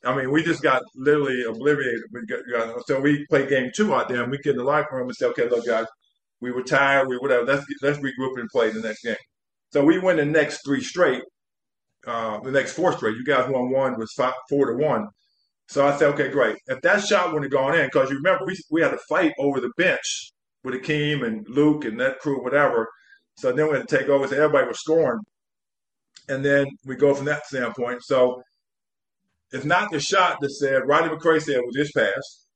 I 0.06 0.16
mean, 0.16 0.32
we 0.32 0.44
just 0.44 0.62
got 0.62 0.84
literally 0.96 1.44
obliterated. 1.44 2.02
We 2.12 2.24
got, 2.28 2.86
so 2.86 3.00
we 3.00 3.26
play 3.32 3.50
game 3.50 3.72
two 3.76 3.96
out 3.96 4.10
there 4.10 4.22
and 4.22 4.32
we 4.32 4.38
get 4.38 4.52
in 4.52 4.58
the 4.58 4.64
locker 4.64 4.96
room 4.96 5.08
and 5.08 5.16
say, 5.16 5.26
okay, 5.26 5.50
look, 5.50 5.66
guys, 5.66 5.88
We 6.42 6.52
were 6.52 6.64
tired. 6.64 7.08
We 7.08 7.18
whatever. 7.18 7.46
Let's 7.46 7.66
let's 7.82 8.00
regroup 8.00 8.40
and 8.40 8.50
play 8.50 8.70
the 8.72 8.82
next 8.82 9.04
game. 9.04 9.16
So 9.74 9.84
we 9.84 10.00
win 10.00 10.18
the 10.18 10.26
next 10.26 10.62
three 10.66 10.82
straight. 10.82 11.24
Uh, 12.06 12.40
the 12.40 12.52
next 12.52 12.74
four 12.74 12.94
straight. 12.94 13.16
You 13.16 13.26
guys 13.26 13.50
won 13.50 13.72
one 13.72 13.98
was 13.98 14.14
five, 14.14 14.34
four 14.50 14.68
to 14.68 14.78
one. 14.78 15.08
So 15.70 15.86
I 15.86 15.98
said, 15.98 16.14
okay, 16.14 16.30
great. 16.30 16.56
If 16.68 16.82
that 16.82 17.04
shot 17.04 17.34
wouldn't 17.34 17.52
have 17.52 17.60
gone 17.60 17.78
in, 17.78 17.88
because 17.88 18.10
you 18.10 18.18
remember 18.18 18.46
we 18.46 18.58
we 18.72 18.82
had 18.82 18.94
a 18.94 19.00
fight 19.10 19.34
over 19.40 19.60
the 19.60 19.72
bench 19.78 20.32
with 20.64 20.76
Akeem 20.76 21.26
and 21.26 21.46
Luke 21.50 21.86
and 21.86 22.00
that 22.00 22.20
crew, 22.20 22.42
whatever. 22.44 22.88
So 23.38 23.52
then 23.52 23.68
we 23.68 23.78
had 23.78 23.88
to 23.88 23.98
take 23.98 24.08
over. 24.08 24.28
So 24.28 24.36
everybody 24.36 24.68
was 24.68 24.80
scoring, 24.80 25.20
and 26.30 26.46
then 26.46 26.68
we 26.86 26.96
go 26.96 27.14
from 27.14 27.26
that 27.26 27.46
standpoint. 27.46 28.04
So 28.04 28.42
it's 29.52 29.66
not 29.66 29.92
the 29.92 30.00
shot 30.00 30.38
that 30.42 30.50
said 30.52 30.88
Rodney 30.88 31.16
McCray 31.16 31.42
said 31.42 31.60
was 31.66 31.78
his 31.78 31.92
pass. 31.92 32.47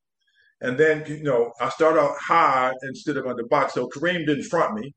And 0.62 0.78
then, 0.78 1.04
you 1.08 1.24
know, 1.24 1.52
I 1.60 1.69
start 1.69 1.97
out 1.97 2.15
high 2.19 2.71
instead 2.84 3.17
of 3.17 3.26
on 3.26 3.36
the 3.36 3.45
box. 3.45 3.74
So 3.74 3.88
Kareem 3.88 4.26
didn't 4.26 4.43
front 4.43 4.76
me. 4.76 4.93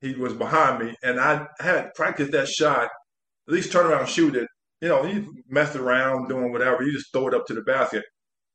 He 0.00 0.14
was 0.14 0.32
behind 0.32 0.84
me. 0.84 0.94
And 1.02 1.20
I 1.20 1.46
had 1.60 1.92
practiced 1.94 2.32
that 2.32 2.48
shot, 2.48 2.88
at 3.48 3.54
least 3.54 3.70
turn 3.70 3.86
around 3.86 4.00
and 4.00 4.08
shoot 4.08 4.34
it. 4.34 4.48
You 4.80 4.88
know, 4.88 5.04
you 5.04 5.32
mess 5.48 5.76
around 5.76 6.28
doing 6.28 6.52
whatever. 6.52 6.82
You 6.82 6.92
just 6.92 7.12
throw 7.12 7.28
it 7.28 7.34
up 7.34 7.46
to 7.46 7.54
the 7.54 7.62
basket. 7.62 8.02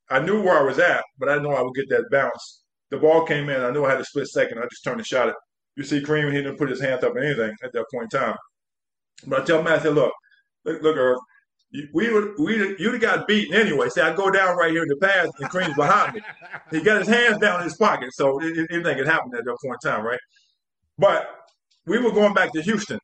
I 0.09 0.19
knew 0.19 0.41
where 0.41 0.57
I 0.57 0.63
was 0.63 0.79
at, 0.79 1.03
but 1.19 1.29
I 1.29 1.37
know 1.37 1.51
I 1.51 1.61
would 1.61 1.75
get 1.75 1.89
that 1.89 2.09
bounce. 2.11 2.63
The 2.89 2.97
ball 2.97 3.25
came 3.25 3.49
in. 3.49 3.61
I 3.61 3.69
knew 3.69 3.85
I 3.85 3.91
had 3.91 4.01
a 4.01 4.05
split 4.05 4.27
second. 4.27 4.57
I 4.57 4.63
just 4.63 4.83
turned 4.83 4.97
and 4.97 5.05
shot 5.05 5.29
it. 5.29 5.35
You 5.75 5.83
see 5.83 6.01
Kareem, 6.01 6.31
he 6.31 6.37
didn't 6.37 6.57
put 6.57 6.69
his 6.69 6.81
hands 6.81 7.03
up 7.03 7.15
or 7.15 7.19
anything 7.19 7.51
at 7.63 7.71
that 7.73 7.85
point 7.93 8.11
in 8.11 8.19
time. 8.19 8.35
But 9.27 9.41
I 9.41 9.45
tell 9.45 9.61
Matt, 9.61 9.79
I 9.79 9.83
said, 9.83 9.93
look, 9.93 10.11
look, 10.65 10.81
look, 10.81 10.97
Irv, 10.97 11.17
we 11.93 12.11
would 12.11 12.33
we 12.39 12.75
you'd 12.79 12.93
have 12.93 13.01
got 13.01 13.27
beaten 13.27 13.55
anyway. 13.55 13.89
See, 13.89 14.01
I 14.01 14.13
go 14.15 14.31
down 14.31 14.57
right 14.57 14.71
here 14.71 14.83
in 14.83 14.89
the 14.89 14.95
pass, 14.97 15.27
and 15.39 15.49
Kareem's 15.49 15.75
behind 15.75 16.15
me. 16.15 16.21
He 16.71 16.81
got 16.81 16.99
his 16.99 17.07
hands 17.07 17.37
down 17.37 17.59
in 17.59 17.65
his 17.65 17.77
pocket, 17.77 18.09
so 18.13 18.39
anything 18.39 18.81
could 18.83 19.07
happen 19.07 19.31
at 19.37 19.45
that 19.45 19.57
point 19.63 19.77
in 19.83 19.91
time, 19.91 20.05
right? 20.05 20.19
But 20.97 21.29
we 21.85 21.99
were 21.99 22.11
going 22.11 22.33
back 22.33 22.53
to 22.53 22.61
Houston 22.61 22.99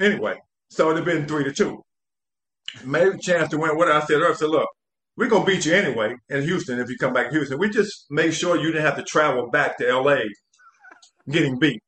anyway, 0.00 0.38
so 0.68 0.90
it'd 0.90 0.98
have 0.98 1.06
been 1.06 1.26
three 1.26 1.44
to 1.44 1.52
two. 1.52 1.82
Maybe 2.84 3.18
chance 3.18 3.50
to 3.50 3.58
win. 3.58 3.76
What 3.76 3.90
I 3.90 4.00
said 4.00 4.16
earlier, 4.16 4.30
I 4.30 4.34
said, 4.34 4.48
look, 4.48 4.68
we're 5.16 5.28
gonna 5.28 5.44
beat 5.44 5.66
you 5.66 5.74
anyway 5.74 6.14
in 6.28 6.42
Houston 6.42 6.78
if 6.78 6.90
you 6.90 6.96
come 6.98 7.12
back 7.12 7.30
to 7.30 7.36
Houston. 7.36 7.58
We 7.58 7.70
just 7.70 8.06
make 8.10 8.32
sure 8.32 8.56
you 8.56 8.72
didn't 8.72 8.84
have 8.84 8.96
to 8.96 9.02
travel 9.02 9.50
back 9.50 9.78
to 9.78 9.98
LA 9.98 10.20
getting 11.30 11.58
beat. 11.58 11.82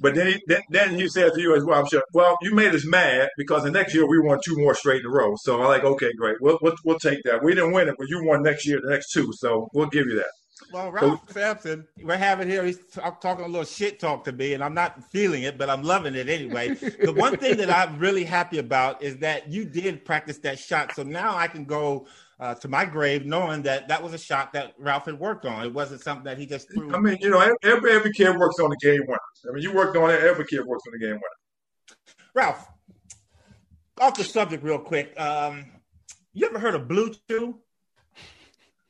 But 0.00 0.14
then 0.14 0.28
he, 0.28 0.62
then 0.70 0.94
he 0.94 1.08
said 1.08 1.32
to 1.34 1.40
you 1.40 1.56
as 1.56 1.64
well, 1.64 1.80
I'm 1.80 1.86
sure, 1.86 2.02
well, 2.12 2.36
you 2.42 2.54
made 2.54 2.74
us 2.74 2.84
mad 2.84 3.28
because 3.36 3.64
the 3.64 3.70
next 3.70 3.94
year 3.94 4.06
we 4.06 4.20
won 4.20 4.38
two 4.44 4.56
more 4.56 4.74
straight 4.74 5.00
in 5.00 5.06
a 5.06 5.10
row. 5.10 5.34
So 5.36 5.60
I'm 5.60 5.68
like, 5.68 5.84
okay, 5.84 6.12
great. 6.16 6.36
We'll, 6.40 6.58
we'll, 6.62 6.74
we'll 6.84 6.98
take 6.98 7.22
that. 7.24 7.42
We 7.42 7.54
didn't 7.54 7.72
win 7.72 7.88
it, 7.88 7.96
but 7.98 8.08
you 8.08 8.24
won 8.24 8.42
next 8.42 8.66
year, 8.66 8.80
the 8.82 8.90
next 8.90 9.12
two. 9.12 9.32
So 9.34 9.68
we'll 9.74 9.88
give 9.88 10.06
you 10.06 10.16
that. 10.16 10.30
Well, 10.72 10.90
Ralph 10.90 11.20
so, 11.28 11.34
Sampson, 11.34 11.86
we're 12.02 12.16
having 12.16 12.48
here, 12.48 12.64
he's 12.64 12.80
talking 13.20 13.44
a 13.44 13.48
little 13.48 13.64
shit 13.64 14.00
talk 14.00 14.24
to 14.24 14.32
me, 14.32 14.54
and 14.54 14.62
I'm 14.62 14.74
not 14.74 15.02
feeling 15.10 15.44
it, 15.44 15.56
but 15.56 15.70
I'm 15.70 15.82
loving 15.82 16.14
it 16.14 16.28
anyway. 16.28 16.68
the 16.74 17.12
one 17.12 17.36
thing 17.36 17.56
that 17.58 17.70
I'm 17.70 17.98
really 17.98 18.24
happy 18.24 18.58
about 18.58 19.02
is 19.02 19.18
that 19.18 19.48
you 19.48 19.64
did 19.64 20.04
practice 20.04 20.38
that 20.38 20.58
shot. 20.58 20.94
So 20.94 21.02
now 21.02 21.36
I 21.36 21.46
can 21.46 21.64
go 21.64 22.06
uh, 22.40 22.54
to 22.54 22.68
my 22.68 22.84
grave 22.84 23.26
knowing 23.26 23.62
that 23.62 23.88
that 23.88 24.02
was 24.02 24.12
a 24.14 24.18
shot 24.18 24.52
that 24.52 24.74
Ralph 24.78 25.06
had 25.06 25.18
worked 25.18 25.44
on. 25.44 25.66
It 25.66 25.72
wasn't 25.72 26.00
something 26.02 26.24
that 26.24 26.38
he 26.38 26.46
just 26.46 26.72
threw. 26.72 26.94
I 26.94 26.98
mean, 26.98 27.18
you 27.20 27.30
know, 27.30 27.40
every, 27.62 27.92
every 27.92 28.12
kid 28.12 28.36
works 28.36 28.58
on 28.58 28.70
the 28.70 28.76
game 28.76 29.00
winner. 29.06 29.18
I 29.48 29.52
mean, 29.52 29.62
you 29.62 29.74
worked 29.74 29.96
on 29.96 30.10
it, 30.10 30.20
every 30.20 30.46
kid 30.46 30.64
works 30.64 30.84
on 30.86 30.92
the 30.92 31.04
game 31.04 31.14
winner. 31.14 31.96
Ralph, 32.34 32.68
off 34.00 34.16
the 34.16 34.24
subject 34.24 34.62
real 34.62 34.78
quick. 34.78 35.18
Um, 35.18 35.66
you 36.32 36.46
ever 36.46 36.58
heard 36.58 36.74
of 36.74 36.86
Blue 36.86 37.12
Chew? 37.28 37.58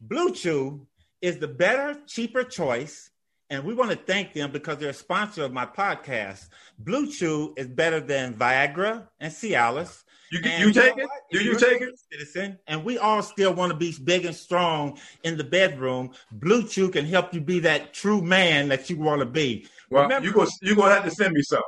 Blue 0.00 0.32
Chew 0.32 0.86
is 1.22 1.38
the 1.38 1.48
better, 1.48 1.98
cheaper 2.06 2.44
choice. 2.44 3.10
And 3.50 3.64
we 3.64 3.72
want 3.72 3.90
to 3.90 3.96
thank 3.96 4.34
them 4.34 4.52
because 4.52 4.76
they're 4.76 4.90
a 4.90 4.94
sponsor 4.94 5.44
of 5.44 5.52
my 5.54 5.64
podcast. 5.64 6.48
Blue 6.78 7.10
Chew 7.10 7.54
is 7.56 7.66
better 7.66 7.98
than 7.98 8.34
Viagra 8.34 9.08
and 9.18 9.32
Cialis. 9.32 10.04
You, 10.30 10.40
you 10.58 10.72
take 10.72 10.96
it? 10.98 11.08
Do 11.30 11.42
you 11.42 11.58
take 11.58 11.80
it? 11.80 11.98
Citizen, 12.10 12.58
and 12.66 12.84
we 12.84 12.98
all 12.98 13.22
still 13.22 13.54
want 13.54 13.72
to 13.72 13.78
be 13.78 13.94
big 14.04 14.24
and 14.24 14.34
strong 14.34 14.98
in 15.22 15.36
the 15.36 15.44
bedroom. 15.44 16.10
Blue 16.32 16.66
Chew 16.66 16.90
can 16.90 17.06
help 17.06 17.32
you 17.32 17.40
be 17.40 17.60
that 17.60 17.94
true 17.94 18.20
man 18.20 18.68
that 18.68 18.90
you 18.90 18.98
want 18.98 19.20
to 19.20 19.26
be. 19.26 19.66
Well, 19.90 20.02
Remember, 20.02 20.26
you 20.26 20.34
go. 20.34 20.46
You 20.60 20.76
gonna 20.76 20.94
have 20.94 21.04
to 21.04 21.10
send 21.10 21.32
me 21.32 21.42
some. 21.42 21.62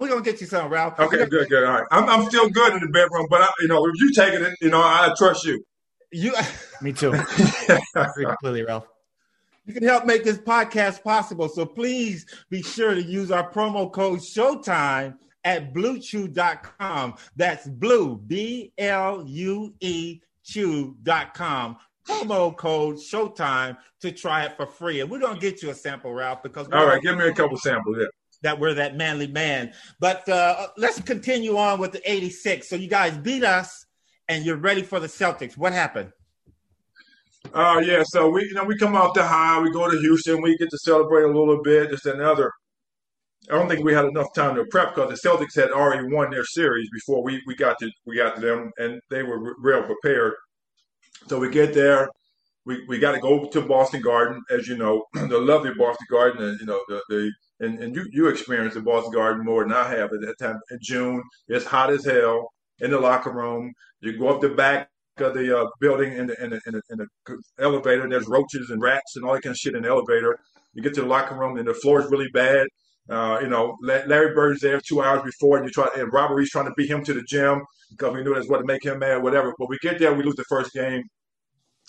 We're 0.00 0.08
gonna 0.08 0.22
get 0.22 0.40
you 0.40 0.46
some, 0.46 0.70
Ralph. 0.70 0.98
Okay, 0.98 1.26
good, 1.26 1.48
good. 1.50 1.64
All 1.64 1.72
right. 1.72 1.86
I'm, 1.90 2.08
I'm 2.08 2.24
still 2.28 2.48
good 2.48 2.72
in 2.74 2.80
the 2.80 2.88
bedroom, 2.88 3.26
but 3.28 3.42
I, 3.42 3.48
you 3.60 3.68
know, 3.68 3.84
if 3.86 4.00
you 4.00 4.12
taking 4.12 4.42
it, 4.42 4.56
you 4.62 4.70
know, 4.70 4.80
I 4.80 5.12
trust 5.18 5.44
you. 5.44 5.62
You. 6.10 6.32
me 6.82 6.92
too. 6.92 7.12
completely, 7.94 8.62
Ralph. 8.62 8.86
You 9.66 9.74
can 9.74 9.82
help 9.82 10.06
make 10.06 10.24
this 10.24 10.38
podcast 10.38 11.04
possible. 11.04 11.48
So 11.48 11.66
please 11.66 12.24
be 12.48 12.62
sure 12.62 12.94
to 12.94 13.02
use 13.02 13.30
our 13.30 13.48
promo 13.48 13.92
code 13.92 14.20
Showtime 14.20 15.16
at 15.44 15.72
bluechew.com. 15.72 17.14
That's 17.36 17.66
blue, 17.66 18.16
B 18.16 18.72
L 18.78 19.24
U 19.26 19.74
E 19.80 20.20
chew.com. 20.44 21.76
Promo 22.06 22.56
code 22.56 22.96
Showtime 22.96 23.76
to 24.00 24.10
try 24.10 24.44
it 24.44 24.56
for 24.56 24.66
free. 24.66 25.00
And 25.00 25.10
we're 25.10 25.20
going 25.20 25.34
to 25.34 25.40
get 25.40 25.62
you 25.62 25.70
a 25.70 25.74
sample, 25.74 26.12
Ralph, 26.12 26.42
because. 26.42 26.68
All 26.72 26.86
right, 26.86 27.00
give 27.00 27.16
me 27.16 27.26
a 27.26 27.32
couple 27.32 27.56
samples. 27.56 27.96
Yeah. 28.00 28.06
That 28.42 28.58
we're 28.58 28.72
that 28.74 28.96
manly 28.96 29.26
man. 29.26 29.74
But 29.98 30.26
uh, 30.26 30.68
let's 30.78 30.98
continue 31.02 31.58
on 31.58 31.78
with 31.78 31.92
the 31.92 32.10
86. 32.10 32.70
So 32.70 32.76
you 32.76 32.88
guys 32.88 33.16
beat 33.18 33.44
us 33.44 33.84
and 34.28 34.46
you're 34.46 34.56
ready 34.56 34.80
for 34.80 34.98
the 34.98 35.08
Celtics. 35.08 35.58
What 35.58 35.74
happened? 35.74 36.10
Uh, 37.52 37.82
yeah, 37.84 38.02
so 38.04 38.30
we 38.30 38.44
you 38.44 38.54
know 38.54 38.64
we 38.64 38.76
come 38.78 38.94
off 38.94 39.14
the 39.14 39.26
high, 39.26 39.60
we 39.60 39.70
go 39.72 39.90
to 39.90 39.98
Houston, 39.98 40.40
we 40.40 40.56
get 40.56 40.70
to 40.70 40.78
celebrate 40.78 41.24
a 41.24 41.26
little 41.26 41.62
bit, 41.62 41.90
just 41.90 42.06
another 42.06 42.52
I 43.50 43.54
don't 43.54 43.68
think 43.68 43.84
we 43.84 43.92
had 43.92 44.04
enough 44.04 44.32
time 44.34 44.54
to 44.54 44.64
prep 44.66 44.94
because 44.94 45.10
the 45.10 45.28
Celtics 45.28 45.56
had 45.56 45.70
already 45.70 46.06
won 46.14 46.30
their 46.30 46.44
series 46.44 46.88
before 46.92 47.22
we, 47.22 47.42
we 47.46 47.56
got 47.56 47.78
to 47.80 47.90
we 48.06 48.16
got 48.16 48.36
to 48.36 48.40
them, 48.40 48.70
and 48.78 49.00
they 49.10 49.22
were 49.22 49.54
real 49.58 49.82
prepared. 49.82 50.34
So 51.26 51.38
we 51.38 51.50
get 51.50 51.74
there, 51.74 52.08
we, 52.64 52.84
we 52.86 52.98
got 52.98 53.12
to 53.12 53.20
go 53.20 53.46
to 53.46 53.60
Boston 53.62 54.00
Garden, 54.02 54.42
as 54.50 54.68
you 54.68 54.76
know, 54.76 55.04
the 55.14 55.38
lovely 55.38 55.72
Boston 55.74 56.06
Garden, 56.10 56.42
and 56.42 56.60
you 56.60 56.66
know 56.66 56.80
the, 56.88 57.02
the 57.08 57.32
and, 57.60 57.82
and 57.82 57.94
you 57.94 58.06
you 58.12 58.28
experienced 58.28 58.74
the 58.74 58.82
Boston 58.82 59.12
Garden 59.12 59.44
more 59.44 59.64
than 59.64 59.72
I 59.72 59.88
have 59.88 60.12
at 60.12 60.20
that 60.20 60.38
time. 60.38 60.60
In 60.70 60.78
June, 60.80 61.22
it's 61.48 61.64
hot 61.64 61.90
as 61.90 62.04
hell 62.04 62.50
in 62.78 62.90
the 62.90 63.00
locker 63.00 63.32
room. 63.32 63.72
You 64.00 64.16
go 64.16 64.28
up 64.28 64.40
the 64.40 64.50
back 64.50 64.88
of 65.18 65.34
the 65.34 65.58
uh, 65.58 65.66
building 65.80 66.12
in 66.12 66.28
the, 66.28 66.42
in 66.42 66.50
the, 66.50 66.60
in 66.66 66.72
the 66.74 66.82
in 66.90 66.98
the 66.98 67.38
elevator. 67.58 68.08
There's 68.08 68.28
roaches 68.28 68.70
and 68.70 68.80
rats 68.80 69.16
and 69.16 69.24
all 69.24 69.34
that 69.34 69.42
kind 69.42 69.52
of 69.52 69.58
shit 69.58 69.74
in 69.74 69.82
the 69.82 69.88
elevator. 69.88 70.38
You 70.72 70.82
get 70.82 70.94
to 70.94 71.02
the 71.02 71.06
locker 71.06 71.34
room 71.34 71.58
and 71.58 71.66
the 71.66 71.74
floor 71.74 72.00
is 72.00 72.10
really 72.10 72.28
bad. 72.32 72.66
Uh, 73.10 73.40
you 73.42 73.48
know, 73.48 73.76
Larry 73.82 74.34
Bird's 74.34 74.60
there 74.60 74.80
two 74.80 75.02
hours 75.02 75.22
before, 75.24 75.56
and 75.56 75.66
you 75.66 75.72
try, 75.72 75.88
and 75.96 76.12
Robert 76.12 76.46
trying 76.46 76.66
to 76.66 76.74
beat 76.76 76.88
him 76.88 77.02
to 77.04 77.12
the 77.12 77.22
gym 77.22 77.60
because 77.90 78.14
we 78.14 78.22
knew 78.22 78.34
that's 78.34 78.48
what 78.48 78.58
to 78.58 78.64
make 78.64 78.84
him 78.84 79.00
mad, 79.00 79.22
whatever. 79.22 79.52
But 79.58 79.68
we 79.68 79.78
get 79.78 79.98
there, 79.98 80.14
we 80.14 80.22
lose 80.22 80.36
the 80.36 80.44
first 80.44 80.72
game, 80.72 81.02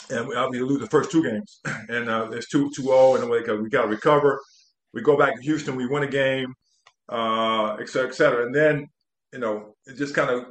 and 0.10 0.28
we, 0.28 0.36
mean, 0.36 0.52
we 0.52 0.62
lose 0.62 0.80
the 0.82 0.88
first 0.88 1.12
two 1.12 1.24
games, 1.24 1.60
and 1.90 2.10
uh, 2.10 2.30
it's 2.32 2.50
two 2.50 2.72
two 2.72 2.84
zero, 2.84 3.16
and 3.16 3.30
we 3.30 3.42
we 3.42 3.70
got 3.70 3.84
to 3.84 3.88
recover. 3.88 4.42
We 4.94 5.02
go 5.02 5.16
back 5.16 5.36
to 5.36 5.42
Houston, 5.44 5.76
we 5.76 5.86
win 5.86 6.04
a 6.04 6.08
game, 6.08 6.54
uh, 7.08 7.76
et 7.76 7.88
cetera, 7.88 8.10
et 8.10 8.16
cetera, 8.16 8.46
and 8.46 8.56
then 8.56 8.88
you 9.32 9.40
know 9.40 9.76
it 9.86 9.98
just 9.98 10.16
kind 10.16 10.32
of 10.32 10.46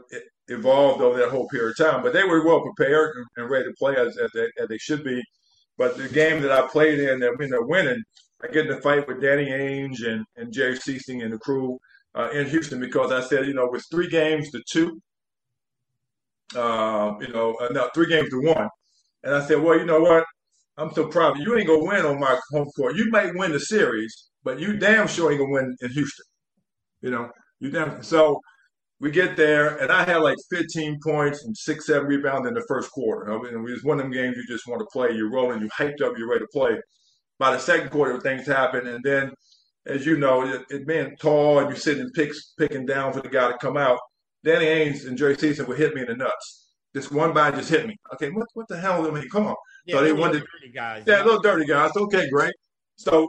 evolved 0.46 1.02
over 1.02 1.18
that 1.18 1.30
whole 1.30 1.48
period 1.48 1.70
of 1.70 1.84
time. 1.84 2.02
But 2.02 2.12
they 2.12 2.24
were 2.24 2.46
well 2.46 2.60
prepared 2.60 3.16
and, 3.16 3.26
and 3.36 3.50
ready 3.50 3.64
to 3.64 3.74
play 3.78 3.96
as, 3.96 4.16
as, 4.18 4.30
they, 4.34 4.48
as 4.60 4.68
they 4.68 4.78
should 4.78 5.02
be. 5.02 5.22
But 5.78 5.96
the 5.96 6.08
game 6.08 6.42
that 6.42 6.52
I 6.52 6.66
played 6.68 6.98
in, 7.00 7.20
that 7.20 7.38
when 7.38 7.50
they're 7.50 7.62
winning 7.62 8.02
I 8.42 8.48
get 8.48 8.66
in 8.66 8.72
a 8.72 8.80
fight 8.80 9.06
with 9.06 9.20
Danny 9.20 9.46
Ainge 9.46 10.06
and, 10.06 10.24
and 10.36 10.52
Jerry 10.52 10.76
Sichting 10.76 11.22
and 11.22 11.32
the 11.32 11.38
crew 11.38 11.78
uh, 12.14 12.30
in 12.30 12.48
Houston 12.48 12.80
because 12.80 13.12
I 13.12 13.20
said, 13.20 13.46
you 13.46 13.54
know, 13.54 13.68
with 13.70 13.84
three 13.90 14.08
games 14.08 14.50
to 14.50 14.62
two, 14.70 15.00
uh, 16.56 17.14
you 17.20 17.28
know, 17.28 17.54
uh, 17.60 17.68
no, 17.70 17.88
three 17.94 18.08
games 18.08 18.30
to 18.30 18.40
one. 18.40 18.68
And 19.24 19.34
I 19.34 19.46
said, 19.46 19.60
well, 19.60 19.78
you 19.78 19.84
know 19.84 20.00
what? 20.00 20.24
I'm 20.78 20.92
so 20.94 21.08
proud 21.08 21.32
of 21.32 21.36
you. 21.38 21.44
You 21.44 21.58
ain't 21.58 21.66
going 21.66 21.80
to 21.80 21.86
win 21.86 22.06
on 22.06 22.18
my 22.18 22.38
home 22.52 22.68
court. 22.76 22.96
You 22.96 23.10
might 23.10 23.34
win 23.34 23.52
the 23.52 23.60
series, 23.60 24.30
but 24.42 24.58
you 24.58 24.78
damn 24.78 25.06
sure 25.06 25.30
ain't 25.30 25.38
going 25.38 25.50
to 25.50 25.54
win 25.54 25.76
in 25.82 25.90
Houston. 25.90 26.24
You 27.02 27.10
know, 27.10 27.30
you 27.60 27.70
damn. 27.70 28.02
So 28.02 28.40
we 28.98 29.10
get 29.10 29.36
there, 29.36 29.76
and 29.76 29.92
I 29.92 30.04
had 30.04 30.18
like 30.18 30.38
15 30.50 30.98
points 31.04 31.44
and 31.44 31.54
six, 31.54 31.86
seven 31.86 32.08
rebounds 32.08 32.48
in 32.48 32.54
the 32.54 32.64
first 32.66 32.90
quarter. 32.90 33.30
I 33.30 33.36
mean, 33.42 33.54
it 33.54 33.70
was 33.70 33.84
one 33.84 33.98
of 33.98 34.04
them 34.04 34.12
games 34.12 34.36
you 34.36 34.46
just 34.48 34.66
want 34.66 34.80
to 34.80 34.86
play. 34.90 35.12
You're 35.12 35.30
rolling, 35.30 35.60
you 35.60 35.68
hyped 35.68 36.00
up, 36.02 36.14
you're 36.16 36.30
ready 36.30 36.44
to 36.44 36.48
play 36.52 36.78
by 37.40 37.52
the 37.52 37.58
second 37.58 37.90
quarter, 37.90 38.20
things 38.20 38.46
happen, 38.46 38.86
and 38.86 39.02
then, 39.02 39.32
as 39.86 40.04
you 40.04 40.18
know, 40.18 40.46
it, 40.46 40.62
it 40.68 40.86
being 40.86 41.16
tall 41.16 41.58
and 41.58 41.68
you're 41.68 41.76
sitting 41.76 42.08
picks, 42.10 42.52
picking 42.58 42.84
down 42.84 43.14
for 43.14 43.22
the 43.22 43.30
guy 43.30 43.50
to 43.50 43.56
come 43.58 43.78
out. 43.78 43.98
Danny 44.44 44.66
Ainge 44.66 45.08
and 45.08 45.16
Jerry 45.16 45.36
Sichting 45.36 45.66
would 45.66 45.78
hit 45.78 45.94
me 45.94 46.02
in 46.02 46.08
the 46.08 46.16
nuts. 46.16 46.68
This 46.92 47.10
one 47.10 47.32
guy 47.32 47.50
just 47.50 47.70
hit 47.70 47.86
me. 47.86 47.96
Okay, 48.14 48.30
what 48.30 48.46
what 48.54 48.68
the 48.68 48.78
hell? 48.78 49.06
I 49.06 49.10
mean, 49.10 49.28
come 49.30 49.46
on. 49.46 49.54
Yeah, 49.86 49.96
so 49.96 50.04
they 50.04 50.12
wanted 50.12 50.44
dirty 50.60 50.72
guys. 50.74 51.04
Yeah, 51.06 51.22
little 51.24 51.40
dirty 51.40 51.64
guys. 51.64 51.96
Okay, 51.96 52.28
great. 52.28 52.54
So 52.96 53.28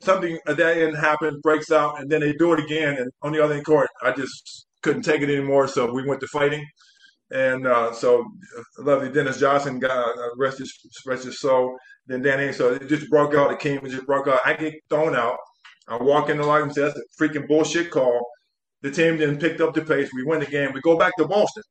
something 0.00 0.38
a 0.46 0.54
day 0.54 0.76
didn't 0.76 0.96
happen, 0.96 1.40
breaks 1.42 1.70
out, 1.70 2.00
and 2.00 2.10
then 2.10 2.20
they 2.20 2.32
do 2.32 2.54
it 2.54 2.60
again. 2.60 2.96
And 2.96 3.10
on 3.22 3.32
the 3.32 3.42
other 3.42 3.54
end 3.54 3.66
court, 3.66 3.90
I 4.02 4.12
just 4.12 4.66
couldn't 4.82 5.02
take 5.02 5.20
it 5.20 5.30
anymore. 5.30 5.68
So 5.68 5.92
we 5.92 6.06
went 6.06 6.20
to 6.20 6.26
fighting. 6.28 6.64
And 7.30 7.66
uh, 7.66 7.92
so, 7.92 8.24
lovely 8.78 9.10
Dennis 9.10 9.40
Johnson 9.40 9.78
got 9.78 10.16
uh, 10.16 10.28
rest 10.36 10.58
his 10.58 10.72
rest 11.04 11.24
his 11.24 11.40
soul. 11.40 11.76
Then 12.06 12.22
Danny, 12.22 12.52
so 12.52 12.74
it 12.74 12.88
just 12.88 13.08
broke 13.10 13.34
out. 13.34 13.50
The 13.50 13.56
king 13.56 13.80
just 13.88 14.06
broke 14.06 14.28
out. 14.28 14.40
I 14.44 14.54
get 14.54 14.74
thrown 14.90 15.16
out. 15.16 15.38
I 15.88 15.96
walk 15.96 16.28
in 16.30 16.38
the 16.38 16.44
locker 16.44 16.60
room 16.60 16.68
and 16.68 16.74
say, 16.74 16.82
"That's 16.82 16.98
a 16.98 17.22
freaking 17.22 17.48
bullshit 17.48 17.90
call." 17.90 18.26
The 18.82 18.90
team 18.90 19.16
then 19.16 19.38
picked 19.38 19.62
up 19.62 19.74
the 19.74 19.82
pace. 19.82 20.10
We 20.14 20.24
win 20.24 20.40
the 20.40 20.46
game. 20.46 20.72
We 20.74 20.80
go 20.82 20.98
back 20.98 21.16
to 21.16 21.26
Boston. 21.26 21.62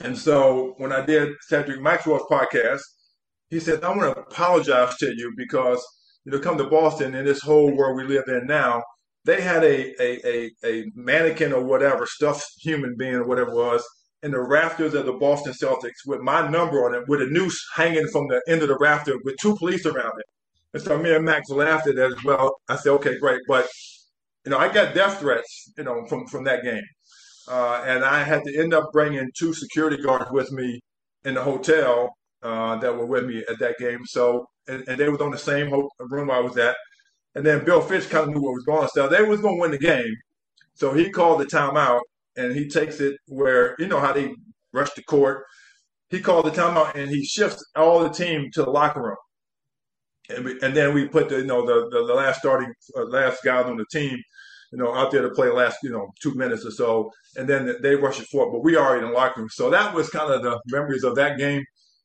And 0.00 0.18
so 0.18 0.74
when 0.78 0.92
I 0.92 1.04
did 1.06 1.30
Cedric 1.42 1.80
Maxwell's 1.80 2.22
podcast, 2.30 2.80
he 3.50 3.60
said, 3.60 3.84
I 3.84 3.90
want 3.90 4.14
to 4.14 4.20
apologize 4.20 4.96
to 4.96 5.14
you 5.14 5.32
because, 5.36 5.84
you 6.24 6.32
know, 6.32 6.40
come 6.40 6.58
to 6.58 6.64
Boston 6.64 7.14
in 7.14 7.24
this 7.24 7.40
whole 7.40 7.70
world 7.76 7.96
we 7.96 8.04
live 8.04 8.24
in 8.26 8.46
now, 8.46 8.82
they 9.24 9.40
had 9.40 9.62
a, 9.62 9.94
a, 10.02 10.26
a, 10.26 10.50
a 10.64 10.84
mannequin 10.96 11.52
or 11.52 11.62
whatever, 11.62 12.06
stuffed 12.06 12.44
human 12.60 12.96
being 12.96 13.14
or 13.14 13.26
whatever 13.28 13.50
it 13.50 13.56
was, 13.56 13.84
in 14.22 14.30
the 14.30 14.40
rafters 14.40 14.94
of 14.94 15.06
the 15.06 15.12
Boston 15.12 15.52
Celtics 15.52 16.06
with 16.06 16.20
my 16.20 16.48
number 16.48 16.84
on 16.84 16.94
it, 16.94 17.08
with 17.08 17.22
a 17.22 17.26
noose 17.26 17.60
hanging 17.74 18.06
from 18.08 18.28
the 18.28 18.40
end 18.46 18.62
of 18.62 18.68
the 18.68 18.78
rafter 18.78 19.18
with 19.24 19.36
two 19.40 19.56
police 19.56 19.84
around 19.84 20.12
it. 20.18 20.26
And 20.74 20.82
so 20.82 20.96
me 20.96 21.14
and 21.14 21.24
Max 21.24 21.50
laughed 21.50 21.88
at 21.88 21.96
that 21.96 22.12
as 22.12 22.24
well. 22.24 22.54
I 22.68 22.76
said, 22.76 22.92
okay, 22.92 23.18
great. 23.18 23.40
But, 23.48 23.68
you 24.44 24.50
know, 24.50 24.58
I 24.58 24.72
got 24.72 24.94
death 24.94 25.18
threats, 25.20 25.72
you 25.76 25.84
know, 25.84 26.06
from, 26.06 26.26
from 26.26 26.44
that 26.44 26.62
game. 26.62 26.84
Uh, 27.48 27.82
and 27.84 28.04
I 28.04 28.22
had 28.22 28.44
to 28.44 28.56
end 28.56 28.72
up 28.72 28.90
bringing 28.92 29.28
two 29.36 29.52
security 29.52 30.00
guards 30.00 30.30
with 30.30 30.52
me 30.52 30.80
in 31.24 31.34
the 31.34 31.42
hotel 31.42 32.10
uh, 32.42 32.76
that 32.76 32.96
were 32.96 33.06
with 33.06 33.26
me 33.26 33.44
at 33.50 33.58
that 33.58 33.78
game. 33.78 34.06
So, 34.06 34.46
and, 34.68 34.84
and 34.88 34.98
they 34.98 35.08
was 35.08 35.20
on 35.20 35.32
the 35.32 35.38
same 35.38 35.70
room 35.98 36.30
I 36.30 36.40
was 36.40 36.56
at. 36.56 36.76
And 37.34 37.44
then 37.44 37.64
Bill 37.64 37.80
Fitch 37.80 38.08
kind 38.08 38.28
of 38.28 38.34
knew 38.34 38.42
what 38.42 38.54
was 38.54 38.64
going 38.64 38.82
on. 38.82 38.88
So 38.90 39.08
they 39.08 39.22
was 39.22 39.40
going 39.40 39.56
to 39.56 39.60
win 39.60 39.70
the 39.72 39.78
game. 39.78 40.14
So 40.74 40.92
he 40.92 41.10
called 41.10 41.40
the 41.40 41.46
timeout 41.46 42.00
and 42.36 42.54
he 42.54 42.68
takes 42.68 43.00
it 43.00 43.16
where, 43.26 43.74
you 43.78 43.86
know 43.86 44.00
how 44.00 44.12
they 44.12 44.34
rush 44.72 44.92
the 44.94 45.02
court. 45.02 45.44
He 46.10 46.20
called 46.20 46.46
the 46.46 46.50
timeout 46.50 46.94
and 46.94 47.10
he 47.10 47.24
shifts 47.24 47.64
all 47.74 48.00
the 48.00 48.10
team 48.10 48.50
to 48.52 48.62
the 48.62 48.70
locker 48.70 49.02
room. 49.02 49.16
And, 50.28 50.44
we, 50.44 50.60
and 50.60 50.76
then 50.76 50.94
we 50.94 51.08
put 51.08 51.28
the, 51.28 51.38
you 51.38 51.46
know, 51.46 51.66
the, 51.66 51.88
the, 51.90 52.06
the 52.06 52.14
last 52.14 52.40
starting, 52.40 52.72
uh, 52.96 53.04
last 53.04 53.42
guys 53.42 53.66
on 53.66 53.76
the 53.76 53.86
team 53.90 54.18
you 54.72 54.78
know, 54.78 54.94
out 54.94 55.10
there 55.10 55.22
to 55.22 55.30
play 55.30 55.50
last, 55.50 55.78
you 55.82 55.90
know, 55.90 56.12
two 56.20 56.34
minutes 56.34 56.64
or 56.64 56.70
so, 56.70 57.12
and 57.36 57.46
then 57.46 57.76
they 57.82 57.94
rush 57.94 58.20
it 58.20 58.26
forward. 58.28 58.52
But 58.52 58.64
we 58.64 58.74
are 58.74 58.96
in 58.96 59.04
the 59.04 59.10
locker 59.10 59.40
room, 59.40 59.50
so 59.52 59.70
that 59.70 59.94
was 59.94 60.08
kind 60.08 60.32
of 60.32 60.42
the 60.42 60.58
memories 60.66 61.04
of 61.04 61.14
that 61.16 61.38
game. 61.38 61.62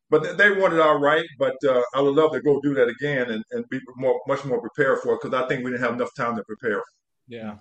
But 0.10 0.38
they 0.38 0.52
won 0.52 0.74
it 0.74 0.80
all 0.80 1.00
right. 1.00 1.26
But 1.40 1.56
uh, 1.68 1.82
I 1.94 2.02
would 2.02 2.16
love 2.16 2.32
to 2.34 2.42
go 2.42 2.62
do 2.62 2.74
that 2.76 2.88
again 2.88 3.30
and, 3.30 3.44
and 3.52 3.68
be 3.70 3.80
more, 3.96 4.22
much 4.28 4.46
more 4.46 4.62
prepared 4.62 5.00
for 5.00 5.14
it 5.14 5.20
because 5.22 5.38
I 5.38 5.48
think 5.48 5.64
we 5.64 5.72
didn't 5.72 5.84
have 5.84 5.94
enough 5.94 6.14
time 6.16 6.36
to 6.36 6.44
prepare. 6.44 6.82
Yeah, 7.28 7.56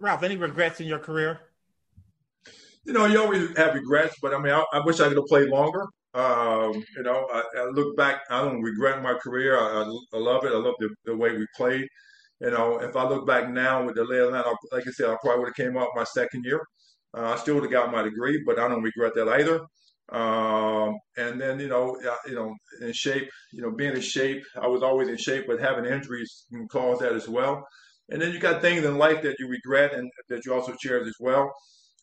Ralph, 0.00 0.22
any 0.22 0.36
regrets 0.36 0.80
in 0.80 0.86
your 0.86 0.98
career? 0.98 1.40
You 2.84 2.92
know, 2.92 3.06
you 3.06 3.20
always 3.20 3.56
have 3.56 3.74
regrets, 3.74 4.16
but 4.20 4.34
I 4.34 4.38
mean, 4.38 4.52
I, 4.52 4.64
I 4.72 4.80
wish 4.84 5.00
I 5.00 5.08
could 5.08 5.16
have 5.16 5.26
played 5.26 5.48
longer. 5.48 5.84
Um, 6.14 6.74
you 6.96 7.02
know, 7.02 7.26
I, 7.32 7.42
I, 7.56 7.64
look 7.70 7.96
back, 7.96 8.22
I 8.28 8.42
don't 8.42 8.60
regret 8.60 9.02
my 9.02 9.14
career. 9.14 9.58
I, 9.58 9.82
I 10.12 10.18
love 10.18 10.44
it. 10.44 10.52
I 10.52 10.58
love 10.58 10.74
the, 10.78 10.90
the 11.04 11.16
way 11.16 11.36
we 11.36 11.46
played. 11.56 11.86
You 12.40 12.50
know, 12.50 12.80
if 12.80 12.96
I 12.96 13.08
look 13.08 13.26
back 13.26 13.48
now 13.48 13.84
with 13.86 13.94
the 13.94 14.04
lay 14.04 14.18
of 14.18 14.32
like 14.72 14.86
I 14.86 14.90
said, 14.90 15.08
I 15.08 15.16
probably 15.22 15.40
would 15.40 15.48
have 15.48 15.54
came 15.54 15.76
out 15.76 15.88
my 15.94 16.04
second 16.04 16.44
year. 16.44 16.60
Uh, 17.16 17.34
I 17.34 17.36
still 17.36 17.54
would 17.54 17.64
have 17.64 17.72
got 17.72 17.92
my 17.92 18.02
degree, 18.02 18.42
but 18.44 18.58
I 18.58 18.68
don't 18.68 18.82
regret 18.82 19.14
that 19.14 19.28
either. 19.28 19.60
Um, 20.10 20.98
and 21.16 21.40
then 21.40 21.60
you 21.60 21.68
know, 21.68 21.96
you 22.26 22.34
know, 22.34 22.54
in 22.80 22.92
shape, 22.92 23.30
you 23.52 23.62
know, 23.62 23.70
being 23.70 23.94
in 23.94 24.00
shape, 24.00 24.42
I 24.60 24.66
was 24.66 24.82
always 24.82 25.08
in 25.08 25.16
shape, 25.16 25.44
but 25.46 25.60
having 25.60 25.84
injuries 25.84 26.46
can 26.52 26.66
cause 26.68 26.98
that 26.98 27.12
as 27.12 27.28
well. 27.28 27.64
And 28.10 28.20
then 28.20 28.32
you 28.32 28.40
got 28.40 28.60
things 28.60 28.84
in 28.84 28.98
life 28.98 29.22
that 29.22 29.36
you 29.38 29.48
regret 29.48 29.94
and 29.94 30.10
that 30.28 30.44
you 30.44 30.52
also 30.52 30.74
cherish 30.80 31.06
as 31.06 31.16
well. 31.20 31.50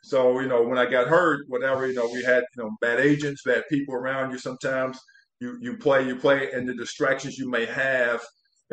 So 0.02 0.40
you 0.40 0.48
know, 0.48 0.64
when 0.64 0.78
I 0.78 0.86
got 0.86 1.08
hurt, 1.08 1.46
whatever, 1.48 1.88
you 1.88 1.94
know, 1.94 2.10
we 2.12 2.24
had 2.24 2.44
you 2.56 2.64
know 2.64 2.72
bad 2.82 3.00
agents, 3.00 3.44
bad 3.44 3.64
people 3.70 3.96
around 3.96 4.32
you. 4.32 4.38
Sometimes 4.38 5.00
you 5.40 5.58
you 5.62 5.78
play, 5.78 6.06
you 6.06 6.16
play, 6.16 6.52
and 6.52 6.68
the 6.68 6.74
distractions 6.74 7.38
you 7.38 7.50
may 7.50 7.66
have 7.66 8.22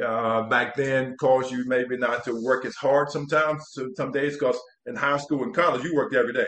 uh, 0.05 0.43
back 0.43 0.75
then 0.77 1.17
caused 1.19 1.51
you 1.51 1.65
maybe 1.67 1.97
not 1.97 2.25
to 2.25 2.43
work 2.43 2.65
as 2.65 2.75
hard 2.77 3.11
sometimes, 3.11 3.63
so 3.71 3.89
some 3.97 4.13
days, 4.13 4.35
because 4.35 4.59
in 4.87 4.95
high 4.95 5.17
school 5.17 5.43
and 5.43 5.55
college, 5.55 5.83
you 5.85 5.95
worked 5.95 6.15
every 6.15 6.33
day. 6.33 6.47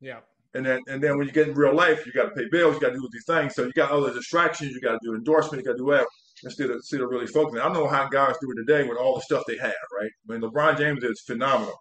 Yeah. 0.00 0.20
And 0.54 0.64
then, 0.64 0.80
and 0.88 1.02
then 1.02 1.18
when 1.18 1.26
you 1.26 1.32
get 1.32 1.48
in 1.48 1.54
real 1.54 1.74
life, 1.74 2.06
you 2.06 2.12
got 2.12 2.24
to 2.24 2.30
pay 2.30 2.48
bills, 2.50 2.74
you 2.74 2.80
got 2.80 2.88
to 2.88 2.94
do 2.94 3.08
these 3.12 3.26
things. 3.26 3.54
So 3.54 3.64
you 3.64 3.72
got 3.72 3.90
other 3.90 4.12
distractions, 4.12 4.72
you 4.72 4.80
got 4.80 4.92
to 4.92 4.98
do 5.02 5.14
endorsement, 5.14 5.62
you 5.62 5.66
got 5.66 5.72
to 5.72 5.78
do 5.78 5.84
whatever 5.84 6.08
instead 6.42 6.70
of, 6.70 6.76
instead 6.76 7.02
of 7.02 7.10
really 7.10 7.26
focusing. 7.26 7.60
I 7.60 7.64
don't 7.64 7.74
know 7.74 7.86
how 7.86 8.08
guys 8.08 8.34
do 8.40 8.50
it 8.50 8.66
today 8.66 8.88
with 8.88 8.98
all 8.98 9.16
the 9.16 9.22
stuff 9.22 9.44
they 9.46 9.58
have, 9.58 9.74
right? 10.00 10.10
I 10.28 10.32
mean, 10.32 10.40
LeBron 10.40 10.78
James 10.78 11.04
is 11.04 11.20
phenomenal, 11.20 11.74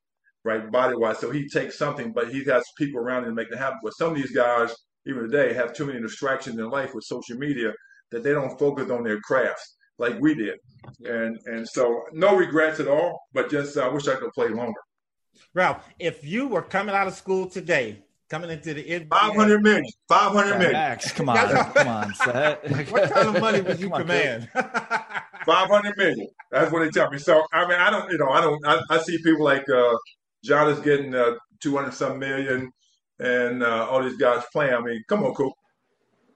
right, 0.48 0.72
body 0.72 0.96
wise. 0.96 1.20
So 1.20 1.30
he 1.30 1.48
takes 1.48 1.78
something, 1.78 2.14
but 2.14 2.32
he 2.32 2.44
has 2.46 2.64
people 2.78 3.00
around 3.00 3.24
him 3.24 3.32
to 3.32 3.36
make 3.36 3.52
it 3.52 3.58
happen. 3.58 3.80
But 3.84 3.94
some 3.94 4.12
of 4.12 4.16
these 4.16 4.32
guys, 4.32 4.74
even 5.06 5.30
today, 5.30 5.54
have 5.54 5.74
too 5.74 5.86
many 5.86 6.00
distractions 6.00 6.58
in 6.58 6.70
life 6.70 6.96
with 6.96 7.04
social 7.04 7.38
media 7.38 7.74
that 8.12 8.24
they 8.24 8.32
don't 8.32 8.58
focus 8.58 8.90
on 8.90 9.04
their 9.04 9.20
crafts 9.22 9.76
like 10.00 10.20
we 10.20 10.34
did. 10.34 10.56
And 11.04 11.38
and 11.46 11.68
so 11.68 12.04
no 12.14 12.36
regrets 12.36 12.80
at 12.80 12.88
all, 12.88 13.20
but 13.34 13.50
just 13.50 13.78
I 13.78 13.88
uh, 13.88 13.92
wish 13.92 14.08
I 14.08 14.16
could 14.16 14.32
play 14.34 14.48
longer. 14.50 14.80
Ralph, 15.54 15.86
if 16.00 16.24
you 16.24 16.48
were 16.48 16.62
coming 16.62 16.96
out 16.96 17.08
of 17.08 17.14
school 17.14 17.48
today, 17.48 18.04
coming 18.30 18.50
into 18.50 18.74
the 18.74 18.84
NBA, 18.84 19.10
500 19.10 19.62
million, 19.62 19.86
500 20.08 20.58
million. 20.58 20.72
Max, 20.74 21.12
come 21.12 21.30
on, 21.30 21.74
come 21.74 21.88
on, 21.88 22.14
set. 22.16 22.72
what 22.92 23.12
kind 23.12 23.36
of 23.36 23.42
money 23.42 23.62
would 23.62 23.80
you 23.80 23.90
command? 23.90 24.50
500 24.54 25.98
million. 25.98 26.28
That's 26.52 26.72
what 26.72 26.80
they 26.80 26.90
tell 26.90 27.10
me. 27.10 27.18
So 27.18 27.44
I 27.52 27.68
mean, 27.68 27.80
I 27.80 27.90
don't, 27.90 28.12
you 28.12 28.18
know, 28.18 28.30
I 28.30 28.42
don't. 28.42 28.66
I, 28.66 28.82
I 28.90 28.98
see 29.00 29.18
people 29.18 29.44
like 29.44 29.68
uh, 29.70 29.96
John 30.48 30.70
is 30.70 30.80
getting 30.80 31.14
uh, 31.14 31.36
200 31.60 31.94
some 31.94 32.20
million, 32.20 32.72
and 33.20 33.64
uh, 33.64 33.88
all 33.90 34.02
these 34.02 34.18
guys 34.18 34.44
playing. 34.52 34.74
I 34.74 34.80
mean, 34.82 35.04
come 35.08 35.24
on, 35.24 35.34
cool. 35.34 35.54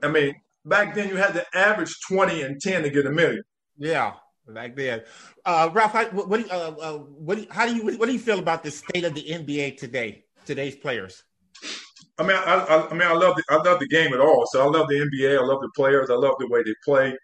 I 0.04 0.10
mean, 0.10 0.36
back 0.66 0.94
then 0.94 1.10
you 1.10 1.16
had 1.16 1.34
to 1.34 1.46
average 1.58 1.96
20 2.08 2.42
and 2.42 2.62
10 2.62 2.84
to 2.84 2.90
get 2.90 3.06
a 3.06 3.12
million. 3.12 3.44
Yeah, 3.78 4.14
back 4.48 4.76
then. 4.76 5.04
Uh, 5.46 5.70
Ralph, 5.74 5.94
how, 5.94 6.06
what, 6.08 6.38
do 6.38 6.46
you, 6.46 6.52
uh, 6.52 6.76
uh, 6.82 6.98
what 6.98 7.36
do 7.36 7.42
you, 7.42 7.48
how 7.50 7.66
do 7.66 7.76
you 7.76 7.98
what 7.98 8.06
do 8.08 8.14
you 8.14 8.20
feel 8.20 8.40
about 8.40 8.64
the 8.64 8.72
state 8.72 9.04
of 9.04 9.14
the 9.14 9.24
NBA 9.24 9.78
today? 9.78 10.26
Today's 10.46 10.76
players. 10.76 11.24
I 12.18 12.24
mean, 12.24 12.36
I, 12.36 12.56
I, 12.56 12.90
I 12.90 12.94
mean, 12.94 13.08
I 13.08 13.14
love 13.14 13.36
the 13.36 13.44
I 13.50 13.56
love 13.58 13.80
the 13.80 13.88
game 13.88 14.14
at 14.14 14.20
all. 14.20 14.46
So 14.52 14.62
I 14.62 14.70
love 14.70 14.88
the 14.88 14.96
NBA. 14.96 15.38
I 15.38 15.44
love 15.44 15.62
the 15.62 15.70
players. 15.76 16.10
I 16.10 16.16
love 16.16 16.36
the 16.40 16.48
way 16.48 16.62
they 16.64 16.74
play. 16.84 17.16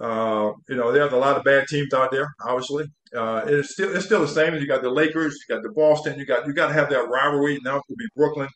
Uh, 0.00 0.52
you 0.68 0.76
know, 0.76 0.90
there's 0.90 1.12
a 1.12 1.16
lot 1.16 1.36
of 1.36 1.44
bad 1.44 1.68
teams 1.68 1.92
out 1.92 2.10
there. 2.10 2.26
Obviously, 2.42 2.86
uh, 3.14 3.42
it's 3.46 3.72
still 3.72 3.94
it's 3.94 4.06
still 4.06 4.22
the 4.22 4.28
same. 4.28 4.54
You 4.54 4.66
got 4.66 4.82
the 4.82 4.90
Lakers, 4.90 5.34
you 5.34 5.54
got 5.54 5.62
the 5.62 5.70
Boston, 5.70 6.18
you 6.18 6.24
got 6.24 6.46
you 6.46 6.54
got 6.54 6.68
to 6.68 6.72
have 6.72 6.88
that 6.90 7.08
rivalry. 7.08 7.58
Now 7.64 7.76
it 7.76 7.82
will 7.88 7.96
be 7.96 8.08
Brooklyn. 8.16 8.48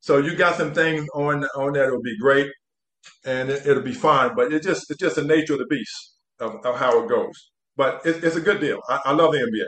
So 0.00 0.18
you 0.18 0.34
got 0.34 0.56
some 0.56 0.72
things 0.72 1.06
on 1.14 1.44
on 1.56 1.74
that. 1.74 1.88
It'll 1.88 2.00
be 2.00 2.16
great, 2.18 2.50
and 3.26 3.50
it, 3.50 3.66
will 3.66 3.82
be 3.82 3.92
fine. 3.92 4.34
But 4.34 4.52
it's 4.52 4.66
just 4.66 4.90
it's 4.90 4.98
just 4.98 5.16
the 5.16 5.24
nature 5.24 5.54
of 5.54 5.58
the 5.58 5.66
beast 5.66 6.14
of, 6.40 6.64
of 6.64 6.78
how 6.78 7.02
it 7.04 7.08
goes. 7.08 7.50
But 7.76 8.00
it, 8.06 8.24
it's 8.24 8.36
a 8.36 8.40
good 8.40 8.60
deal. 8.60 8.80
I, 8.88 9.00
I 9.06 9.12
love 9.12 9.32
the 9.32 9.38
NBA. 9.38 9.66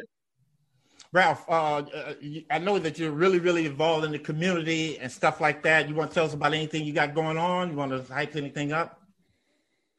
Ralph, 1.13 1.45
uh, 1.49 1.83
uh 1.83 2.15
I 2.51 2.59
know 2.59 2.79
that 2.79 2.99
you're 2.99 3.11
really, 3.11 3.41
really 3.41 3.67
involved 3.67 4.05
in 4.05 4.13
the 4.13 4.19
community 4.19 4.99
and 4.99 5.11
stuff 5.11 5.41
like 5.41 5.63
that. 5.65 5.89
You 5.89 5.95
want 5.95 6.11
to 6.13 6.15
tell 6.15 6.25
us 6.25 6.35
about 6.35 6.55
anything 6.55 6.85
you 6.85 6.93
got 6.93 7.15
going 7.15 7.37
on? 7.37 7.71
You 7.71 7.77
want 7.77 7.91
to 7.91 8.13
hype 8.13 8.37
anything 8.37 8.73
up? 8.73 9.00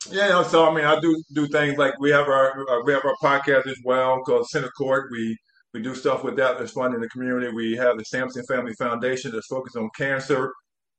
Yeah, 0.10 0.42
so 0.44 0.68
I 0.68 0.74
mean, 0.74 0.86
I 0.86 1.00
do 1.00 1.24
do 1.34 1.48
things 1.48 1.78
like 1.78 2.00
we 2.00 2.10
have 2.10 2.28
our 2.28 2.68
uh, 2.70 2.84
we 2.84 2.94
have 2.94 3.06
our 3.06 3.16
podcast 3.22 3.68
as 3.68 3.78
well 3.84 4.22
called 4.22 4.48
Center 4.48 4.70
Court. 4.70 5.10
We 5.12 5.38
we 5.74 5.82
do 5.82 5.94
stuff 5.94 6.24
with 6.24 6.36
that 6.38 6.58
that's 6.58 6.72
fun 6.72 6.96
in 6.96 7.02
the 7.02 7.10
community. 7.10 7.52
We 7.54 7.76
have 7.76 7.98
the 7.98 8.06
Sampson 8.06 8.44
Family 8.46 8.74
Foundation 8.74 9.32
that's 9.32 9.48
focused 9.48 9.78
on 9.78 9.90
cancer 9.96 10.52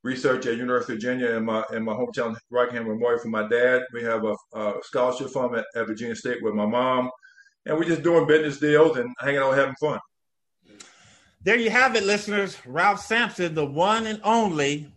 research 0.03 0.45
at 0.45 0.57
University 0.57 0.93
of 0.93 1.01
Virginia 1.01 1.31
in 1.31 1.45
my 1.45 1.63
in 1.73 1.83
my 1.83 1.93
hometown 1.93 2.35
Rockingham 2.49 2.87
Memorial 2.87 3.19
for 3.19 3.29
my 3.29 3.47
dad. 3.47 3.81
We 3.93 4.03
have 4.03 4.23
a, 4.23 4.35
a 4.57 4.73
scholarship 4.83 5.29
fund 5.31 5.55
at, 5.55 5.65
at, 5.75 5.87
Virginia 5.87 6.15
State 6.15 6.41
with 6.41 6.53
my 6.53 6.65
mom, 6.65 7.09
and 7.65 7.77
we're 7.77 7.85
just 7.85 8.03
doing 8.03 8.25
business 8.25 8.57
deals 8.57 8.97
and 8.97 9.13
hanging 9.19 9.41
out, 9.41 9.55
having 9.57 9.75
fun. 9.81 9.99
There 11.43 11.57
you 11.57 11.69
have 11.69 11.95
it, 11.97 12.03
listeners. 12.03 12.57
Ralph 12.65 13.01
Sampson, 13.01 13.53
the 13.53 13.65
one 13.65 14.07
and 14.07 14.21
only. 14.23 14.92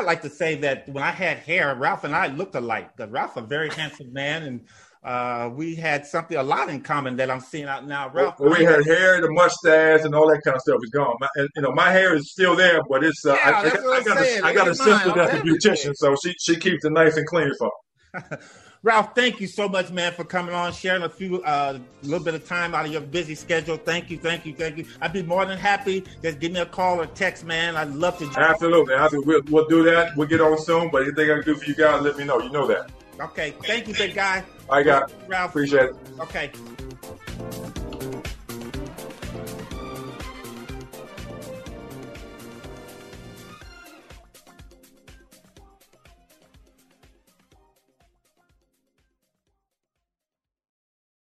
I 0.00 0.02
like 0.02 0.22
to 0.22 0.30
say 0.30 0.54
that 0.56 0.88
when 0.88 1.04
I 1.04 1.10
had 1.10 1.38
hair, 1.38 1.74
Ralph 1.74 2.04
and 2.04 2.16
I 2.16 2.28
looked 2.28 2.54
alike. 2.54 2.96
Because 2.96 3.12
Ralph, 3.12 3.36
a 3.36 3.42
very 3.42 3.68
handsome 3.68 4.10
man, 4.14 4.42
and 4.44 4.60
uh, 5.04 5.50
we 5.52 5.74
had 5.74 6.06
something 6.06 6.38
a 6.38 6.42
lot 6.42 6.70
in 6.70 6.80
common 6.80 7.16
that 7.16 7.30
I'm 7.30 7.40
seeing 7.40 7.66
out 7.66 7.86
now. 7.86 8.08
Ralph, 8.08 8.40
well, 8.40 8.50
we 8.58 8.64
had 8.64 8.82
hair, 8.86 9.20
the 9.20 9.30
mustache, 9.30 10.00
and 10.04 10.14
all 10.14 10.26
that 10.28 10.40
kind 10.42 10.54
of 10.54 10.62
stuff 10.62 10.78
is 10.82 10.90
gone. 10.90 11.14
My, 11.20 11.28
and, 11.36 11.48
you 11.54 11.62
know, 11.62 11.72
my 11.72 11.90
hair 11.90 12.14
is 12.14 12.32
still 12.32 12.56
there, 12.56 12.80
but 12.88 13.04
it's 13.04 13.26
uh, 13.26 13.34
yeah, 13.34 13.50
I, 13.50 13.50
I, 13.50 13.96
I, 13.98 14.02
got 14.02 14.16
a, 14.16 14.40
I 14.42 14.54
got 14.54 14.68
a 14.68 14.74
sister 14.74 15.12
that's 15.14 15.34
a 15.34 15.40
beautician, 15.40 15.94
so 15.94 16.16
she 16.24 16.34
she 16.40 16.56
keeps 16.56 16.82
it 16.82 16.92
nice 16.92 17.18
and 17.18 17.26
clean 17.26 17.52
for 17.58 17.66
me. 17.66 17.72
Ralph, 18.82 19.14
thank 19.14 19.40
you 19.40 19.46
so 19.46 19.68
much, 19.68 19.90
man, 19.90 20.12
for 20.12 20.24
coming 20.24 20.54
on, 20.54 20.72
sharing 20.72 21.02
a 21.02 21.08
few, 21.08 21.42
a 21.42 21.46
uh, 21.46 21.78
little 22.02 22.24
bit 22.24 22.34
of 22.34 22.46
time 22.46 22.74
out 22.74 22.86
of 22.86 22.92
your 22.92 23.02
busy 23.02 23.34
schedule. 23.34 23.76
Thank 23.76 24.10
you, 24.10 24.16
thank 24.16 24.46
you, 24.46 24.54
thank 24.54 24.78
you. 24.78 24.86
I'd 25.02 25.12
be 25.12 25.22
more 25.22 25.44
than 25.44 25.58
happy. 25.58 26.04
Just 26.22 26.40
give 26.40 26.52
me 26.52 26.60
a 26.60 26.66
call 26.66 27.00
or 27.00 27.06
text, 27.06 27.44
man. 27.44 27.76
I'd 27.76 27.90
love 27.90 28.18
to. 28.18 28.40
Absolutely, 28.40 28.94
absolutely. 28.94 29.34
We'll, 29.34 29.42
we'll 29.50 29.68
do 29.68 29.82
that. 29.84 30.16
We'll 30.16 30.28
get 30.28 30.40
on 30.40 30.58
soon. 30.58 30.88
But 30.90 31.02
anything 31.02 31.30
I 31.30 31.34
can 31.34 31.44
do 31.44 31.56
for 31.56 31.64
you 31.64 31.74
guys, 31.74 32.02
let 32.02 32.16
me 32.16 32.24
know. 32.24 32.40
You 32.40 32.50
know 32.50 32.66
that. 32.68 32.90
Okay. 33.20 33.54
Thank 33.64 33.86
you, 33.86 33.94
big 33.94 34.14
guy. 34.14 34.44
I 34.70 34.82
got 34.82 35.12
Ralph. 35.28 35.50
Appreciate 35.50 35.90
it. 35.90 35.96
Okay. 36.18 36.50